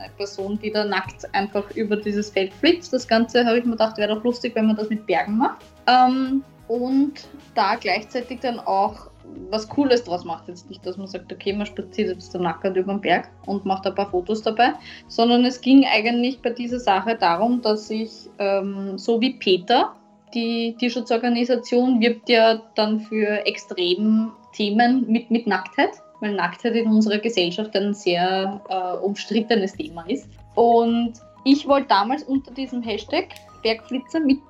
eine 0.00 0.12
Person, 0.16 0.58
die 0.62 0.70
da 0.70 0.84
nackt 0.84 1.32
einfach 1.34 1.70
über 1.72 1.96
dieses 1.96 2.30
Feld 2.30 2.52
flitzt. 2.54 2.92
Das 2.92 3.06
Ganze 3.06 3.44
habe 3.44 3.58
ich 3.58 3.64
mir 3.64 3.72
gedacht, 3.72 3.96
wäre 3.98 4.14
doch 4.14 4.24
lustig, 4.24 4.54
wenn 4.54 4.66
man 4.66 4.76
das 4.76 4.88
mit 4.88 5.06
Bergen 5.06 5.38
macht. 5.38 5.64
Ähm, 5.86 6.42
und 6.68 7.28
da 7.54 7.76
gleichzeitig 7.76 8.40
dann 8.40 8.60
auch 8.60 9.08
was 9.50 9.68
Cooles 9.68 10.04
draus 10.04 10.24
macht. 10.24 10.48
Jetzt 10.48 10.68
nicht, 10.68 10.84
dass 10.86 10.96
man 10.96 11.06
sagt, 11.06 11.32
okay, 11.32 11.52
man 11.52 11.66
spaziert 11.66 12.08
jetzt 12.08 12.32
so 12.32 12.38
nackert 12.38 12.76
über 12.76 12.94
den 12.94 13.00
Berg 13.00 13.30
und 13.46 13.64
macht 13.64 13.86
ein 13.86 13.94
paar 13.94 14.10
Fotos 14.10 14.42
dabei, 14.42 14.72
sondern 15.06 15.44
es 15.44 15.60
ging 15.60 15.84
eigentlich 15.84 16.40
bei 16.40 16.50
dieser 16.50 16.80
Sache 16.80 17.16
darum, 17.16 17.60
dass 17.62 17.90
ich, 17.90 18.10
ähm, 18.38 18.98
so 18.98 19.20
wie 19.20 19.34
Peter, 19.34 19.94
die 20.34 20.76
Tierschutzorganisation 20.78 22.00
wirbt 22.00 22.28
ja 22.28 22.60
dann 22.74 23.00
für 23.00 23.46
extreme 23.46 24.32
Themen 24.52 25.06
mit, 25.10 25.30
mit 25.30 25.46
Nacktheit, 25.46 25.90
weil 26.20 26.34
Nacktheit 26.34 26.74
in 26.74 26.88
unserer 26.88 27.18
Gesellschaft 27.18 27.74
ein 27.76 27.94
sehr 27.94 28.60
äh, 28.68 29.04
umstrittenes 29.04 29.72
Thema 29.72 30.04
ist. 30.08 30.28
Und 30.54 31.14
ich 31.44 31.66
wollte 31.68 31.88
damals 31.88 32.24
unter 32.24 32.52
diesem 32.52 32.82
Hashtag 32.82 33.28
Bergflitzer 33.62 34.20
mit 34.20 34.40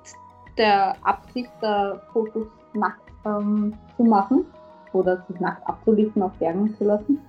der 0.57 0.95
Absicht, 1.03 1.49
der 1.61 2.01
Fotos 2.11 2.47
nackt 2.73 3.11
ähm, 3.25 3.73
zu 3.97 4.03
machen, 4.03 4.45
oder 4.93 5.23
sich 5.27 5.39
nackt 5.39 5.67
abzulichten, 5.67 6.21
auf 6.21 6.31
Bergen 6.33 6.75
zu 6.77 6.83
lassen, 6.83 7.19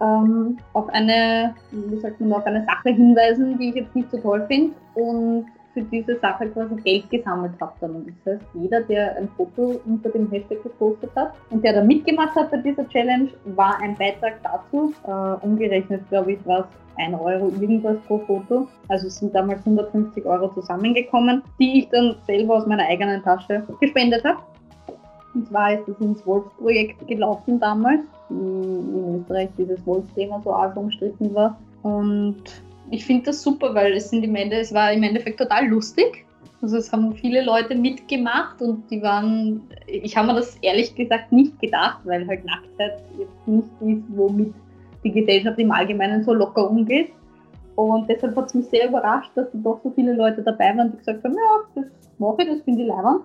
ähm, 0.00 0.58
auf 0.72 0.88
eine, 0.90 1.54
wie 1.72 1.98
sagt 1.98 2.20
man, 2.20 2.32
auf 2.32 2.46
eine 2.46 2.64
Sache 2.64 2.90
hinweisen, 2.90 3.58
die 3.58 3.70
ich 3.70 3.74
jetzt 3.74 3.94
nicht 3.96 4.10
so 4.10 4.18
toll 4.18 4.44
finde 4.46 4.74
und 4.94 5.46
für 5.78 5.84
diese 5.84 6.18
Sache 6.18 6.48
quasi 6.48 6.74
Geld 6.76 7.10
gesammelt 7.10 7.52
habe 7.60 7.72
dann. 7.80 8.06
Das 8.24 8.34
heißt, 8.34 8.44
jeder, 8.54 8.80
der 8.82 9.16
ein 9.16 9.28
Foto 9.36 9.80
unter 9.86 10.08
dem 10.10 10.30
Hashtag 10.30 10.62
gepostet 10.62 11.10
hat 11.14 11.34
und 11.50 11.62
der 11.64 11.74
da 11.74 11.84
mitgemacht 11.84 12.34
hat 12.34 12.50
bei 12.50 12.56
dieser 12.58 12.88
Challenge, 12.88 13.28
war 13.44 13.78
ein 13.80 13.96
Beitrag 13.96 14.34
dazu. 14.42 14.92
Äh, 15.06 15.44
umgerechnet, 15.44 16.08
glaube 16.08 16.32
ich, 16.32 16.46
war 16.46 16.60
es 16.60 16.66
1 16.96 17.14
Euro 17.20 17.52
irgendwas 17.60 17.96
pro 18.06 18.18
Foto. 18.18 18.66
Also 18.88 19.08
sind 19.08 19.34
damals 19.34 19.60
150 19.60 20.24
Euro 20.24 20.48
zusammengekommen, 20.48 21.42
die 21.60 21.80
ich 21.80 21.88
dann 21.90 22.16
selber 22.26 22.56
aus 22.56 22.66
meiner 22.66 22.84
eigenen 22.84 23.22
Tasche 23.22 23.62
gespendet 23.80 24.24
habe. 24.24 24.38
Und 25.34 25.46
zwar 25.46 25.74
ist 25.74 25.86
das 25.86 26.00
ins 26.00 26.26
Wolfsprojekt 26.26 27.06
gelaufen 27.06 27.60
damals, 27.60 28.00
in 28.30 29.20
Österreich 29.20 29.50
dieses 29.56 29.86
Wolfsthema 29.86 30.40
so 30.42 30.52
arg 30.52 30.76
umstritten 30.76 31.32
war. 31.34 31.56
Und 31.82 32.42
ich 32.90 33.04
finde 33.04 33.24
das 33.26 33.42
super, 33.42 33.74
weil 33.74 33.92
es 33.92 34.10
sind 34.10 34.24
im 34.24 34.34
Ende, 34.34 34.56
es 34.56 34.72
war 34.72 34.92
im 34.92 35.02
Endeffekt 35.02 35.38
total 35.38 35.66
lustig. 35.66 36.24
Also 36.60 36.76
es 36.76 36.92
haben 36.92 37.14
viele 37.14 37.44
Leute 37.44 37.76
mitgemacht 37.76 38.60
und 38.60 38.90
die 38.90 39.00
waren, 39.00 39.62
ich 39.86 40.16
habe 40.16 40.28
mir 40.28 40.34
das 40.34 40.56
ehrlich 40.62 40.94
gesagt 40.94 41.30
nicht 41.30 41.58
gedacht, 41.60 42.00
weil 42.04 42.26
halt 42.26 42.44
Nacktheit 42.44 43.02
jetzt 43.16 43.48
nicht 43.48 43.68
ist, 43.80 44.04
womit 44.08 44.52
die 45.04 45.12
Gesellschaft 45.12 45.58
im 45.58 45.70
Allgemeinen 45.70 46.24
so 46.24 46.34
locker 46.34 46.68
umgeht. 46.68 47.10
Und 47.76 48.08
deshalb 48.10 48.34
hat 48.34 48.46
es 48.46 48.54
mich 48.54 48.66
sehr 48.66 48.88
überrascht, 48.88 49.30
dass 49.36 49.52
da 49.52 49.58
doch 49.58 49.80
so 49.84 49.90
viele 49.90 50.14
Leute 50.14 50.42
dabei 50.42 50.76
waren, 50.76 50.90
die 50.90 50.98
gesagt 50.98 51.22
haben, 51.22 51.34
ja, 51.34 51.82
das 51.82 51.84
mache 52.18 52.42
ich, 52.42 52.48
das 52.48 52.62
finde 52.62 52.82
ich 52.82 52.88
leibend. 52.88 53.22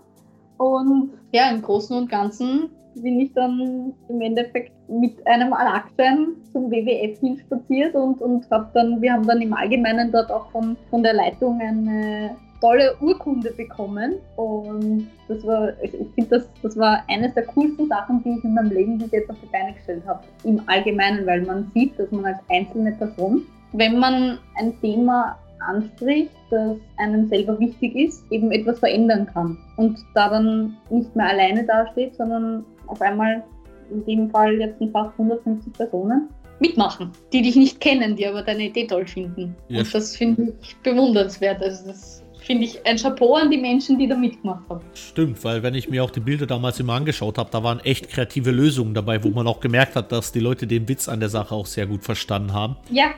Und 0.57 1.09
ja, 1.31 1.49
im 1.49 1.63
Großen 1.63 1.97
und 1.97 2.09
Ganzen 2.09 2.69
bin 2.93 3.19
ich 3.19 3.33
dann 3.33 3.93
im 4.09 4.21
Endeffekt 4.21 4.71
mit 4.99 5.25
einem 5.25 5.53
Alaktschein 5.53 6.35
zum 6.51 6.69
WWF 6.69 7.19
hin 7.19 7.39
spaziert 7.39 7.95
und, 7.95 8.21
und 8.21 8.49
hab 8.51 8.73
dann, 8.73 9.01
wir 9.01 9.13
haben 9.13 9.25
dann 9.25 9.41
im 9.41 9.53
Allgemeinen 9.53 10.11
dort 10.11 10.31
auch 10.31 10.49
von, 10.51 10.77
von 10.89 11.03
der 11.03 11.13
Leitung 11.13 11.59
eine 11.59 12.35
tolle 12.61 12.95
Urkunde 13.01 13.51
bekommen 13.51 14.13
und 14.37 15.07
das 15.27 15.45
war, 15.45 15.73
ich 15.81 15.91
finde, 16.15 16.29
das, 16.29 16.49
das 16.61 16.77
war 16.77 17.03
eines 17.09 17.33
der 17.33 17.45
coolsten 17.47 17.87
Sachen, 17.89 18.23
die 18.23 18.37
ich 18.37 18.43
in 18.43 18.53
meinem 18.53 18.71
Leben 18.71 18.97
bis 18.97 19.11
jetzt 19.11 19.29
auf 19.29 19.35
die 19.43 19.51
Beine 19.51 19.73
gestellt 19.73 20.03
habe. 20.07 20.23
Im 20.43 20.61
Allgemeinen, 20.67 21.25
weil 21.25 21.41
man 21.41 21.69
sieht, 21.73 21.99
dass 21.99 22.09
man 22.11 22.25
als 22.25 22.37
einzelne 22.49 22.93
Person, 22.93 23.41
wenn 23.73 23.99
man 23.99 24.37
ein 24.57 24.79
Thema 24.79 25.37
anspricht, 25.67 26.31
das 26.51 26.77
einem 26.97 27.27
selber 27.27 27.59
wichtig 27.59 27.95
ist, 27.95 28.23
eben 28.31 28.51
etwas 28.51 28.79
verändern 28.79 29.27
kann. 29.33 29.57
Und 29.77 29.97
da 30.13 30.29
dann 30.29 30.77
nicht 30.89 31.13
mehr 31.15 31.29
alleine 31.29 31.65
dasteht, 31.65 32.15
sondern 32.15 32.63
auf 32.87 33.01
einmal 33.01 33.43
in 33.91 34.05
dem 34.05 34.29
Fall 34.29 34.59
jetzt 34.59 34.81
fast 34.91 35.11
150 35.11 35.73
Personen 35.73 36.29
mitmachen, 36.59 37.11
die 37.31 37.41
dich 37.41 37.55
nicht 37.55 37.79
kennen, 37.81 38.15
die 38.15 38.25
aber 38.25 38.41
deine 38.41 38.65
Idee 38.65 38.87
toll 38.87 39.05
finden. 39.05 39.55
Ja. 39.67 39.79
Und 39.79 39.93
das 39.93 40.15
finde 40.15 40.53
ich 40.61 40.75
bewundernswert. 40.77 41.61
Also 41.61 41.87
das 41.87 42.23
finde 42.39 42.65
ich 42.65 42.85
ein 42.85 42.97
Chapeau 42.97 43.35
an 43.35 43.49
die 43.49 43.57
Menschen, 43.57 43.97
die 43.97 44.07
da 44.07 44.15
mitgemacht 44.15 44.67
haben. 44.69 44.81
Stimmt, 44.93 45.43
weil 45.43 45.63
wenn 45.63 45.75
ich 45.75 45.89
mir 45.89 46.03
auch 46.03 46.11
die 46.11 46.19
Bilder 46.19 46.45
damals 46.45 46.79
immer 46.79 46.93
angeschaut 46.93 47.37
habe, 47.37 47.49
da 47.51 47.63
waren 47.63 47.79
echt 47.79 48.09
kreative 48.09 48.51
Lösungen 48.51 48.93
dabei, 48.93 49.23
wo 49.23 49.29
man 49.29 49.47
auch 49.47 49.59
gemerkt 49.59 49.95
hat, 49.95 50.11
dass 50.11 50.31
die 50.31 50.39
Leute 50.39 50.67
den 50.67 50.87
Witz 50.87 51.07
an 51.07 51.19
der 51.19 51.29
Sache 51.29 51.55
auch 51.55 51.65
sehr 51.65 51.87
gut 51.87 52.03
verstanden 52.03 52.53
haben. 52.53 52.75
Ja, 52.89 53.11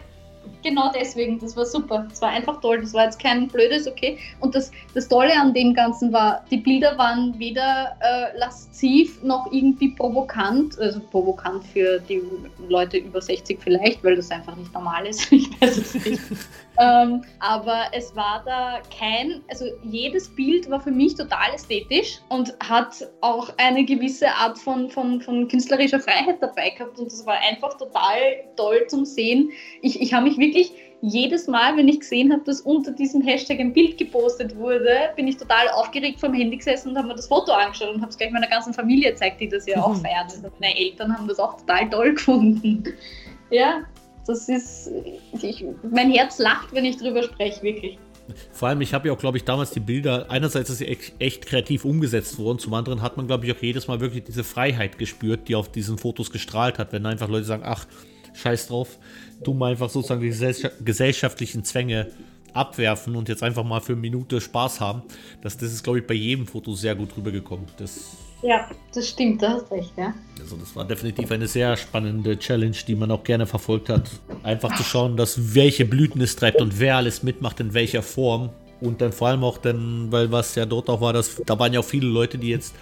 genau 0.63 0.91
deswegen, 0.93 1.39
das 1.39 1.55
war 1.55 1.65
super. 1.65 2.05
Das 2.09 2.21
war 2.21 2.29
einfach 2.29 2.61
toll. 2.61 2.81
Das 2.81 2.93
war 2.93 3.05
jetzt 3.05 3.19
kein 3.19 3.47
blödes, 3.47 3.87
okay. 3.87 4.17
Und 4.39 4.55
das, 4.55 4.71
das 4.93 5.07
Tolle 5.07 5.33
an 5.33 5.53
dem 5.53 5.73
Ganzen 5.73 6.11
war, 6.11 6.43
die 6.49 6.57
Bilder 6.57 6.97
waren 6.97 7.37
weder 7.39 7.95
äh, 8.01 8.37
lasziv 8.37 9.21
noch 9.23 9.51
irgendwie 9.51 9.89
provokant. 9.89 10.79
Also 10.79 10.99
provokant 10.99 11.63
für 11.65 11.99
die 11.99 12.21
Leute 12.67 12.97
über 12.97 13.21
60 13.21 13.59
vielleicht, 13.61 14.03
weil 14.03 14.15
das 14.15 14.31
einfach 14.31 14.55
nicht 14.55 14.73
normal 14.73 15.05
ist. 15.07 15.31
Ich 15.35 15.61
weiß 15.61 15.77
es 15.77 15.93
nicht. 15.93 16.21
ähm, 16.79 17.23
aber 17.39 17.83
es 17.91 18.15
war 18.15 18.41
da 18.45 18.81
kein, 18.97 19.41
also 19.49 19.65
jedes 19.83 20.29
Bild 20.29 20.69
war 20.69 20.79
für 20.79 20.91
mich 20.91 21.15
total 21.15 21.53
ästhetisch 21.53 22.19
und 22.29 22.55
hat 22.61 23.07
auch 23.21 23.49
eine 23.57 23.85
gewisse 23.85 24.29
Art 24.29 24.57
von, 24.57 24.89
von, 24.89 25.21
von 25.21 25.47
künstlerischer 25.47 25.99
Freiheit 25.99 26.41
dabei 26.41 26.69
gehabt. 26.69 26.99
Und 26.99 27.11
das 27.11 27.25
war 27.25 27.35
einfach 27.49 27.77
total 27.77 28.19
toll 28.55 28.85
zum 28.87 29.05
Sehen. 29.05 29.51
Ich, 29.81 30.01
ich 30.01 30.13
habe 30.13 30.25
mich 30.25 30.34
wirklich 30.37 30.71
jedes 31.01 31.47
Mal, 31.47 31.77
wenn 31.77 31.87
ich 31.87 31.99
gesehen 31.99 32.31
habe, 32.31 32.43
dass 32.45 32.61
unter 32.61 32.91
diesem 32.91 33.21
Hashtag 33.21 33.59
ein 33.59 33.73
Bild 33.73 33.97
gepostet 33.97 34.55
wurde, 34.55 35.11
bin 35.15 35.27
ich 35.27 35.37
total 35.37 35.67
aufgeregt 35.69 36.19
vom 36.19 36.33
Handy 36.33 36.57
gesessen 36.57 36.89
und 36.89 36.97
habe 36.97 37.09
mir 37.09 37.15
das 37.15 37.27
Foto 37.27 37.51
angeschaut 37.51 37.93
und 37.93 38.01
habe 38.01 38.09
es 38.09 38.17
gleich 38.17 38.31
meiner 38.31 38.47
ganzen 38.47 38.73
Familie 38.73 39.11
gezeigt, 39.11 39.39
die 39.39 39.49
das 39.49 39.67
ja 39.67 39.83
auch 39.83 39.95
feiern. 40.01 40.25
Also 40.25 40.41
meine 40.59 40.77
Eltern 40.77 41.15
haben 41.15 41.27
das 41.27 41.39
auch 41.39 41.57
total 41.57 41.89
toll 41.89 42.13
gefunden. 42.13 42.83
Ja, 43.51 43.83
das 44.25 44.49
ist, 44.49 44.91
ich, 45.41 45.63
mein 45.91 46.11
Herz 46.11 46.39
lacht, 46.39 46.73
wenn 46.73 46.85
ich 46.85 46.97
drüber 46.97 47.21
spreche, 47.23 47.61
wirklich. 47.61 47.99
Vor 48.51 48.69
allem, 48.69 48.81
ich 48.81 48.93
habe 48.93 49.07
ja 49.07 49.13
auch, 49.13 49.19
glaube 49.19 49.37
ich, 49.37 49.43
damals 49.43 49.69
die 49.69 49.79
Bilder, 49.79 50.25
einerseits 50.29 50.71
ist 50.71 50.79
sie 50.79 50.87
echt, 50.87 51.13
echt, 51.19 51.45
kreativ 51.45 51.85
umgesetzt 51.85 52.39
worden, 52.39 52.57
zum 52.57 52.73
anderen 52.73 53.03
hat 53.03 53.17
man, 53.17 53.27
glaube 53.27 53.45
ich, 53.45 53.55
auch 53.55 53.61
jedes 53.61 53.87
Mal 53.87 53.99
wirklich 53.99 54.23
diese 54.23 54.43
Freiheit 54.43 54.97
gespürt, 54.97 55.47
die 55.47 55.55
auf 55.55 55.71
diesen 55.71 55.99
Fotos 55.99 56.31
gestrahlt 56.31 56.79
hat, 56.79 56.91
wenn 56.91 57.05
einfach 57.05 57.29
Leute 57.29 57.45
sagen, 57.45 57.61
ach, 57.63 57.85
scheiß 58.35 58.67
drauf, 58.67 58.97
du 59.43 59.53
mal 59.53 59.71
einfach 59.71 59.89
sozusagen 59.89 60.21
die 60.21 60.83
gesellschaftlichen 60.83 61.63
Zwänge 61.63 62.11
abwerfen 62.53 63.15
und 63.15 63.27
jetzt 63.29 63.43
einfach 63.43 63.63
mal 63.63 63.81
für 63.81 63.93
eine 63.93 64.01
Minute 64.01 64.39
Spaß 64.39 64.79
haben. 64.79 65.03
Das, 65.41 65.57
das 65.57 65.73
ist, 65.73 65.83
glaube 65.83 65.99
ich, 65.99 66.07
bei 66.07 66.13
jedem 66.13 66.47
Foto 66.47 66.73
sehr 66.73 66.95
gut 66.95 67.15
rübergekommen. 67.17 67.65
Das 67.77 68.17
ja, 68.41 68.69
das 68.93 69.09
stimmt, 69.09 69.41
da 69.41 69.53
hast 69.53 69.71
recht, 69.71 69.91
ja. 69.97 70.13
Also 70.39 70.55
das 70.57 70.75
war 70.75 70.85
definitiv 70.85 71.31
eine 71.31 71.47
sehr 71.47 71.75
spannende 71.77 72.37
Challenge, 72.37 72.75
die 72.87 72.95
man 72.95 73.09
auch 73.09 73.23
gerne 73.23 73.47
verfolgt 73.47 73.89
hat. 73.89 74.09
Einfach 74.43 74.75
zu 74.75 74.83
schauen, 74.83 75.17
dass 75.17 75.55
welche 75.55 75.85
Blüten 75.85 76.21
es 76.21 76.35
treibt 76.35 76.61
und 76.61 76.79
wer 76.79 76.97
alles 76.97 77.23
mitmacht, 77.23 77.59
in 77.59 77.73
welcher 77.73 78.03
Form. 78.03 78.51
Und 78.85 79.01
dann 79.01 79.11
vor 79.11 79.29
allem 79.29 79.43
auch 79.43 79.57
dann, 79.57 80.11
weil 80.11 80.31
was 80.31 80.55
ja 80.55 80.65
dort 80.65 80.89
auch 80.89 81.01
war, 81.01 81.13
dass 81.13 81.41
da 81.45 81.57
waren 81.59 81.73
ja 81.73 81.79
auch 81.79 81.85
viele 81.85 82.07
Leute, 82.07 82.37
die 82.37 82.49
jetzt 82.49 82.75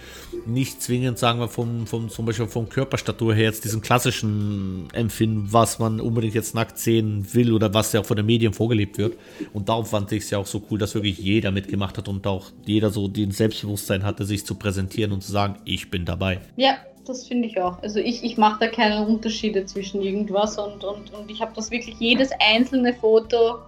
nicht 0.46 0.82
zwingend, 0.82 1.18
sagen 1.18 1.40
wir, 1.40 1.48
vom, 1.48 1.86
vom, 1.86 2.08
zum 2.08 2.26
Beispiel 2.26 2.46
vom 2.46 2.68
Körperstatur 2.68 3.34
her 3.34 3.44
jetzt 3.44 3.64
diesen 3.64 3.80
klassischen 3.80 4.88
empfinden, 4.92 5.48
was 5.50 5.78
man 5.78 6.00
unbedingt 6.00 6.34
jetzt 6.34 6.54
nackt 6.54 6.78
sehen 6.78 7.26
will 7.32 7.52
oder 7.52 7.72
was 7.72 7.92
ja 7.92 8.00
auch 8.00 8.06
von 8.06 8.16
den 8.16 8.26
Medien 8.26 8.52
vorgelebt 8.52 8.98
wird. 8.98 9.16
Und 9.52 9.68
darum 9.68 9.86
fand 9.86 10.12
ich 10.12 10.24
es 10.24 10.30
ja 10.30 10.38
auch 10.38 10.46
so 10.46 10.62
cool, 10.70 10.78
dass 10.78 10.94
wirklich 10.94 11.18
jeder 11.18 11.50
mitgemacht 11.50 11.98
hat 11.98 12.08
und 12.08 12.26
auch 12.26 12.50
jeder 12.66 12.90
so 12.90 13.08
den 13.08 13.30
Selbstbewusstsein 13.30 14.04
hatte, 14.04 14.24
sich 14.24 14.44
zu 14.44 14.54
präsentieren 14.54 15.12
und 15.12 15.22
zu 15.22 15.32
sagen, 15.32 15.56
ich 15.64 15.90
bin 15.90 16.04
dabei. 16.04 16.40
Ja, 16.56 16.76
das 17.06 17.26
finde 17.26 17.48
ich 17.48 17.60
auch. 17.60 17.82
Also 17.82 18.00
ich, 18.00 18.24
ich 18.24 18.36
mache 18.36 18.60
da 18.60 18.66
keine 18.68 19.06
Unterschiede 19.06 19.66
zwischen 19.66 20.02
irgendwas 20.02 20.58
und, 20.58 20.84
und, 20.84 21.12
und 21.12 21.30
ich 21.30 21.40
habe 21.40 21.52
das 21.54 21.70
wirklich 21.70 21.96
jedes 21.98 22.30
einzelne 22.40 22.94
Foto 22.94 23.58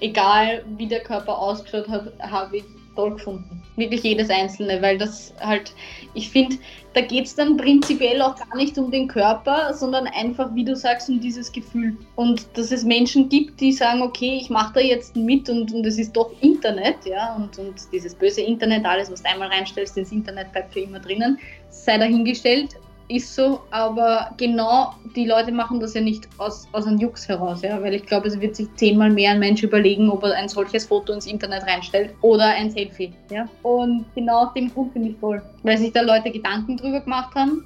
egal 0.00 0.64
wie 0.76 0.86
der 0.86 1.00
Körper 1.00 1.38
ausgeschaut 1.38 1.88
hat, 1.88 2.12
habe 2.20 2.58
ich 2.58 2.64
toll 2.96 3.12
gefunden. 3.12 3.62
Wirklich 3.76 4.02
jedes 4.02 4.28
einzelne, 4.30 4.82
weil 4.82 4.98
das 4.98 5.32
halt, 5.40 5.72
ich 6.14 6.28
finde, 6.28 6.56
da 6.92 7.00
geht 7.00 7.26
es 7.26 7.34
dann 7.34 7.56
prinzipiell 7.56 8.20
auch 8.20 8.36
gar 8.36 8.56
nicht 8.56 8.76
um 8.76 8.90
den 8.90 9.06
Körper, 9.06 9.72
sondern 9.74 10.06
einfach, 10.08 10.54
wie 10.54 10.64
du 10.64 10.74
sagst, 10.74 11.08
um 11.08 11.20
dieses 11.20 11.52
Gefühl. 11.52 11.96
Und 12.16 12.46
dass 12.54 12.72
es 12.72 12.84
Menschen 12.84 13.28
gibt, 13.28 13.60
die 13.60 13.72
sagen, 13.72 14.02
okay, 14.02 14.38
ich 14.40 14.50
mache 14.50 14.74
da 14.74 14.80
jetzt 14.80 15.16
mit 15.16 15.48
und, 15.48 15.72
und 15.72 15.86
es 15.86 15.98
ist 15.98 16.14
doch 16.14 16.30
Internet, 16.40 16.96
ja, 17.06 17.34
und, 17.36 17.58
und 17.58 17.74
dieses 17.92 18.14
böse 18.14 18.40
Internet, 18.40 18.84
alles, 18.84 19.10
was 19.10 19.22
du 19.22 19.30
einmal 19.30 19.48
reinstellst 19.48 19.96
ins 19.96 20.12
Internet, 20.12 20.52
bleibt 20.52 20.72
für 20.72 20.80
immer 20.80 20.98
drinnen, 20.98 21.38
sei 21.70 21.96
dahingestellt 21.96 22.76
ist 23.10 23.34
so, 23.34 23.60
aber 23.70 24.30
genau 24.36 24.94
die 25.16 25.26
Leute 25.26 25.50
machen 25.50 25.80
das 25.80 25.94
ja 25.94 26.00
nicht 26.00 26.28
aus, 26.38 26.68
aus 26.72 26.86
einem 26.86 26.98
Jux 26.98 27.28
heraus, 27.28 27.62
ja, 27.62 27.82
weil 27.82 27.94
ich 27.94 28.06
glaube, 28.06 28.28
es 28.28 28.40
wird 28.40 28.54
sich 28.54 28.68
zehnmal 28.76 29.10
mehr 29.10 29.32
ein 29.32 29.40
Mensch 29.40 29.62
überlegen, 29.62 30.08
ob 30.08 30.22
er 30.22 30.34
ein 30.34 30.48
solches 30.48 30.86
Foto 30.86 31.12
ins 31.12 31.26
Internet 31.26 31.64
reinstellt 31.64 32.14
oder 32.22 32.46
ein 32.46 32.70
Selfie, 32.70 33.12
ja. 33.30 33.48
Und 33.62 34.06
genau 34.14 34.46
aus 34.46 34.54
dem 34.54 34.72
Grund 34.72 34.92
finde 34.92 35.10
ich 35.10 35.16
toll, 35.18 35.42
weil 35.64 35.76
sich 35.76 35.92
da 35.92 36.02
Leute 36.02 36.30
Gedanken 36.30 36.76
drüber 36.76 37.00
gemacht 37.00 37.34
haben, 37.34 37.64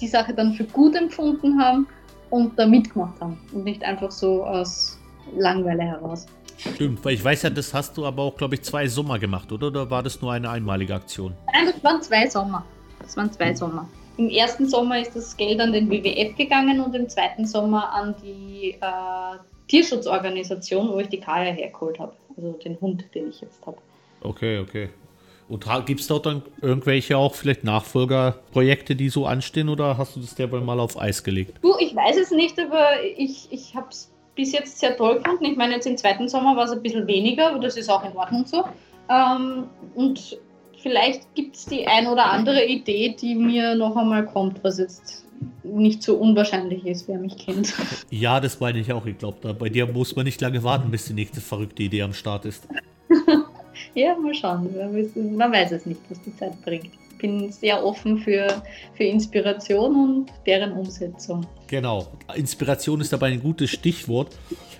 die 0.00 0.08
Sache 0.08 0.34
dann 0.34 0.52
für 0.52 0.64
gut 0.64 0.94
empfunden 0.94 1.58
haben 1.60 1.86
und 2.30 2.58
da 2.58 2.66
mitgemacht 2.66 3.20
haben 3.20 3.38
und 3.52 3.64
nicht 3.64 3.82
einfach 3.82 4.10
so 4.10 4.44
aus 4.44 4.98
Langweile 5.36 5.82
heraus. 5.82 6.26
Stimmt, 6.58 7.04
weil 7.04 7.14
ich 7.14 7.24
weiß 7.24 7.42
ja, 7.42 7.50
das 7.50 7.72
hast 7.72 7.96
du 7.96 8.04
aber 8.04 8.22
auch, 8.22 8.36
glaube 8.36 8.54
ich, 8.54 8.62
zwei 8.62 8.86
Sommer 8.86 9.18
gemacht, 9.18 9.50
oder? 9.50 9.68
Oder 9.68 9.90
war 9.90 10.02
das 10.02 10.20
nur 10.20 10.32
eine 10.32 10.50
einmalige 10.50 10.94
Aktion? 10.94 11.34
Nein, 11.52 11.72
das 11.72 11.82
waren 11.82 12.02
zwei 12.02 12.28
Sommer. 12.28 12.64
Das 13.00 13.16
waren 13.16 13.32
zwei 13.32 13.54
Sommer. 13.54 13.88
Im 14.16 14.28
ersten 14.28 14.68
Sommer 14.68 15.00
ist 15.00 15.16
das 15.16 15.36
Geld 15.36 15.60
an 15.60 15.72
den 15.72 15.90
WWF 15.90 16.36
gegangen 16.36 16.80
und 16.80 16.94
im 16.94 17.08
zweiten 17.08 17.46
Sommer 17.46 17.92
an 17.92 18.14
die 18.22 18.76
äh, 18.80 19.38
Tierschutzorganisation, 19.68 20.90
wo 20.90 20.98
ich 20.98 21.08
die 21.08 21.20
Kaya 21.20 21.52
hergeholt 21.52 21.98
habe. 21.98 22.12
Also 22.36 22.52
den 22.64 22.80
Hund, 22.80 23.04
den 23.14 23.30
ich 23.30 23.40
jetzt 23.40 23.64
habe. 23.66 23.78
Okay, 24.22 24.58
okay. 24.58 24.90
Und 25.48 25.66
gibt 25.86 26.00
es 26.00 26.06
dort 26.06 26.26
dann 26.26 26.42
irgendwelche 26.60 27.16
auch 27.16 27.34
vielleicht 27.34 27.64
Nachfolgerprojekte, 27.64 28.96
die 28.96 29.08
so 29.08 29.26
anstehen 29.26 29.68
oder 29.68 29.98
hast 29.98 30.16
du 30.16 30.20
das 30.20 30.34
derweil 30.34 30.60
mal 30.60 30.80
auf 30.80 30.98
Eis 30.98 31.24
gelegt? 31.24 31.58
Du, 31.62 31.74
ich 31.78 31.94
weiß 31.94 32.16
es 32.16 32.30
nicht, 32.30 32.58
aber 32.58 33.02
ich, 33.16 33.48
ich 33.50 33.74
habe 33.74 33.88
es 33.90 34.10
bis 34.34 34.52
jetzt 34.52 34.78
sehr 34.78 34.96
toll 34.96 35.18
gefunden. 35.18 35.44
Ich 35.44 35.56
meine, 35.56 35.74
jetzt 35.74 35.86
im 35.86 35.96
zweiten 35.96 36.28
Sommer 36.28 36.56
war 36.56 36.64
es 36.64 36.70
ein 36.70 36.82
bisschen 36.82 37.06
weniger, 37.06 37.50
aber 37.50 37.58
das 37.58 37.76
ist 37.76 37.90
auch 37.90 38.04
in 38.04 38.16
Ordnung 38.16 38.46
so. 38.46 38.64
Ähm, 39.10 39.64
und 39.94 40.38
vielleicht 40.82 41.34
gibt 41.34 41.56
es 41.56 41.66
die 41.66 41.86
ein 41.86 42.06
oder 42.06 42.26
andere 42.26 42.64
Idee, 42.64 43.14
die 43.18 43.34
mir 43.34 43.74
noch 43.74 43.96
einmal 43.96 44.26
kommt, 44.26 44.62
was 44.62 44.78
jetzt 44.78 45.24
nicht 45.64 46.02
so 46.02 46.16
unwahrscheinlich 46.16 46.86
ist, 46.86 47.08
wer 47.08 47.18
mich 47.18 47.36
kennt. 47.36 47.74
Ja, 48.10 48.40
das 48.40 48.60
meine 48.60 48.78
ich 48.78 48.92
auch. 48.92 49.06
Ich 49.06 49.18
glaube, 49.18 49.54
bei 49.54 49.68
dir 49.68 49.86
muss 49.86 50.14
man 50.14 50.24
nicht 50.24 50.40
lange 50.40 50.62
warten, 50.62 50.90
bis 50.90 51.06
die 51.06 51.14
nächste 51.14 51.40
verrückte 51.40 51.82
Idee 51.82 52.02
am 52.02 52.12
Start 52.12 52.44
ist. 52.44 52.66
ja, 53.94 54.16
mal 54.16 54.34
schauen. 54.34 54.68
Man 55.36 55.52
weiß 55.52 55.72
es 55.72 55.86
nicht, 55.86 56.00
was 56.08 56.20
die 56.22 56.36
Zeit 56.36 56.60
bringt. 56.64 56.90
Ich 57.12 57.18
bin 57.18 57.52
sehr 57.52 57.84
offen 57.84 58.18
für, 58.18 58.62
für 58.94 59.04
Inspiration 59.04 59.94
und 59.94 60.26
deren 60.46 60.72
Umsetzung. 60.72 61.46
Genau. 61.68 62.08
Inspiration 62.34 63.00
ist 63.00 63.12
dabei 63.12 63.28
ein 63.28 63.40
gutes 63.40 63.70
Stichwort, 63.70 64.36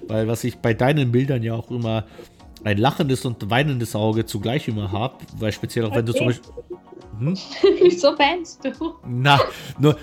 weil 0.09 0.27
was 0.27 0.43
ich 0.43 0.57
bei 0.57 0.75
deinen 0.75 1.13
Bildern 1.13 1.43
ja 1.43 1.55
auch 1.55 1.71
immer 1.71 2.05
ein 2.65 2.79
lachendes 2.79 3.25
und 3.25 3.51
weinendes 3.51 3.95
Auge 3.95 4.27
zugleich 4.27 4.69
immer 4.69 4.93
habe, 4.93 5.19
weil 5.39 5.53
speziell 5.53 5.85
auch 5.87 5.95
wenn 5.95 6.07
du 6.07 6.13
zum 6.13 6.27
Beispiel. 6.27 6.53
Hm? 7.19 7.37
Wieso 7.83 8.19
weinst 8.19 8.65
du? 8.65 8.95
Na, 9.07 9.39
nur, 9.79 9.97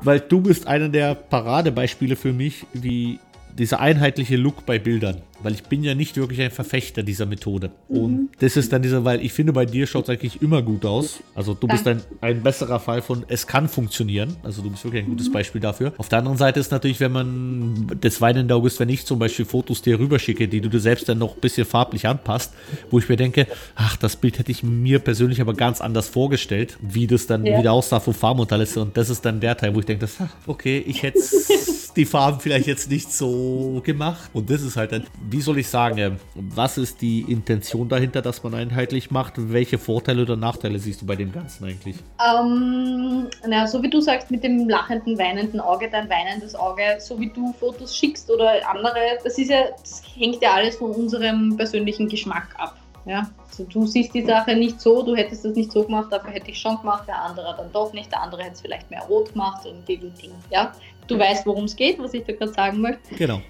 weil 0.00 0.20
du 0.20 0.40
bist 0.40 0.66
einer 0.66 0.88
der 0.88 1.14
Paradebeispiele 1.14 2.16
für 2.16 2.32
mich, 2.32 2.66
wie 2.72 3.18
dieser 3.58 3.80
einheitliche 3.80 4.36
Look 4.36 4.66
bei 4.66 4.78
Bildern 4.78 5.22
weil 5.42 5.54
ich 5.54 5.64
bin 5.64 5.82
ja 5.82 5.94
nicht 5.94 6.16
wirklich 6.16 6.40
ein 6.40 6.50
Verfechter 6.50 7.02
dieser 7.02 7.26
Methode. 7.26 7.70
Mhm. 7.88 7.96
Und 7.96 8.30
das 8.40 8.56
ist 8.56 8.72
dann 8.72 8.82
dieser, 8.82 9.04
weil 9.04 9.24
ich 9.24 9.32
finde, 9.32 9.52
bei 9.52 9.66
dir 9.66 9.86
schaut 9.86 10.04
es 10.04 10.10
eigentlich 10.10 10.42
immer 10.42 10.62
gut 10.62 10.84
aus. 10.84 11.20
Also 11.34 11.54
du 11.54 11.66
bist 11.66 11.86
ein, 11.86 12.02
ein 12.20 12.42
besserer 12.42 12.80
Fall 12.80 13.02
von, 13.02 13.24
es 13.28 13.46
kann 13.46 13.68
funktionieren. 13.68 14.36
Also 14.42 14.62
du 14.62 14.70
bist 14.70 14.84
wirklich 14.84 15.04
ein 15.04 15.10
gutes 15.10 15.28
mhm. 15.28 15.32
Beispiel 15.32 15.60
dafür. 15.60 15.92
Auf 15.98 16.08
der 16.08 16.18
anderen 16.20 16.38
Seite 16.38 16.60
ist 16.60 16.70
natürlich, 16.70 17.00
wenn 17.00 17.12
man 17.12 17.90
das 18.00 18.20
weinende 18.20 18.54
Auge 18.54 18.68
ist, 18.68 18.80
wenn 18.80 18.88
ich 18.88 19.04
zum 19.06 19.18
Beispiel 19.18 19.44
Fotos 19.44 19.82
dir 19.82 19.98
rüberschicke, 19.98 20.48
die 20.48 20.60
du 20.60 20.68
dir 20.68 20.80
selbst 20.80 21.08
dann 21.08 21.18
noch 21.18 21.34
ein 21.34 21.40
bisschen 21.40 21.66
farblich 21.66 22.06
anpasst, 22.06 22.52
wo 22.90 22.98
ich 22.98 23.08
mir 23.08 23.16
denke, 23.16 23.46
ach, 23.74 23.96
das 23.96 24.16
Bild 24.16 24.38
hätte 24.38 24.52
ich 24.52 24.62
mir 24.62 24.98
persönlich 24.98 25.40
aber 25.40 25.54
ganz 25.54 25.80
anders 25.80 26.08
vorgestellt, 26.08 26.78
wie 26.80 27.06
das 27.06 27.26
dann 27.26 27.44
ja. 27.44 27.58
wieder 27.58 27.72
aussah 27.72 28.00
vom 28.00 28.12
ist. 28.52 28.76
Und 28.76 28.96
das 28.96 29.10
ist 29.10 29.24
dann 29.24 29.40
der 29.40 29.56
Teil, 29.56 29.74
wo 29.74 29.80
ich 29.80 29.86
denke, 29.86 30.06
ach, 30.18 30.28
okay, 30.46 30.82
ich 30.86 31.02
hätte 31.02 31.18
die 31.96 32.04
Farben 32.04 32.40
vielleicht 32.40 32.66
jetzt 32.66 32.90
nicht 32.90 33.12
so 33.12 33.80
gemacht. 33.84 34.30
Und 34.32 34.50
das 34.50 34.62
ist 34.62 34.76
halt 34.76 34.92
dann, 34.92 35.04
wie 35.30 35.40
soll 35.40 35.58
ich 35.58 35.68
sagen, 35.68 36.18
was 36.34 36.78
ist 36.78 37.00
die 37.00 37.20
Intention 37.20 37.88
dahinter, 37.88 38.22
dass 38.22 38.42
man 38.42 38.54
einheitlich 38.54 39.10
macht? 39.10 39.34
Welche 39.36 39.78
Vorteile 39.78 40.22
oder 40.22 40.36
Nachteile 40.36 40.78
siehst 40.78 41.02
du 41.02 41.06
bei 41.06 41.16
dem 41.16 41.32
Ganzen 41.32 41.64
eigentlich? 41.64 41.96
Ähm, 42.20 43.28
na, 43.46 43.66
so 43.66 43.82
wie 43.82 43.90
du 43.90 44.00
sagst, 44.00 44.30
mit 44.30 44.44
dem 44.44 44.68
lachenden, 44.68 45.18
weinenden 45.18 45.60
Auge, 45.60 45.88
dein 45.90 46.08
weinendes 46.08 46.54
Auge, 46.54 46.82
so 46.98 47.18
wie 47.20 47.30
du 47.30 47.52
Fotos 47.58 47.96
schickst 47.96 48.30
oder 48.30 48.68
andere, 48.68 49.18
das 49.22 49.38
ist 49.38 49.50
ja, 49.50 49.64
das 49.80 50.02
hängt 50.16 50.42
ja 50.42 50.52
alles 50.52 50.76
von 50.76 50.90
unserem 50.90 51.56
persönlichen 51.56 52.08
Geschmack 52.08 52.48
ab. 52.58 52.76
Ja, 53.04 53.28
also 53.48 53.64
du 53.64 53.86
siehst 53.86 54.14
die 54.14 54.24
Sache 54.24 54.54
nicht 54.54 54.80
so, 54.80 55.02
du 55.02 55.16
hättest 55.16 55.44
das 55.44 55.54
nicht 55.54 55.72
so 55.72 55.82
gemacht, 55.82 56.12
dafür 56.12 56.30
hätte 56.30 56.50
ich 56.50 56.58
schon 56.58 56.78
gemacht, 56.78 57.08
der 57.08 57.20
andere 57.20 57.54
dann 57.56 57.72
doch 57.72 57.92
nicht, 57.92 58.12
der 58.12 58.22
andere 58.22 58.42
hätte 58.42 58.54
es 58.54 58.60
vielleicht 58.60 58.90
mehr 58.90 59.02
rot 59.02 59.32
gemacht 59.32 59.66
und 59.66 59.86
die 59.88 59.96
Ding. 59.96 60.32
Ja, 60.50 60.72
du 61.08 61.18
weißt, 61.18 61.44
worum 61.46 61.64
es 61.64 61.74
geht, 61.74 61.98
was 61.98 62.14
ich 62.14 62.24
da 62.24 62.32
gerade 62.32 62.52
sagen 62.52 62.80
möchte. 62.80 63.14
Genau. 63.16 63.40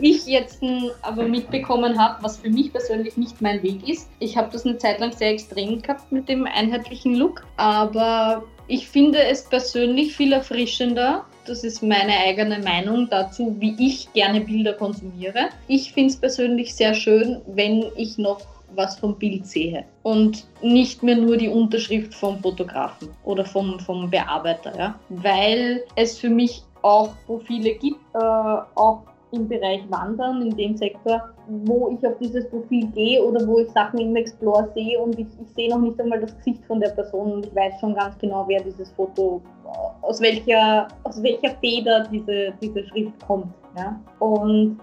Ich 0.00 0.26
jetzt 0.26 0.60
aber 1.02 1.24
mitbekommen 1.24 1.98
habe, 1.98 2.22
was 2.22 2.38
für 2.38 2.50
mich 2.50 2.72
persönlich 2.72 3.16
nicht 3.16 3.40
mein 3.40 3.62
Weg 3.62 3.86
ist. 3.88 4.08
Ich 4.18 4.36
habe 4.36 4.50
das 4.52 4.64
eine 4.64 4.78
Zeit 4.78 5.00
lang 5.00 5.12
sehr 5.12 5.30
extrem 5.30 5.80
gehabt 5.80 6.10
mit 6.10 6.28
dem 6.28 6.46
einheitlichen 6.46 7.14
Look, 7.14 7.46
aber 7.56 8.44
ich 8.66 8.88
finde 8.88 9.22
es 9.22 9.44
persönlich 9.44 10.16
viel 10.16 10.32
erfrischender. 10.32 11.24
Das 11.46 11.62
ist 11.62 11.82
meine 11.82 12.16
eigene 12.16 12.58
Meinung 12.60 13.08
dazu, 13.10 13.54
wie 13.58 13.76
ich 13.78 14.10
gerne 14.14 14.40
Bilder 14.40 14.72
konsumiere. 14.72 15.50
Ich 15.68 15.92
finde 15.92 16.10
es 16.10 16.16
persönlich 16.16 16.74
sehr 16.74 16.94
schön, 16.94 17.42
wenn 17.46 17.84
ich 17.96 18.16
noch 18.16 18.40
was 18.76 18.98
vom 18.98 19.16
Bild 19.18 19.46
sehe 19.46 19.84
und 20.02 20.46
nicht 20.62 21.02
mehr 21.02 21.16
nur 21.16 21.36
die 21.36 21.48
Unterschrift 21.48 22.14
vom 22.14 22.38
Fotografen 22.38 23.08
oder 23.24 23.44
vom, 23.44 23.78
vom 23.80 24.10
Bearbeiter, 24.10 24.76
ja? 24.76 24.98
weil 25.08 25.84
es 25.96 26.18
für 26.18 26.30
mich 26.30 26.62
auch 26.82 27.10
Profile 27.26 27.74
gibt, 27.74 28.00
äh, 28.14 28.18
auch 28.18 29.02
im 29.34 29.48
Bereich 29.48 29.82
Wandern, 29.90 30.42
in 30.42 30.56
dem 30.56 30.76
Sektor, 30.76 31.22
wo 31.48 31.96
ich 31.96 32.06
auf 32.06 32.16
dieses 32.20 32.48
Profil 32.50 32.86
gehe 32.88 33.22
oder 33.22 33.46
wo 33.46 33.58
ich 33.58 33.70
Sachen 33.70 33.98
im 33.98 34.14
Explore 34.16 34.70
sehe 34.74 34.98
und 35.00 35.18
ich, 35.18 35.26
ich 35.42 35.54
sehe 35.54 35.70
noch 35.70 35.80
nicht 35.80 36.00
einmal 36.00 36.20
das 36.20 36.36
Gesicht 36.38 36.64
von 36.66 36.80
der 36.80 36.90
Person 36.90 37.32
und 37.32 37.46
ich 37.46 37.54
weiß 37.54 37.80
schon 37.80 37.94
ganz 37.94 38.16
genau, 38.18 38.44
wer 38.48 38.62
dieses 38.62 38.90
Foto, 38.92 39.42
äh, 39.64 40.06
aus 40.06 40.20
welcher, 40.20 40.88
aus 41.02 41.22
welcher 41.22 41.56
Feder 41.60 42.06
diese, 42.10 42.52
diese 42.60 42.84
Schrift 42.88 43.26
kommt. 43.26 43.52
Ja? 43.76 44.00
Und 44.20 44.78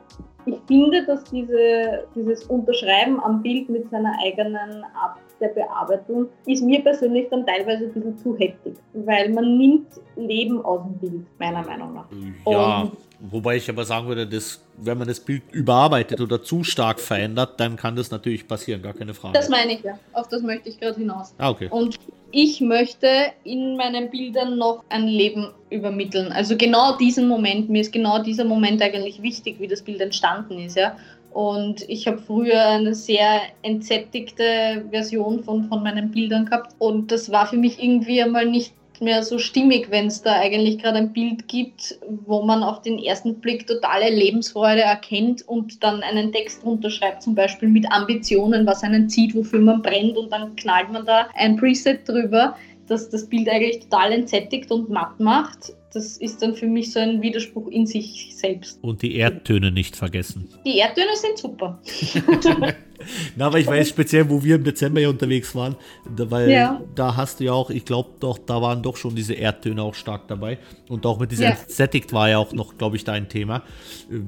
ich 0.46 0.60
finde, 0.68 1.06
dass 1.06 1.24
diese, 1.26 2.08
dieses 2.16 2.46
Unterschreiben 2.46 3.20
am 3.24 3.42
Bild 3.42 3.70
mit 3.70 3.90
seiner 3.90 4.18
eigenen 4.24 4.84
Art 4.96 5.18
der 5.42 5.50
Bearbeitung 5.50 6.28
ist 6.46 6.64
mir 6.64 6.82
persönlich 6.82 7.28
dann 7.30 7.46
teilweise 7.46 7.86
ein 7.86 7.94
bisschen 7.94 8.18
zu 8.18 8.38
heftig, 8.38 8.76
weil 8.94 9.30
man 9.30 9.58
nimmt 9.58 9.88
Leben 10.16 10.64
aus 10.64 10.82
dem 10.84 10.98
Bild, 11.00 11.26
meiner 11.40 11.64
Meinung 11.64 11.94
nach. 11.94 12.06
Ja, 12.46 12.82
Und 12.82 12.92
wobei 13.20 13.58
ich 13.58 13.70
aber 13.70 13.84
sagen 13.84 14.08
würde, 14.08 14.28
dass 14.28 14.64
wenn 14.78 14.98
man 14.98 15.08
das 15.08 15.20
Bild 15.20 15.44
überarbeitet 15.52 16.22
oder 16.22 16.42
zu 16.42 16.64
stark 16.64 17.00
verändert, 17.00 17.60
dann 17.60 17.76
kann 17.76 17.96
das 17.96 18.12
natürlich 18.12 18.48
passieren, 18.48 18.82
gar 18.82 18.94
keine 18.94 19.14
Frage. 19.14 19.34
Das 19.34 19.50
meine 19.50 19.74
ich 19.74 19.84
ja, 19.84 20.00
auf 20.14 20.28
das 20.28 20.42
möchte 20.42 20.70
ich 20.70 20.80
gerade 20.80 20.98
hinaus. 20.98 21.34
Ah, 21.38 21.50
okay. 21.50 21.68
Und 21.70 21.98
ich 22.32 22.62
möchte 22.62 23.08
in 23.44 23.76
meinen 23.76 24.10
Bildern 24.10 24.58
noch 24.58 24.84
ein 24.90 25.08
Leben 25.08 25.52
übermitteln. 25.70 26.32
Also 26.32 26.56
genau 26.58 26.98
diesen 26.98 27.28
Moment, 27.28 27.70
mir 27.70 27.82
ist 27.82 27.92
genau 27.92 28.22
dieser 28.24 28.46
Moment 28.46 28.82
eigentlich 28.82 29.22
wichtig, 29.22 29.60
wie 29.60 29.68
das 29.68 29.82
Bild 29.82 30.02
entstanden 30.02 30.60
ist, 30.60 30.78
ja. 30.78 30.96
Und 31.34 31.88
ich 31.90 32.08
habe 32.08 32.18
früher 32.18 32.66
eine 32.66 32.94
sehr 32.94 33.42
entsättigte 33.62 34.86
Version 34.92 35.44
von, 35.44 35.64
von 35.66 35.82
meinen 35.84 36.12
Bildern 36.12 36.46
gehabt. 36.46 36.76
Und 36.80 37.12
das 37.12 37.32
war 37.32 37.48
für 37.48 37.58
mich 37.58 37.82
irgendwie 37.82 38.22
einmal 38.22 38.46
nicht 38.46 38.74
mehr 39.02 39.24
so 39.24 39.40
stimmig, 39.40 39.90
wenn 39.90 40.08
es 40.08 40.22
da 40.22 40.34
eigentlich 40.34 40.78
gerade 40.78 41.00
ein 41.00 41.14
Bild 41.14 41.48
gibt, 41.48 41.98
wo 42.26 42.44
man 42.44 42.64
auf 42.64 42.82
den 42.84 43.00
ersten 43.00 43.36
Blick 43.36 43.66
totale 43.66 44.10
Lebensfreude 44.14 44.82
erkennt 44.82 45.48
und 45.48 45.84
dann 45.84 46.04
einen 46.04 46.32
Text 46.32 46.64
runterschreibt, 46.64 47.24
zum 47.24 47.34
Beispiel 47.34 47.68
mit 47.68 47.92
Ambitionen, 47.92 48.66
was 48.68 48.84
einen 48.84 49.10
zieht, 49.10 49.34
wofür 49.36 49.60
man 49.60 49.82
brennt 49.82 50.18
und 50.18 50.32
dann 50.32 50.56
knallt 50.56 50.92
man 50.92 51.06
da 51.06 51.28
ein 51.36 51.58
Preset 51.58 52.08
drüber, 52.08 52.56
das 52.88 53.10
das 53.10 53.26
Bild 53.26 53.50
eigentlich 53.50 53.80
total 53.80 54.12
entsättigt 54.12 54.72
und 54.72 54.90
matt 54.90 55.20
macht 55.20 55.74
das 55.94 56.18
ist 56.18 56.42
dann 56.42 56.56
für 56.56 56.68
mich 56.68 56.94
so 56.94 57.00
ein 57.00 57.22
Widerspruch 57.22 57.68
in 57.68 57.86
sich 57.86 58.34
selbst. 58.36 58.82
Und 58.82 59.02
die 59.02 59.16
Erdtöne 59.16 59.72
nicht 59.72 59.96
vergessen. 59.96 60.48
Die 60.66 60.78
Erdtöne 60.78 61.16
sind 61.16 61.38
super. 61.38 61.82
Na, 63.36 63.48
aber 63.48 63.60
ich 63.60 63.68
weiß 63.68 63.90
speziell, 63.90 64.30
wo 64.30 64.44
wir 64.44 64.56
im 64.56 64.64
Dezember 64.64 65.00
hier 65.00 65.10
unterwegs 65.10 65.54
waren, 65.56 65.76
weil 66.06 66.50
ja. 66.50 66.82
da 66.96 67.16
hast 67.16 67.40
du 67.40 67.46
ja 67.46 67.54
auch, 67.54 67.70
ich 67.70 67.86
glaube 67.86 68.10
doch, 68.20 68.38
da 68.38 68.62
waren 68.62 68.82
doch 68.82 68.98
schon 68.98 69.16
diese 69.16 69.34
Erdtöne 69.34 69.82
auch 69.82 69.96
stark 69.96 70.28
dabei. 70.28 70.58
Und 70.90 71.06
auch 71.06 71.20
mit 71.20 71.32
dieser 71.32 71.46
ja. 71.46 71.50
Entsättigt 71.52 72.14
war 72.14 72.30
ja 72.30 72.38
auch 72.38 72.54
noch, 72.54 72.78
glaube 72.78 72.96
ich, 72.96 73.04
dein 73.04 73.30
Thema, 73.30 73.64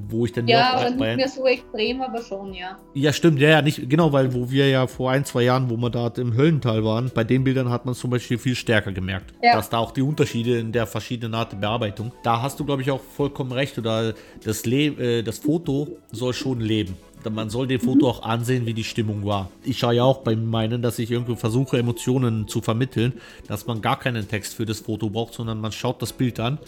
wo 0.08 0.24
ich 0.24 0.32
dann 0.32 0.48
ja, 0.48 0.72
aber 0.74 0.90
nicht 0.90 1.16
mehr 1.16 1.28
so 1.28 1.46
extrem, 1.46 2.00
aber 2.00 2.22
schon, 2.22 2.54
ja. 2.54 2.78
Ja, 2.94 3.12
stimmt, 3.12 3.40
ja, 3.40 3.50
ja, 3.50 3.62
nicht, 3.62 3.88
genau, 3.88 4.12
weil 4.12 4.34
wo 4.34 4.50
wir 4.50 4.68
ja 4.68 4.86
vor 4.86 5.10
ein, 5.10 5.24
zwei 5.24 5.42
Jahren, 5.42 5.70
wo 5.70 5.76
wir 5.76 5.90
da 5.90 6.12
im 6.16 6.36
Höllental 6.36 6.84
waren, 6.84 7.10
bei 7.14 7.24
den 7.24 7.44
Bildern 7.44 7.70
hat 7.70 7.84
man 7.84 7.94
zum 7.94 8.10
Beispiel 8.10 8.38
viel 8.38 8.54
stärker 8.54 8.92
gemerkt, 8.92 9.34
ja. 9.42 9.54
dass 9.54 9.70
da 9.70 9.78
auch 9.78 9.92
die 9.92 10.02
Unterschiede 10.02 10.58
in 10.58 10.72
der 10.72 10.86
verschiedenen 10.86 11.34
Art 11.34 11.52
der 11.54 11.68
Bearbeitung, 11.68 12.12
da 12.22 12.42
hast 12.42 12.60
du, 12.60 12.64
glaube 12.64 12.82
ich, 12.82 12.90
auch 12.90 13.00
vollkommen 13.00 13.52
recht, 13.52 13.78
oder 13.78 14.14
das, 14.44 14.66
Le 14.66 14.86
äh, 14.86 15.22
das 15.22 15.38
Foto 15.38 15.96
soll 16.12 16.32
schon 16.32 16.60
leben 16.60 16.96
man 17.30 17.50
soll 17.50 17.66
dem 17.66 17.80
Foto 17.80 18.08
auch 18.08 18.22
ansehen, 18.22 18.66
wie 18.66 18.74
die 18.74 18.84
Stimmung 18.84 19.24
war. 19.24 19.50
Ich 19.62 19.78
schaue 19.78 19.94
ja 19.94 20.04
auch 20.04 20.18
bei 20.18 20.36
meinen, 20.36 20.82
dass 20.82 20.98
ich 20.98 21.10
irgendwie 21.10 21.36
versuche, 21.36 21.78
Emotionen 21.78 22.48
zu 22.48 22.60
vermitteln, 22.60 23.14
dass 23.46 23.66
man 23.66 23.80
gar 23.80 23.98
keinen 23.98 24.28
Text 24.28 24.54
für 24.54 24.66
das 24.66 24.80
Foto 24.80 25.10
braucht, 25.10 25.34
sondern 25.34 25.60
man 25.60 25.72
schaut 25.72 26.02
das 26.02 26.12
Bild 26.12 26.40
an 26.40 26.58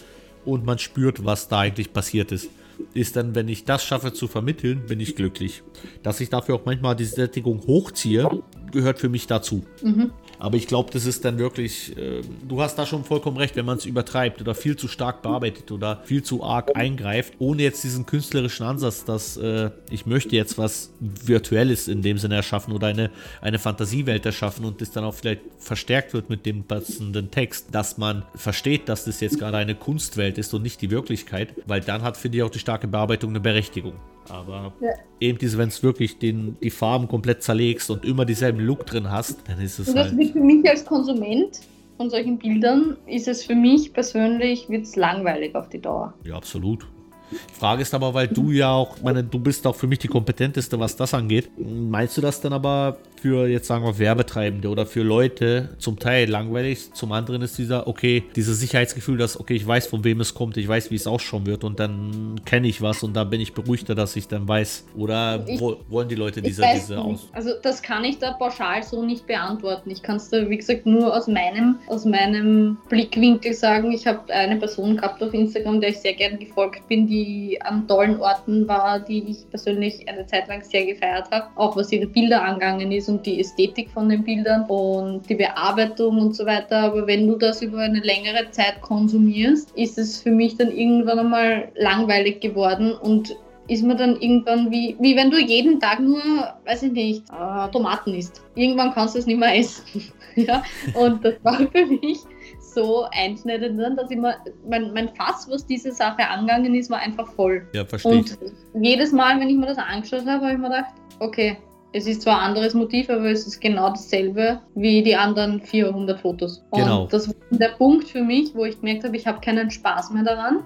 und 0.44 0.64
man 0.64 0.78
spürt, 0.78 1.24
was 1.24 1.48
da 1.48 1.60
eigentlich 1.60 1.92
passiert 1.92 2.32
ist. 2.32 2.48
Ist 2.92 3.16
dann, 3.16 3.34
wenn 3.34 3.48
ich 3.48 3.64
das 3.64 3.84
schaffe 3.84 4.12
zu 4.12 4.28
vermitteln, 4.28 4.82
bin 4.86 5.00
ich 5.00 5.16
glücklich. 5.16 5.62
Dass 6.02 6.20
ich 6.20 6.28
dafür 6.28 6.56
auch 6.56 6.64
manchmal 6.66 6.94
die 6.94 7.06
Sättigung 7.06 7.66
hochziehe, 7.66 8.28
gehört 8.70 8.98
für 8.98 9.08
mich 9.08 9.26
dazu. 9.26 9.64
Mhm. 9.82 10.10
Aber 10.38 10.56
ich 10.56 10.66
glaube, 10.66 10.90
das 10.92 11.06
ist 11.06 11.24
dann 11.24 11.38
wirklich, 11.38 11.96
äh, 11.96 12.22
du 12.46 12.60
hast 12.60 12.76
da 12.76 12.86
schon 12.86 13.04
vollkommen 13.04 13.36
recht, 13.36 13.56
wenn 13.56 13.64
man 13.64 13.78
es 13.78 13.86
übertreibt 13.86 14.40
oder 14.40 14.54
viel 14.54 14.76
zu 14.76 14.88
stark 14.88 15.22
bearbeitet 15.22 15.70
oder 15.70 16.02
viel 16.04 16.22
zu 16.22 16.44
arg 16.44 16.76
eingreift, 16.76 17.34
ohne 17.38 17.62
jetzt 17.62 17.84
diesen 17.84 18.06
künstlerischen 18.06 18.66
Ansatz, 18.66 19.04
dass 19.04 19.36
äh, 19.36 19.70
ich 19.90 20.06
möchte 20.06 20.36
jetzt 20.36 20.58
was 20.58 20.90
Virtuelles 21.00 21.88
in 21.88 22.02
dem 22.02 22.18
Sinne 22.18 22.36
erschaffen 22.36 22.72
oder 22.72 22.88
eine, 22.88 23.10
eine 23.40 23.58
Fantasiewelt 23.58 24.26
erschaffen 24.26 24.64
und 24.64 24.80
das 24.80 24.90
dann 24.90 25.04
auch 25.04 25.14
vielleicht 25.14 25.42
verstärkt 25.58 26.12
wird 26.12 26.30
mit 26.30 26.46
dem 26.46 26.64
passenden 26.64 27.30
Text, 27.30 27.68
dass 27.72 27.98
man 27.98 28.24
versteht, 28.34 28.88
dass 28.88 29.04
das 29.04 29.20
jetzt 29.20 29.38
gerade 29.38 29.56
eine 29.56 29.74
Kunstwelt 29.74 30.38
ist 30.38 30.52
und 30.54 30.62
nicht 30.62 30.80
die 30.82 30.90
Wirklichkeit, 30.90 31.54
weil 31.66 31.80
dann 31.80 32.02
hat, 32.02 32.16
finde 32.16 32.38
ich, 32.38 32.44
auch 32.44 32.50
die 32.50 32.58
starke 32.58 32.88
Bearbeitung 32.88 33.30
eine 33.30 33.40
Berechtigung. 33.40 33.94
Aber 34.30 34.72
ja. 34.80 34.90
eben 35.20 35.38
diese, 35.38 35.58
wenn 35.58 35.68
es 35.68 35.82
wirklich 35.82 36.18
den, 36.18 36.56
die 36.62 36.70
Farben 36.70 37.08
komplett 37.08 37.42
zerlegst 37.42 37.90
und 37.90 38.04
immer 38.04 38.24
dieselben 38.24 38.60
Look 38.60 38.86
drin 38.86 39.10
hast, 39.10 39.48
dann 39.48 39.60
ist 39.60 39.78
es. 39.78 39.88
Und 39.88 39.96
das 39.96 40.08
halt 40.08 40.18
wird 40.18 40.32
für 40.32 40.40
mich 40.40 40.68
als 40.68 40.84
Konsument 40.84 41.60
von 41.96 42.10
solchen 42.10 42.38
Bildern, 42.38 42.96
ist 43.06 43.28
es 43.28 43.44
für 43.44 43.54
mich 43.54 43.92
persönlich, 43.92 44.68
wird 44.68 44.84
es 44.84 44.96
langweilig 44.96 45.54
auf 45.54 45.68
die 45.68 45.80
Dauer. 45.80 46.12
Ja, 46.24 46.36
absolut. 46.36 46.86
Die 47.30 47.58
Frage 47.58 47.82
ist 47.82 47.92
aber, 47.92 48.14
weil 48.14 48.28
du 48.28 48.52
ja 48.52 48.72
auch, 48.72 49.02
meine, 49.02 49.24
du 49.24 49.38
bist 49.38 49.66
auch 49.66 49.74
für 49.74 49.86
mich 49.86 49.98
die 49.98 50.08
kompetenteste, 50.08 50.78
was 50.78 50.94
das 50.94 51.12
angeht. 51.12 51.50
Meinst 51.58 52.16
du 52.16 52.20
das 52.20 52.40
dann 52.40 52.52
aber 52.52 52.98
für 53.26 53.48
jetzt 53.48 53.66
sagen 53.66 53.84
wir 53.84 53.98
Werbetreibende 53.98 54.68
oder 54.68 54.86
für 54.86 55.02
Leute 55.02 55.70
zum 55.78 55.98
Teil 55.98 56.30
langweilig. 56.30 56.92
Zum 56.92 57.10
anderen 57.10 57.42
ist 57.42 57.58
dieser, 57.58 57.88
okay, 57.88 58.22
dieses 58.36 58.60
Sicherheitsgefühl, 58.60 59.18
dass, 59.18 59.40
okay, 59.40 59.54
ich 59.54 59.66
weiß, 59.66 59.88
von 59.88 60.04
wem 60.04 60.20
es 60.20 60.32
kommt, 60.32 60.56
ich 60.56 60.68
weiß, 60.68 60.92
wie 60.92 60.94
es 60.94 61.08
ausschauen 61.08 61.44
wird 61.44 61.64
und 61.64 61.80
dann 61.80 62.40
kenne 62.44 62.68
ich 62.68 62.80
was 62.82 63.02
und 63.02 63.14
da 63.14 63.24
bin 63.24 63.40
ich 63.40 63.52
beruhigter, 63.52 63.96
dass 63.96 64.14
ich 64.14 64.28
dann 64.28 64.46
weiß. 64.46 64.86
Oder 64.96 65.44
ich, 65.48 65.60
wollen 65.60 66.08
die 66.08 66.14
Leute 66.14 66.40
diese, 66.40 66.62
diese 66.72 67.00
aus? 67.00 67.28
Also 67.32 67.50
das 67.60 67.82
kann 67.82 68.04
ich 68.04 68.18
da 68.18 68.32
pauschal 68.32 68.84
so 68.84 69.02
nicht 69.02 69.26
beantworten. 69.26 69.90
Ich 69.90 70.02
kann 70.02 70.16
es 70.16 70.28
da, 70.28 70.48
wie 70.48 70.56
gesagt, 70.56 70.86
nur 70.86 71.14
aus 71.14 71.26
meinem, 71.26 71.78
aus 71.88 72.04
meinem 72.04 72.76
Blickwinkel 72.88 73.54
sagen. 73.54 73.90
Ich 73.90 74.06
habe 74.06 74.32
eine 74.32 74.56
Person 74.56 74.98
gehabt 74.98 75.20
auf 75.20 75.34
Instagram, 75.34 75.80
der 75.80 75.90
ich 75.90 75.98
sehr 75.98 76.14
gerne 76.14 76.38
gefolgt 76.38 76.86
bin, 76.86 77.08
die 77.08 77.58
an 77.62 77.88
tollen 77.88 78.20
Orten 78.20 78.68
war, 78.68 79.00
die 79.00 79.24
ich 79.30 79.50
persönlich 79.50 80.08
eine 80.08 80.26
Zeit 80.26 80.46
lang 80.46 80.62
sehr 80.62 80.86
gefeiert 80.86 81.28
habe, 81.32 81.48
auch 81.56 81.76
was 81.76 81.90
ihre 81.90 82.06
Bilder 82.06 82.42
angegangen 82.44 82.92
ist 82.92 83.08
und 83.08 83.15
die 83.24 83.40
Ästhetik 83.40 83.90
von 83.90 84.08
den 84.08 84.24
Bildern 84.24 84.64
und 84.66 85.28
die 85.28 85.34
Bearbeitung 85.34 86.18
und 86.18 86.34
so 86.34 86.44
weiter. 86.44 86.78
Aber 86.78 87.06
wenn 87.06 87.26
du 87.26 87.36
das 87.36 87.62
über 87.62 87.78
eine 87.78 88.00
längere 88.00 88.50
Zeit 88.50 88.80
konsumierst, 88.80 89.70
ist 89.76 89.98
es 89.98 90.20
für 90.20 90.30
mich 90.30 90.56
dann 90.56 90.70
irgendwann 90.70 91.18
einmal 91.18 91.68
langweilig 91.76 92.40
geworden 92.40 92.92
und 92.92 93.36
ist 93.68 93.82
man 93.82 93.96
dann 93.96 94.20
irgendwann 94.20 94.70
wie, 94.70 94.96
wie 95.00 95.16
wenn 95.16 95.30
du 95.30 95.38
jeden 95.38 95.80
Tag 95.80 96.00
nur, 96.00 96.20
weiß 96.64 96.84
ich 96.84 96.92
nicht, 96.92 97.22
äh, 97.30 97.70
Tomaten 97.70 98.14
isst. 98.14 98.42
Irgendwann 98.54 98.92
kannst 98.92 99.14
du 99.14 99.18
es 99.18 99.26
nicht 99.26 99.38
mehr 99.38 99.58
essen. 99.58 100.04
ja? 100.36 100.62
Und 100.94 101.24
das 101.24 101.34
war 101.42 101.56
für 101.72 101.86
mich 101.86 102.20
so 102.60 103.06
einschneidend, 103.10 103.98
dass 103.98 104.10
ich 104.10 104.18
mal, 104.18 104.36
mein, 104.68 104.92
mein 104.92 105.08
Fass, 105.14 105.48
was 105.50 105.66
diese 105.66 105.92
Sache 105.92 106.28
angegangen 106.28 106.74
ist, 106.74 106.90
war 106.90 106.98
einfach 106.98 107.26
voll. 107.32 107.66
Ja, 107.72 107.84
verstehe. 107.84 108.12
Und 108.12 108.38
jedes 108.80 109.12
Mal, 109.12 109.40
wenn 109.40 109.48
ich 109.48 109.56
mir 109.56 109.66
das 109.66 109.78
angeschaut 109.78 110.26
habe, 110.26 110.44
habe 110.44 110.52
ich 110.52 110.58
mir 110.58 110.68
gedacht, 110.68 110.92
okay, 111.20 111.56
es 111.96 112.06
ist 112.06 112.22
zwar 112.22 112.40
ein 112.40 112.48
anderes 112.48 112.74
Motiv, 112.74 113.08
aber 113.08 113.30
es 113.30 113.46
ist 113.46 113.58
genau 113.58 113.88
dasselbe 113.88 114.60
wie 114.74 115.02
die 115.02 115.16
anderen 115.16 115.62
400 115.62 116.20
Fotos. 116.20 116.62
Und 116.70 116.82
genau. 116.82 117.06
das 117.06 117.28
war 117.28 117.34
der 117.50 117.70
Punkt 117.70 118.08
für 118.08 118.22
mich, 118.22 118.54
wo 118.54 118.66
ich 118.66 118.78
gemerkt 118.80 119.04
habe, 119.04 119.16
ich 119.16 119.26
habe 119.26 119.40
keinen 119.40 119.70
Spaß 119.70 120.10
mehr 120.10 120.22
daran, 120.22 120.58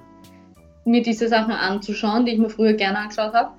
mir 0.84 1.02
diese 1.02 1.28
Sachen 1.28 1.52
anzuschauen, 1.52 2.26
die 2.26 2.32
ich 2.32 2.38
mir 2.38 2.50
früher 2.50 2.72
gerne 2.72 2.98
angeschaut 2.98 3.32
habe. 3.32 3.50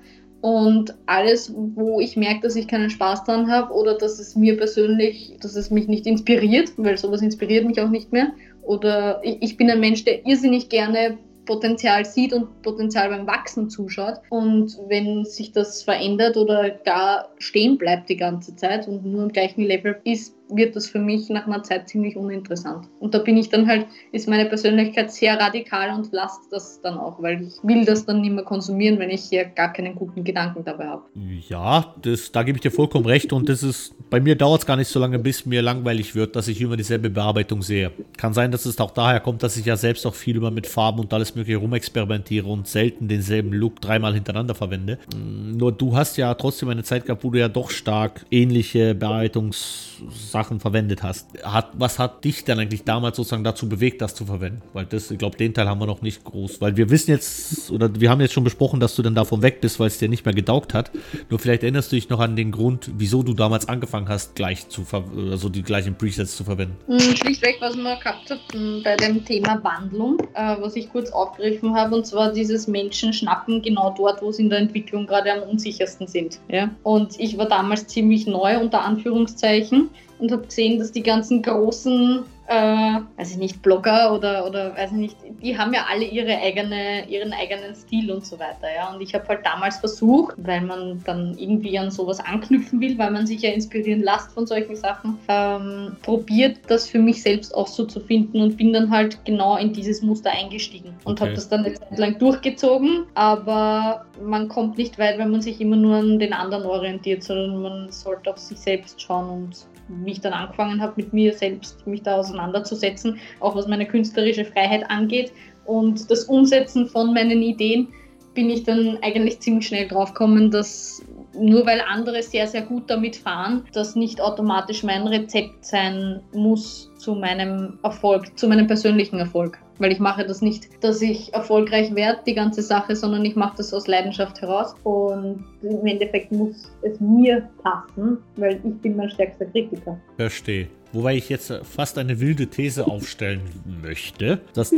Und 0.42 0.94
alles, 1.06 1.54
wo 1.56 1.98
ich 2.00 2.16
merke, 2.16 2.42
dass 2.42 2.56
ich 2.56 2.68
keinen 2.68 2.90
Spaß 2.90 3.24
dran 3.24 3.50
habe 3.50 3.72
oder 3.72 3.96
dass 3.96 4.18
es 4.18 4.36
mir 4.36 4.56
persönlich, 4.56 5.36
dass 5.40 5.56
es 5.56 5.70
mich 5.70 5.88
nicht 5.88 6.06
inspiriert, 6.06 6.72
weil 6.76 6.98
sowas 6.98 7.22
inspiriert 7.22 7.64
mich 7.64 7.80
auch 7.80 7.88
nicht 7.88 8.12
mehr. 8.12 8.32
Oder 8.60 9.24
ich, 9.24 9.38
ich 9.40 9.56
bin 9.56 9.70
ein 9.70 9.80
Mensch, 9.80 10.04
der 10.04 10.26
irrsinnig 10.26 10.68
gerne 10.68 11.16
Potenzial 11.44 12.04
sieht 12.04 12.32
und 12.32 12.62
Potenzial 12.62 13.08
beim 13.08 13.26
Wachsen 13.26 13.68
zuschaut. 13.68 14.20
Und 14.30 14.78
wenn 14.88 15.24
sich 15.24 15.52
das 15.52 15.82
verändert 15.82 16.36
oder 16.36 16.70
gar 16.70 17.28
stehen 17.38 17.78
bleibt 17.78 18.08
die 18.08 18.16
ganze 18.16 18.54
Zeit 18.56 18.86
und 18.88 19.04
nur 19.04 19.24
im 19.24 19.32
gleichen 19.32 19.62
Level 19.62 20.00
ist, 20.04 20.36
wird 20.54 20.76
das 20.76 20.86
für 20.86 20.98
mich 20.98 21.28
nach 21.28 21.46
einer 21.46 21.62
Zeit 21.62 21.88
ziemlich 21.88 22.16
uninteressant. 22.16 22.88
Und 23.00 23.14
da 23.14 23.18
bin 23.18 23.36
ich 23.36 23.48
dann 23.48 23.66
halt, 23.66 23.86
ist 24.12 24.28
meine 24.28 24.46
Persönlichkeit 24.46 25.12
sehr 25.12 25.38
radikal 25.38 25.94
und 25.94 26.12
lasse 26.12 26.40
das 26.50 26.80
dann 26.82 26.98
auch, 26.98 27.22
weil 27.22 27.42
ich 27.42 27.54
will 27.62 27.84
das 27.84 28.06
dann 28.06 28.20
nicht 28.20 28.32
mehr 28.32 28.44
konsumieren, 28.44 28.98
wenn 28.98 29.10
ich 29.10 29.22
hier 29.24 29.44
gar 29.44 29.72
keinen 29.72 29.94
guten 29.94 30.24
Gedanken 30.24 30.64
dabei 30.64 30.86
habe. 30.86 31.02
Ja, 31.48 31.94
das, 32.02 32.32
da 32.32 32.42
gebe 32.42 32.56
ich 32.56 32.62
dir 32.62 32.70
vollkommen 32.70 33.06
recht 33.06 33.32
und 33.32 33.48
das 33.48 33.62
ist, 33.62 33.94
bei 34.10 34.20
mir 34.20 34.36
dauert 34.36 34.62
es 34.62 34.66
gar 34.66 34.76
nicht 34.76 34.88
so 34.88 34.98
lange, 35.00 35.18
bis 35.18 35.46
mir 35.46 35.62
langweilig 35.62 36.14
wird, 36.14 36.36
dass 36.36 36.48
ich 36.48 36.60
immer 36.60 36.76
dieselbe 36.76 37.10
Bearbeitung 37.10 37.62
sehe. 37.62 37.92
Kann 38.16 38.34
sein, 38.34 38.50
dass 38.50 38.66
es 38.66 38.78
auch 38.80 38.90
daher 38.90 39.20
kommt, 39.20 39.42
dass 39.42 39.56
ich 39.56 39.66
ja 39.66 39.76
selbst 39.76 40.06
auch 40.06 40.14
viel 40.14 40.36
immer 40.36 40.50
mit 40.50 40.66
Farben 40.66 41.00
und 41.00 41.12
alles 41.12 41.34
mögliche 41.34 41.58
rumexperimentiere 41.58 42.46
und 42.46 42.66
selten 42.66 43.08
denselben 43.08 43.52
Look 43.52 43.80
dreimal 43.80 44.14
hintereinander 44.14 44.54
verwende. 44.54 44.98
Mm, 45.14 45.56
nur 45.56 45.72
du 45.72 45.96
hast 45.96 46.16
ja 46.16 46.34
trotzdem 46.34 46.68
eine 46.68 46.82
Zeit 46.82 47.06
gehabt, 47.06 47.24
wo 47.24 47.30
du 47.30 47.38
ja 47.38 47.48
doch 47.48 47.70
stark 47.70 48.26
ähnliche 48.30 48.94
Bearbeitungssachen 48.94 50.41
Sachen 50.42 50.60
verwendet 50.60 51.02
hast. 51.02 51.28
Hat, 51.44 51.70
was 51.74 51.98
hat 51.98 52.24
dich 52.24 52.44
dann 52.44 52.58
eigentlich 52.58 52.84
damals 52.84 53.16
sozusagen 53.16 53.44
dazu 53.44 53.68
bewegt, 53.68 54.02
das 54.02 54.14
zu 54.14 54.26
verwenden? 54.26 54.62
Weil 54.72 54.86
das, 54.86 55.10
ich 55.10 55.18
glaube, 55.18 55.36
den 55.36 55.54
Teil 55.54 55.68
haben 55.68 55.80
wir 55.80 55.86
noch 55.86 56.02
nicht 56.02 56.24
groß. 56.24 56.60
Weil 56.60 56.76
wir 56.76 56.90
wissen 56.90 57.10
jetzt, 57.10 57.70
oder 57.70 57.88
wir 58.00 58.10
haben 58.10 58.20
jetzt 58.20 58.32
schon 58.32 58.44
besprochen, 58.44 58.80
dass 58.80 58.96
du 58.96 59.02
dann 59.02 59.14
davon 59.14 59.42
weg 59.42 59.60
bist, 59.60 59.78
weil 59.78 59.86
es 59.86 59.98
dir 59.98 60.08
nicht 60.08 60.24
mehr 60.24 60.34
gedaugt 60.34 60.74
hat. 60.74 60.90
Nur 61.30 61.38
vielleicht 61.38 61.62
erinnerst 61.62 61.92
du 61.92 61.96
dich 61.96 62.08
noch 62.08 62.20
an 62.20 62.34
den 62.34 62.50
Grund, 62.50 62.90
wieso 62.96 63.22
du 63.22 63.34
damals 63.34 63.68
angefangen 63.68 64.08
hast, 64.08 64.34
gleich 64.34 64.68
zu 64.68 64.84
also 65.30 65.48
die 65.48 65.62
gleichen 65.62 65.96
Presets 65.96 66.36
zu 66.36 66.44
verwenden. 66.44 66.76
Hm, 66.86 67.16
schlichtweg, 67.16 67.56
was 67.60 67.76
wir 67.76 67.96
gehabt 67.96 68.30
haben 68.30 68.82
bei 68.82 68.96
dem 68.96 69.24
Thema 69.24 69.62
Wandlung, 69.62 70.18
äh, 70.34 70.56
was 70.60 70.76
ich 70.76 70.90
kurz 70.90 71.10
aufgegriffen 71.10 71.74
habe, 71.74 71.94
und 71.94 72.06
zwar 72.06 72.32
dieses 72.32 72.66
Menschen 72.66 73.12
schnappen 73.12 73.62
genau 73.62 73.94
dort, 73.96 74.22
wo 74.22 74.32
sie 74.32 74.42
in 74.42 74.50
der 74.50 74.58
Entwicklung 74.58 75.06
gerade 75.06 75.32
am 75.32 75.48
unsichersten 75.48 76.06
sind. 76.06 76.40
Ja? 76.48 76.70
Und 76.82 77.18
ich 77.18 77.38
war 77.38 77.46
damals 77.46 77.86
ziemlich 77.86 78.26
neu, 78.26 78.58
unter 78.58 78.82
Anführungszeichen, 78.82 79.90
und 80.22 80.32
habe 80.32 80.46
gesehen, 80.46 80.78
dass 80.78 80.92
die 80.92 81.02
ganzen 81.02 81.42
großen 81.42 82.24
äh, 82.48 83.00
weiß 83.16 83.32
ich 83.32 83.36
nicht, 83.38 83.62
Blogger 83.62 84.14
oder, 84.14 84.46
oder 84.46 84.76
weiß 84.76 84.90
ich 84.92 84.98
nicht, 84.98 85.16
die 85.42 85.56
haben 85.56 85.72
ja 85.72 85.86
alle 85.88 86.04
ihre 86.04 86.36
eigene, 86.38 87.08
ihren 87.08 87.32
eigenen 87.32 87.74
Stil 87.74 88.10
und 88.10 88.26
so 88.26 88.38
weiter. 88.38 88.68
Ja? 88.74 88.92
Und 88.92 89.00
ich 89.00 89.14
habe 89.14 89.26
halt 89.28 89.46
damals 89.46 89.78
versucht, 89.78 90.34
weil 90.38 90.60
man 90.60 91.02
dann 91.04 91.36
irgendwie 91.38 91.78
an 91.78 91.90
sowas 91.90 92.20
anknüpfen 92.20 92.80
will, 92.80 92.98
weil 92.98 93.10
man 93.10 93.26
sich 93.26 93.42
ja 93.42 93.50
inspirieren 93.50 94.02
lässt 94.02 94.32
von 94.32 94.46
solchen 94.46 94.76
Sachen, 94.76 95.18
ähm, 95.28 95.96
probiert 96.02 96.58
das 96.66 96.88
für 96.88 96.98
mich 96.98 97.22
selbst 97.22 97.54
auch 97.54 97.68
so 97.68 97.84
zu 97.84 98.00
finden 98.00 98.40
und 98.40 98.56
bin 98.56 98.72
dann 98.72 98.90
halt 98.90 99.24
genau 99.24 99.56
in 99.56 99.72
dieses 99.72 100.02
Muster 100.02 100.30
eingestiegen 100.30 100.94
und 101.04 101.12
okay. 101.12 101.22
habe 101.22 101.34
das 101.34 101.48
dann 101.48 101.64
eine 101.64 101.74
Zeit 101.74 101.98
lang 101.98 102.18
durchgezogen, 102.18 103.06
aber 103.14 104.04
man 104.22 104.48
kommt 104.48 104.78
nicht 104.78 104.98
weit, 104.98 105.18
wenn 105.18 105.30
man 105.30 105.40
sich 105.40 105.60
immer 105.60 105.76
nur 105.76 105.96
an 105.96 106.18
den 106.18 106.32
anderen 106.32 106.66
orientiert, 106.66 107.22
sondern 107.22 107.62
man 107.62 107.90
sollte 107.90 108.30
auf 108.30 108.38
sich 108.38 108.58
selbst 108.58 109.00
schauen 109.00 109.30
und 109.30 109.71
wie 110.04 110.12
ich 110.12 110.20
dann 110.20 110.32
angefangen 110.32 110.80
habe, 110.80 110.94
mit 110.96 111.12
mir 111.12 111.32
selbst 111.32 111.86
mich 111.86 112.02
da 112.02 112.16
auseinanderzusetzen, 112.16 113.18
auch 113.40 113.54
was 113.54 113.66
meine 113.66 113.86
künstlerische 113.86 114.44
Freiheit 114.44 114.88
angeht 114.90 115.32
und 115.64 116.10
das 116.10 116.24
Umsetzen 116.24 116.86
von 116.86 117.14
meinen 117.14 117.42
Ideen, 117.42 117.88
bin 118.34 118.48
ich 118.48 118.64
dann 118.64 118.98
eigentlich 119.02 119.40
ziemlich 119.40 119.66
schnell 119.66 119.88
draufgekommen, 119.88 120.50
dass 120.50 121.02
nur 121.34 121.66
weil 121.66 121.80
andere 121.80 122.22
sehr, 122.22 122.46
sehr 122.46 122.62
gut 122.62 122.84
damit 122.88 123.16
fahren, 123.16 123.64
das 123.72 123.94
nicht 123.94 124.20
automatisch 124.20 124.82
mein 124.82 125.06
Rezept 125.06 125.64
sein 125.64 126.20
muss 126.32 126.90
zu 126.96 127.14
meinem 127.14 127.78
Erfolg, 127.82 128.38
zu 128.38 128.48
meinem 128.48 128.66
persönlichen 128.66 129.18
Erfolg. 129.18 129.58
Weil 129.82 129.92
ich 129.92 129.98
mache 129.98 130.24
das 130.24 130.40
nicht, 130.40 130.68
dass 130.82 131.02
ich 131.02 131.34
erfolgreich 131.34 131.94
werde, 131.94 132.20
die 132.26 132.34
ganze 132.34 132.62
Sache, 132.62 132.94
sondern 132.94 133.24
ich 133.24 133.34
mache 133.34 133.56
das 133.56 133.74
aus 133.74 133.86
Leidenschaft 133.86 134.40
heraus 134.40 134.74
und 134.84 135.44
im 135.62 135.86
Endeffekt 135.86 136.30
muss 136.32 136.70
es 136.82 137.00
mir 137.00 137.48
passen, 137.62 138.18
weil 138.36 138.60
ich 138.64 138.74
bin 138.80 138.96
mein 138.96 139.10
stärkster 139.10 139.46
Kritiker. 139.46 140.00
Verstehe. 140.16 140.68
Wobei 140.92 141.16
ich 141.16 141.28
jetzt 141.30 141.52
fast 141.62 141.96
eine 141.96 142.20
wilde 142.20 142.46
These 142.46 142.86
aufstellen 142.86 143.40
möchte. 143.82 144.40
Dass, 144.54 144.72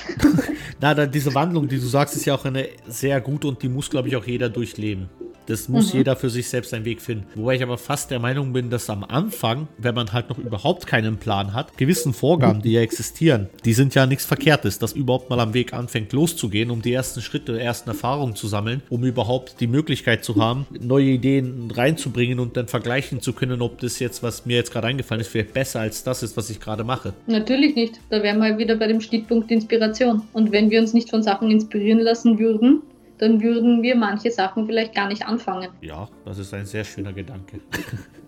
na, 0.80 1.06
diese 1.06 1.34
Wandlung, 1.34 1.66
die 1.66 1.76
du 1.76 1.86
sagst, 1.86 2.14
ist 2.14 2.26
ja 2.26 2.34
auch 2.34 2.44
eine 2.44 2.68
sehr 2.86 3.20
gute 3.22 3.48
und 3.48 3.62
die 3.62 3.68
muss, 3.68 3.88
glaube 3.88 4.08
ich, 4.08 4.16
auch 4.16 4.24
jeder 4.26 4.50
durchleben. 4.50 5.08
Das 5.46 5.68
muss 5.68 5.92
mhm. 5.92 5.98
jeder 5.98 6.16
für 6.16 6.30
sich 6.30 6.48
selbst 6.48 6.72
einen 6.74 6.84
Weg 6.84 7.00
finden. 7.00 7.26
Wobei 7.34 7.56
ich 7.56 7.62
aber 7.62 7.78
fast 7.78 8.10
der 8.10 8.18
Meinung 8.18 8.52
bin, 8.52 8.70
dass 8.70 8.90
am 8.90 9.04
Anfang, 9.04 9.68
wenn 9.78 9.94
man 9.94 10.12
halt 10.12 10.28
noch 10.28 10.38
überhaupt 10.38 10.86
keinen 10.86 11.16
Plan 11.16 11.54
hat, 11.54 11.76
gewissen 11.76 12.12
Vorgaben, 12.12 12.62
die 12.62 12.72
ja 12.72 12.80
existieren, 12.80 13.48
die 13.64 13.72
sind 13.72 13.94
ja 13.94 14.06
nichts 14.06 14.24
Verkehrtes, 14.24 14.78
dass 14.78 14.92
überhaupt 14.92 15.30
mal 15.30 15.40
am 15.40 15.54
Weg 15.54 15.72
anfängt 15.72 16.12
loszugehen, 16.12 16.70
um 16.70 16.82
die 16.82 16.92
ersten 16.92 17.20
Schritte, 17.20 17.60
ersten 17.60 17.90
Erfahrungen 17.90 18.36
zu 18.36 18.48
sammeln, 18.48 18.82
um 18.90 19.04
überhaupt 19.04 19.60
die 19.60 19.66
Möglichkeit 19.66 20.24
zu 20.24 20.36
haben, 20.36 20.66
neue 20.80 21.06
Ideen 21.06 21.70
reinzubringen 21.70 22.38
und 22.38 22.56
dann 22.56 22.68
vergleichen 22.68 23.20
zu 23.20 23.32
können, 23.32 23.62
ob 23.62 23.80
das 23.80 23.98
jetzt, 23.98 24.22
was 24.22 24.46
mir 24.46 24.56
jetzt 24.56 24.72
gerade 24.72 24.86
eingefallen 24.86 25.20
ist, 25.20 25.28
vielleicht 25.28 25.54
besser 25.54 25.80
als 25.80 26.04
das 26.04 26.22
ist, 26.22 26.36
was 26.36 26.50
ich 26.50 26.60
gerade 26.60 26.84
mache. 26.84 27.12
Natürlich 27.26 27.74
nicht. 27.74 28.00
Da 28.10 28.22
wären 28.22 28.38
wir 28.38 28.58
wieder 28.58 28.76
bei 28.76 28.86
dem 28.86 29.00
Stichpunkt 29.00 29.50
Inspiration. 29.50 30.22
Und 30.32 30.52
wenn 30.52 30.70
wir 30.70 30.80
uns 30.80 30.92
nicht 30.92 31.10
von 31.10 31.22
Sachen 31.22 31.50
inspirieren 31.50 32.00
lassen 32.00 32.38
würden, 32.38 32.82
dann 33.20 33.42
würden 33.42 33.82
wir 33.82 33.96
manche 33.96 34.30
Sachen 34.30 34.66
vielleicht 34.66 34.94
gar 34.94 35.08
nicht 35.08 35.26
anfangen. 35.26 35.68
Ja, 35.82 36.08
das 36.24 36.38
ist 36.38 36.54
ein 36.54 36.64
sehr 36.64 36.84
schöner 36.84 37.12
Gedanke. 37.12 37.60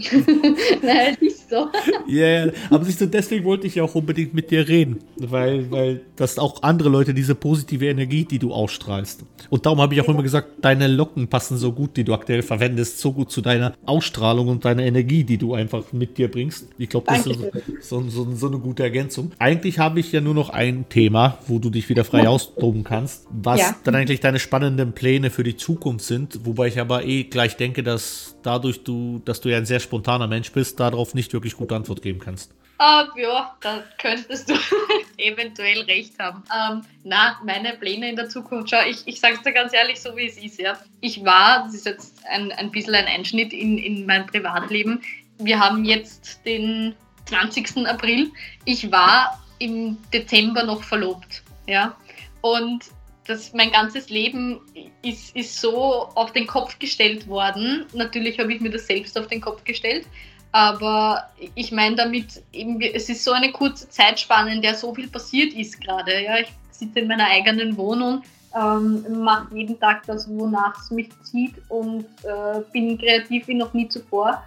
Nein, 0.82 1.16
nicht 1.20 1.48
so. 1.48 1.68
Ja, 2.06 2.44
yeah, 2.44 2.52
aber 2.70 2.84
siehst 2.84 3.00
du, 3.00 3.06
deswegen 3.06 3.44
wollte 3.44 3.66
ich 3.66 3.74
ja 3.76 3.82
auch 3.82 3.94
unbedingt 3.94 4.34
mit 4.34 4.50
dir 4.50 4.66
reden, 4.66 4.98
weil, 5.16 5.70
weil 5.70 6.00
das 6.16 6.38
auch 6.38 6.62
andere 6.62 6.88
Leute 6.88 7.14
diese 7.14 7.34
positive 7.34 7.86
Energie, 7.86 8.24
die 8.24 8.38
du 8.38 8.52
ausstrahlst. 8.52 9.24
Und 9.48 9.66
darum 9.66 9.80
habe 9.80 9.94
ich 9.94 10.00
auch 10.00 10.08
immer 10.08 10.22
gesagt, 10.22 10.48
deine 10.62 10.86
Locken 10.86 11.28
passen 11.28 11.56
so 11.56 11.72
gut, 11.72 11.96
die 11.96 12.04
du 12.04 12.14
aktuell 12.14 12.42
verwendest, 12.42 12.98
so 12.98 13.12
gut 13.12 13.30
zu 13.30 13.40
deiner 13.40 13.74
Ausstrahlung 13.84 14.48
und 14.48 14.64
deiner 14.64 14.84
Energie, 14.84 15.24
die 15.24 15.38
du 15.38 15.54
einfach 15.54 15.92
mit 15.92 16.18
dir 16.18 16.30
bringst. 16.30 16.68
Ich 16.78 16.88
glaube, 16.88 17.06
das 17.08 17.26
ist 17.26 17.40
so, 17.80 18.02
so, 18.08 18.28
so, 18.34 18.46
eine 18.46 18.58
gute 18.58 18.82
Ergänzung. 18.82 19.32
Eigentlich 19.38 19.78
habe 19.78 20.00
ich 20.00 20.12
ja 20.12 20.20
nur 20.20 20.34
noch 20.34 20.50
ein 20.50 20.88
Thema, 20.88 21.38
wo 21.46 21.58
du 21.58 21.70
dich 21.70 21.88
wieder 21.88 22.04
frei 22.04 22.28
austoben 22.28 22.84
kannst, 22.84 23.26
was 23.30 23.60
ja. 23.60 23.76
dann 23.84 23.94
eigentlich 23.94 24.20
deine 24.20 24.38
spannenden 24.38 24.92
Pläne 24.92 25.30
für 25.30 25.42
die 25.42 25.56
Zukunft 25.56 26.04
sind, 26.04 26.40
wobei 26.44 26.68
ich 26.68 26.80
aber 26.80 27.04
eh 27.04 27.24
gleich 27.24 27.56
denke, 27.56 27.82
dass 27.82 28.36
dadurch 28.42 28.84
du, 28.84 29.20
dass 29.24 29.40
du 29.40 29.48
ja 29.48 29.58
ein 29.58 29.66
sehr 29.66 29.80
spontaner 29.80 30.26
Mensch 30.26 30.52
bist, 30.52 30.80
darauf 30.80 31.14
nicht 31.14 31.32
wirklich 31.32 31.56
gute 31.56 31.74
Antwort 31.74 32.02
geben 32.02 32.18
kannst. 32.18 32.52
Uh, 32.80 33.04
ja, 33.18 33.54
da 33.60 33.84
könntest 33.98 34.48
du 34.48 34.54
eventuell 35.18 35.82
recht 35.82 36.18
haben. 36.18 36.42
Ähm, 36.50 36.82
na, 37.04 37.38
meine 37.44 37.74
Pläne 37.74 38.08
in 38.08 38.16
der 38.16 38.30
Zukunft, 38.30 38.70
schau, 38.70 38.80
ich, 38.88 39.06
ich 39.06 39.20
sage 39.20 39.34
es 39.34 39.42
dir 39.42 39.52
ganz 39.52 39.74
ehrlich, 39.74 40.00
so 40.00 40.16
wie 40.16 40.26
es 40.26 40.38
ist, 40.38 40.58
ja. 40.58 40.78
Ich 41.02 41.22
war, 41.22 41.64
das 41.64 41.74
ist 41.74 41.84
jetzt 41.84 42.22
ein, 42.26 42.52
ein 42.52 42.70
bisschen 42.70 42.94
ein 42.94 43.06
Einschnitt 43.06 43.52
in, 43.52 43.76
in 43.76 44.06
mein 44.06 44.26
Privatleben, 44.26 45.02
wir 45.36 45.58
haben 45.58 45.84
jetzt 45.84 46.40
den 46.44 46.94
20. 47.26 47.86
April. 47.86 48.30
Ich 48.64 48.90
war 48.90 49.40
im 49.58 49.98
Dezember 50.12 50.64
noch 50.64 50.82
verlobt, 50.82 51.42
ja. 51.66 51.96
Und 52.40 52.84
das, 53.30 53.52
mein 53.52 53.70
ganzes 53.70 54.10
Leben 54.10 54.60
ist, 55.02 55.34
ist 55.36 55.60
so 55.60 56.08
auf 56.14 56.32
den 56.32 56.46
Kopf 56.46 56.78
gestellt 56.78 57.28
worden. 57.28 57.86
Natürlich 57.94 58.38
habe 58.38 58.52
ich 58.52 58.60
mir 58.60 58.70
das 58.70 58.86
selbst 58.86 59.16
auf 59.18 59.28
den 59.28 59.40
Kopf 59.40 59.64
gestellt, 59.64 60.06
aber 60.52 61.30
ich 61.54 61.70
meine 61.70 61.96
damit, 61.96 62.42
eben, 62.52 62.80
es 62.80 63.08
ist 63.08 63.24
so 63.24 63.30
eine 63.30 63.52
kurze 63.52 63.88
Zeitspanne, 63.88 64.52
in 64.52 64.62
der 64.62 64.74
so 64.74 64.94
viel 64.94 65.08
passiert 65.08 65.54
ist 65.54 65.80
gerade. 65.80 66.24
Ja? 66.24 66.38
Ich 66.38 66.48
sitze 66.72 67.00
in 67.00 67.08
meiner 67.08 67.26
eigenen 67.26 67.76
Wohnung, 67.76 68.22
ähm, 68.54 69.22
mache 69.22 69.54
jeden 69.54 69.78
Tag 69.78 70.04
das, 70.06 70.28
wonach 70.28 70.76
es 70.82 70.90
mich 70.90 71.08
zieht 71.22 71.54
und 71.68 72.04
äh, 72.24 72.60
bin 72.72 72.98
kreativ 72.98 73.46
wie 73.46 73.54
noch 73.54 73.72
nie 73.72 73.88
zuvor 73.88 74.42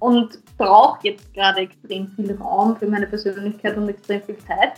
und 0.00 0.40
brauche 0.58 0.98
jetzt 1.06 1.32
gerade 1.32 1.60
extrem 1.60 2.10
viel 2.16 2.34
Raum 2.34 2.76
für 2.76 2.88
meine 2.88 3.06
Persönlichkeit 3.06 3.76
und 3.76 3.88
extrem 3.88 4.20
viel 4.22 4.38
Zeit. 4.38 4.72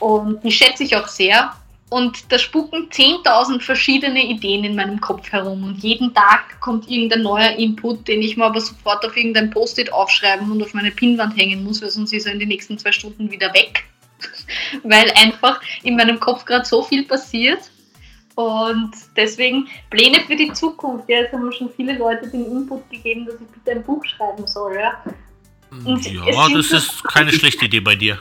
Und 0.00 0.42
die 0.42 0.50
schätze 0.50 0.84
ich 0.84 0.96
auch 0.96 1.08
sehr. 1.08 1.52
Und 1.90 2.32
da 2.32 2.38
spucken 2.38 2.88
10.000 2.90 3.60
verschiedene 3.60 4.24
Ideen 4.24 4.64
in 4.64 4.74
meinem 4.74 5.00
Kopf 5.00 5.30
herum. 5.30 5.64
Und 5.64 5.78
jeden 5.78 6.12
Tag 6.14 6.60
kommt 6.60 6.90
irgendein 6.90 7.22
neuer 7.22 7.50
Input, 7.50 8.08
den 8.08 8.22
ich 8.22 8.36
mir 8.36 8.46
aber 8.46 8.60
sofort 8.60 9.04
auf 9.06 9.16
irgendein 9.16 9.50
Post-it 9.50 9.92
aufschreiben 9.92 10.50
und 10.50 10.62
auf 10.62 10.74
meine 10.74 10.90
Pinnwand 10.90 11.36
hängen 11.36 11.62
muss, 11.62 11.82
weil 11.82 11.90
sonst 11.90 12.12
ist 12.12 12.26
er 12.26 12.32
in 12.32 12.40
den 12.40 12.48
nächsten 12.48 12.78
zwei 12.78 12.90
Stunden 12.90 13.30
wieder 13.30 13.52
weg. 13.54 13.84
weil 14.82 15.10
einfach 15.16 15.60
in 15.82 15.96
meinem 15.96 16.18
Kopf 16.18 16.44
gerade 16.44 16.64
so 16.64 16.82
viel 16.82 17.04
passiert. 17.04 17.70
Und 18.34 18.90
deswegen 19.16 19.68
Pläne 19.90 20.20
für 20.26 20.34
die 20.34 20.52
Zukunft. 20.52 21.08
Ja, 21.08 21.18
jetzt 21.20 21.32
haben 21.32 21.44
mir 21.44 21.52
schon 21.52 21.70
viele 21.76 21.96
Leute 21.96 22.28
den 22.28 22.46
Input 22.46 22.90
gegeben, 22.90 23.26
dass 23.26 23.36
ich 23.36 23.46
bitte 23.46 23.78
ein 23.78 23.84
Buch 23.84 24.04
schreiben 24.04 24.46
soll. 24.46 24.74
Ja, 24.74 25.04
und 25.84 26.04
ja 26.04 26.48
das 26.48 26.70
ist 26.70 27.04
keine 27.04 27.32
schlechte 27.32 27.66
Idee 27.66 27.80
bei 27.80 27.94
dir. 27.94 28.18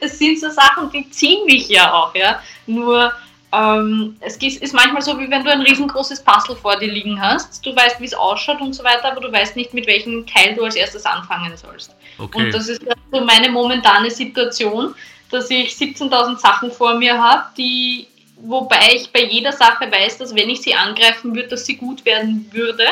Es 0.00 0.18
sind 0.18 0.40
so 0.40 0.50
Sachen, 0.50 0.90
die 0.90 1.08
ziehen 1.10 1.44
mich 1.46 1.68
ja 1.68 1.92
auch, 1.92 2.14
ja. 2.14 2.40
Nur 2.66 3.12
ähm, 3.52 4.16
es 4.20 4.36
ist 4.38 4.72
manchmal 4.72 5.02
so, 5.02 5.18
wie 5.18 5.30
wenn 5.30 5.44
du 5.44 5.50
ein 5.50 5.60
riesengroßes 5.60 6.24
Puzzle 6.24 6.56
vor 6.56 6.78
dir 6.78 6.90
liegen 6.90 7.20
hast. 7.20 7.64
Du 7.64 7.76
weißt, 7.76 8.00
wie 8.00 8.06
es 8.06 8.14
ausschaut 8.14 8.60
und 8.60 8.72
so 8.72 8.82
weiter, 8.82 9.12
aber 9.12 9.20
du 9.20 9.30
weißt 9.30 9.56
nicht, 9.56 9.74
mit 9.74 9.86
welchem 9.86 10.26
Teil 10.26 10.54
du 10.54 10.64
als 10.64 10.74
erstes 10.74 11.04
anfangen 11.04 11.54
sollst. 11.56 11.94
Okay. 12.18 12.38
Und 12.38 12.54
das 12.54 12.68
ist 12.68 12.82
so 13.12 13.20
meine 13.20 13.50
momentane 13.50 14.10
Situation, 14.10 14.94
dass 15.30 15.50
ich 15.50 15.74
17.000 15.74 16.38
Sachen 16.38 16.72
vor 16.72 16.94
mir 16.94 17.22
habe, 17.22 17.44
die, 17.58 18.06
wobei 18.36 18.94
ich 18.94 19.10
bei 19.12 19.24
jeder 19.24 19.52
Sache 19.52 19.90
weiß, 19.90 20.18
dass 20.18 20.34
wenn 20.34 20.48
ich 20.48 20.62
sie 20.62 20.74
angreifen 20.74 21.34
würde, 21.34 21.48
dass 21.48 21.66
sie 21.66 21.76
gut 21.76 22.06
werden 22.06 22.48
würde. 22.52 22.84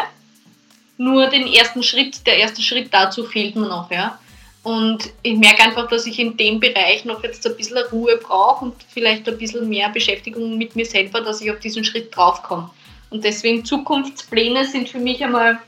Nur 0.98 1.28
den 1.28 1.46
ersten 1.46 1.82
Schritt, 1.82 2.26
der 2.26 2.36
erste 2.36 2.60
Schritt 2.60 2.92
dazu 2.92 3.24
fehlt 3.24 3.56
mir 3.56 3.68
noch, 3.68 3.90
ja. 3.90 4.18
Und 4.62 5.10
ich 5.22 5.38
merke 5.38 5.62
einfach, 5.62 5.88
dass 5.88 6.06
ich 6.06 6.18
in 6.18 6.36
dem 6.36 6.60
Bereich 6.60 7.04
noch 7.06 7.22
jetzt 7.22 7.46
ein 7.46 7.56
bisschen 7.56 7.78
Ruhe 7.90 8.18
brauche 8.18 8.66
und 8.66 8.74
vielleicht 8.88 9.26
ein 9.28 9.38
bisschen 9.38 9.68
mehr 9.68 9.88
Beschäftigung 9.88 10.58
mit 10.58 10.76
mir 10.76 10.84
selber, 10.84 11.22
dass 11.22 11.40
ich 11.40 11.50
auf 11.50 11.60
diesen 11.60 11.82
Schritt 11.82 12.14
draufkomme. 12.14 12.70
Und 13.08 13.24
deswegen 13.24 13.64
Zukunftspläne 13.64 14.66
sind 14.66 14.88
für 14.88 14.98
mich 14.98 15.24
einmal 15.24 15.58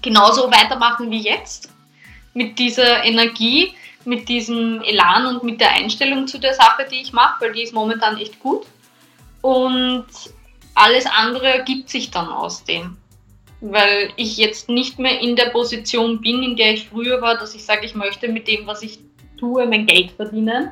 genauso 0.00 0.50
weitermachen 0.50 1.10
wie 1.10 1.20
jetzt. 1.20 1.70
Mit 2.32 2.58
dieser 2.58 3.04
Energie, 3.04 3.74
mit 4.04 4.28
diesem 4.28 4.80
Elan 4.82 5.26
und 5.26 5.44
mit 5.44 5.60
der 5.60 5.72
Einstellung 5.72 6.26
zu 6.26 6.38
der 6.38 6.54
Sache, 6.54 6.86
die 6.90 7.02
ich 7.02 7.12
mache, 7.12 7.42
weil 7.42 7.52
die 7.52 7.62
ist 7.62 7.74
momentan 7.74 8.16
echt 8.16 8.40
gut. 8.40 8.64
Und 9.42 10.06
alles 10.74 11.06
andere 11.06 11.48
ergibt 11.48 11.90
sich 11.90 12.10
dann 12.10 12.28
aus 12.28 12.64
dem 12.64 12.96
weil 13.60 14.10
ich 14.16 14.36
jetzt 14.36 14.68
nicht 14.68 14.98
mehr 14.98 15.20
in 15.20 15.36
der 15.36 15.50
Position 15.50 16.20
bin, 16.20 16.42
in 16.42 16.56
der 16.56 16.74
ich 16.74 16.88
früher 16.88 17.20
war, 17.20 17.36
dass 17.36 17.54
ich 17.54 17.64
sage, 17.64 17.86
ich 17.86 17.94
möchte 17.94 18.28
mit 18.28 18.46
dem, 18.46 18.66
was 18.66 18.82
ich 18.82 19.00
tue, 19.36 19.66
mein 19.66 19.86
Geld 19.86 20.12
verdienen, 20.12 20.70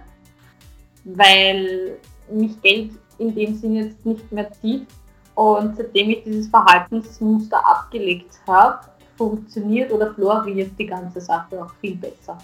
weil 1.04 1.98
mich 2.30 2.60
Geld 2.62 2.90
in 3.18 3.34
dem 3.34 3.56
Sinne 3.56 3.86
jetzt 3.86 4.04
nicht 4.04 4.30
mehr 4.30 4.50
zieht. 4.52 4.86
Und 5.34 5.76
seitdem 5.76 6.10
ich 6.10 6.24
dieses 6.24 6.48
Verhaltensmuster 6.48 7.58
abgelegt 7.64 8.40
habe, 8.46 8.86
funktioniert 9.16 9.92
oder 9.92 10.14
floriert 10.14 10.70
die 10.78 10.86
ganze 10.86 11.20
Sache 11.20 11.62
auch 11.62 11.74
viel 11.80 11.96
besser. 11.96 12.38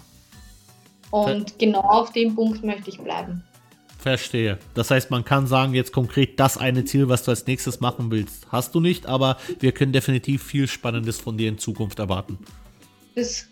Und 1.11 1.57
genau 1.59 1.81
auf 1.81 2.11
dem 2.11 2.35
Punkt 2.35 2.63
möchte 2.63 2.89
ich 2.89 2.99
bleiben. 2.99 3.43
Verstehe. 4.03 4.59
Das 4.73 4.91
heißt, 4.91 5.11
man 5.11 5.23
kann 5.23 5.47
sagen, 5.47 5.73
jetzt 5.73 5.93
konkret 5.93 6.37
das 6.37 6.57
eine 6.57 6.83
Ziel, 6.83 7.07
was 7.07 7.23
du 7.23 7.31
als 7.31 7.47
nächstes 7.47 7.79
machen 7.79 8.11
willst, 8.11 8.47
hast 8.49 8.75
du 8.75 8.81
nicht, 8.81 9.05
aber 9.05 9.37
wir 9.61 9.71
können 9.71 9.93
definitiv 9.93 10.43
viel 10.43 10.67
Spannendes 10.67 11.21
von 11.21 11.37
dir 11.37 11.47
in 11.47 11.57
Zukunft 11.57 11.99
erwarten. 11.99 12.37
Das 13.15 13.47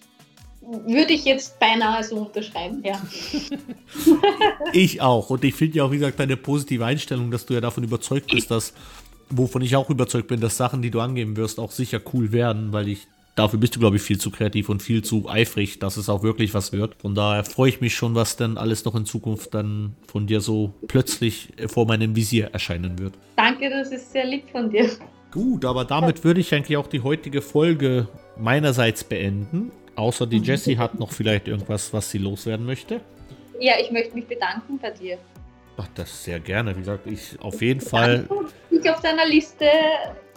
würde 0.60 1.14
ich 1.14 1.24
jetzt 1.24 1.58
beinahe 1.58 2.04
so 2.04 2.18
unterschreiben, 2.18 2.84
ja. 2.84 3.02
ich 4.74 4.99
auch. 4.99 5.30
Und 5.30 5.45
ich 5.45 5.56
finde 5.56 5.78
ja 5.78 5.86
auch, 5.86 5.91
wie 5.91 5.99
gesagt, 5.99 6.20
deine 6.20 6.36
positive 6.36 6.86
Einstellung, 6.86 7.32
dass 7.32 7.45
du 7.45 7.54
ja 7.54 7.62
davon 7.62 7.86
überzeugt 7.86 8.30
bist, 8.32 8.52
dass, 8.52 8.74
wovon 9.30 9.62
ich 9.62 9.78
auch 9.78 9.89
überzeugt 9.89 10.28
bin, 10.28 10.41
dass 10.41 10.58
Sachen, 10.58 10.82
die 10.82 10.91
du 10.91 10.99
angeben 10.99 11.38
wirst, 11.38 11.62
auch 11.62 11.72
sicher 11.72 12.02
cool 12.14 12.34
werden, 12.34 12.74
weil 12.74 12.89
ich 12.89 13.08
dafür 13.36 13.59
bist 13.59 13.75
du, 13.75 13.79
glaube 13.79 13.95
ich, 13.95 14.01
viel 14.01 14.19
zu 14.19 14.32
kreativ 14.32 14.69
und 14.69 14.82
viel 14.82 15.03
zu 15.03 15.27
eifrig, 15.29 15.79
dass 15.79 15.97
es 15.97 16.09
auch 16.09 16.23
wirklich 16.23 16.53
was 16.53 16.71
wird. 16.71 16.95
Von 16.95 17.15
daher 17.15 17.43
freue 17.43 17.69
ich 17.69 17.82
mich 17.82 17.95
schon, 17.95 18.15
was 18.15 18.38
denn 18.38 18.57
alles 18.57 18.86
noch 18.86 18.95
in 18.95 19.05
Zukunft 19.05 19.53
dann 19.53 19.95
von 20.07 20.27
dir 20.27 20.41
so 20.41 20.73
plötzlich 20.88 21.49
vor 21.67 21.86
meinem 21.86 22.15
Visier 22.15 22.49
erscheinen 22.53 22.99
wird. 22.99 23.13
Danke, 23.36 23.69
das 23.69 23.91
ist 23.91 24.11
sehr 24.11 24.25
lieb 24.25 24.49
von 24.51 24.69
dir. 24.69 24.89
Gut, 25.32 25.63
aber 25.63 25.86
damit 25.86 26.23
würde 26.23 26.41
ich 26.41 26.53
eigentlich 26.53 26.75
auch 26.77 26.88
die 26.88 27.01
heutige 27.01 27.41
Folge 27.41 28.07
meinerseits 28.38 29.03
beenden. 29.03 29.71
Außer 29.95 30.27
die 30.27 30.39
Jessie 30.39 30.77
hat 30.77 30.99
noch 30.99 31.11
vielleicht 31.11 31.47
irgendwas, 31.47 31.93
was 31.93 32.09
sie 32.11 32.17
loswerden 32.17 32.65
möchte. 32.65 33.01
Ja, 33.59 33.73
ich 33.79 33.91
möchte 33.91 34.15
mich 34.15 34.25
bedanken 34.25 34.79
bei 34.82 34.91
dir. 34.91 35.17
Ach, 35.77 35.88
das 35.95 36.23
sehr 36.23 36.39
gerne. 36.39 36.75
Wie 36.75 36.79
gesagt, 36.79 37.07
ich 37.07 37.39
auf 37.39 37.61
jeden 37.61 37.82
Fall. 37.82 38.27
Ich 38.69 38.89
auf 38.89 39.01
deiner 39.01 39.25
Liste 39.25 39.65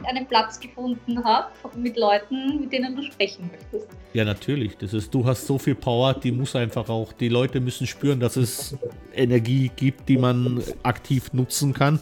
einen 0.06 0.26
Platz 0.26 0.58
gefunden 0.60 1.22
habe 1.24 1.48
mit 1.76 1.96
Leuten, 1.96 2.60
mit 2.60 2.72
denen 2.72 2.96
du 2.96 3.02
sprechen 3.02 3.50
möchtest. 3.50 3.88
Ja, 4.12 4.24
natürlich. 4.24 4.76
Das 4.76 4.94
ist, 4.94 5.12
du 5.12 5.24
hast 5.24 5.46
so 5.46 5.58
viel 5.58 5.74
Power, 5.74 6.14
die 6.14 6.30
muss 6.30 6.54
einfach 6.54 6.88
auch, 6.88 7.12
die 7.12 7.28
Leute 7.28 7.60
müssen 7.60 7.86
spüren, 7.86 8.20
dass 8.20 8.36
es 8.36 8.76
Energie 9.14 9.70
gibt, 9.74 10.08
die 10.08 10.16
man 10.16 10.62
aktiv 10.82 11.32
nutzen 11.32 11.72
kann 11.74 12.00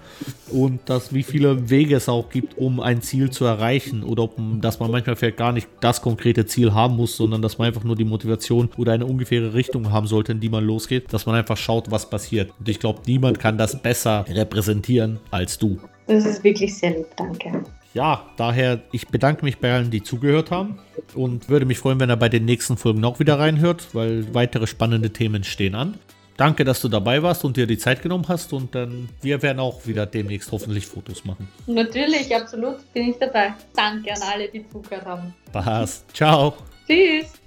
und 0.51 0.81
dass 0.89 1.15
wie 1.15 1.23
viele 1.23 1.71
Wege 1.71 1.97
es 1.97 2.09
auch 2.09 2.29
gibt, 2.29 2.59
um 2.59 2.81
ein 2.81 3.01
Ziel 3.01 3.31
zu 3.31 3.45
erreichen 3.45 4.03
oder 4.03 4.37
um, 4.37 4.61
dass 4.61 4.79
man 4.79 4.91
manchmal 4.91 5.17
vielleicht 5.17 5.39
gar 5.39 5.53
nicht 5.53 5.69
das 5.81 6.03
konkrete 6.03 6.45
Ziel 6.45 6.75
haben 6.75 6.97
muss, 6.97 7.17
sondern 7.17 7.41
dass 7.41 7.59
man 7.59 7.69
einfach 7.69 7.85
nur 7.85 7.97
die 7.97 8.05
Motivation 8.05 8.69
oder 8.77 8.93
eine 8.93 9.07
ungefähre 9.07 9.55
Richtung 9.55 9.91
haben 9.91 10.07
sollte, 10.07 10.33
in 10.33 10.41
die 10.41 10.51
man 10.51 10.65
losgeht, 10.65 11.13
dass 11.13 11.27
man 11.27 11.35
einfach 11.35 11.57
schaut, 11.57 11.91
was 11.91 12.11
passiert. 12.11 12.53
Und 12.59 12.69
ich 12.69 12.79
glaube, 12.79 13.01
niemand 13.07 13.39
kann 13.39 13.57
das 13.57 13.81
besser 13.81 14.27
repräsentieren 14.29 15.19
als 15.31 15.59
du. 15.59 15.79
Das 16.07 16.25
ist 16.25 16.43
wirklich 16.45 16.77
sehr 16.77 16.91
lieb, 16.91 17.07
danke. 17.17 17.65
Ja, 17.95 18.27
daher, 18.37 18.81
ich 18.91 19.09
bedanke 19.09 19.45
mich 19.45 19.59
bei 19.59 19.73
allen, 19.73 19.91
die 19.91 20.03
zugehört 20.03 20.51
haben 20.51 20.79
und 21.15 21.49
würde 21.49 21.67
mich 21.67 21.79
freuen, 21.79 22.01
wenn 22.01 22.09
er 22.09 22.17
bei 22.17 22.31
den 22.31 22.47
nächsten 22.47 22.77
Folgen 22.77 23.05
auch 23.05 23.21
wieder 23.21 23.39
reinhört, 23.39 23.95
weil 23.95 24.35
weitere 24.35 24.67
spannende 24.67 25.13
Themen 25.13 25.45
stehen 25.45 25.75
an. 25.75 25.99
Danke, 26.39 26.65
dass 26.65 26.81
du 26.81 26.89
dabei 26.89 27.23
warst 27.23 27.45
und 27.45 27.57
dir 27.59 27.67
die 27.67 27.77
Zeit 27.77 28.03
genommen 28.03 28.25
hast 28.29 28.55
und 28.55 28.75
dann 28.75 29.11
wir 29.21 29.43
werden 29.43 29.61
auch 29.61 29.87
wieder 29.87 30.07
demnächst 30.07 30.51
hoffentlich 30.51 30.87
Fotos 30.87 31.25
machen. 31.25 31.47
Natürlich, 31.67 32.35
absolut 32.35 32.79
bin 32.95 33.11
ich 33.11 33.17
dabei. 33.19 33.55
Danke 33.77 34.13
an 34.13 34.23
alle, 34.23 34.49
die 34.49 34.67
zugehört 34.69 35.05
haben. 35.05 35.35
Passt. 35.53 36.05
Ciao. 36.15 36.55
Tschüss. 36.89 37.42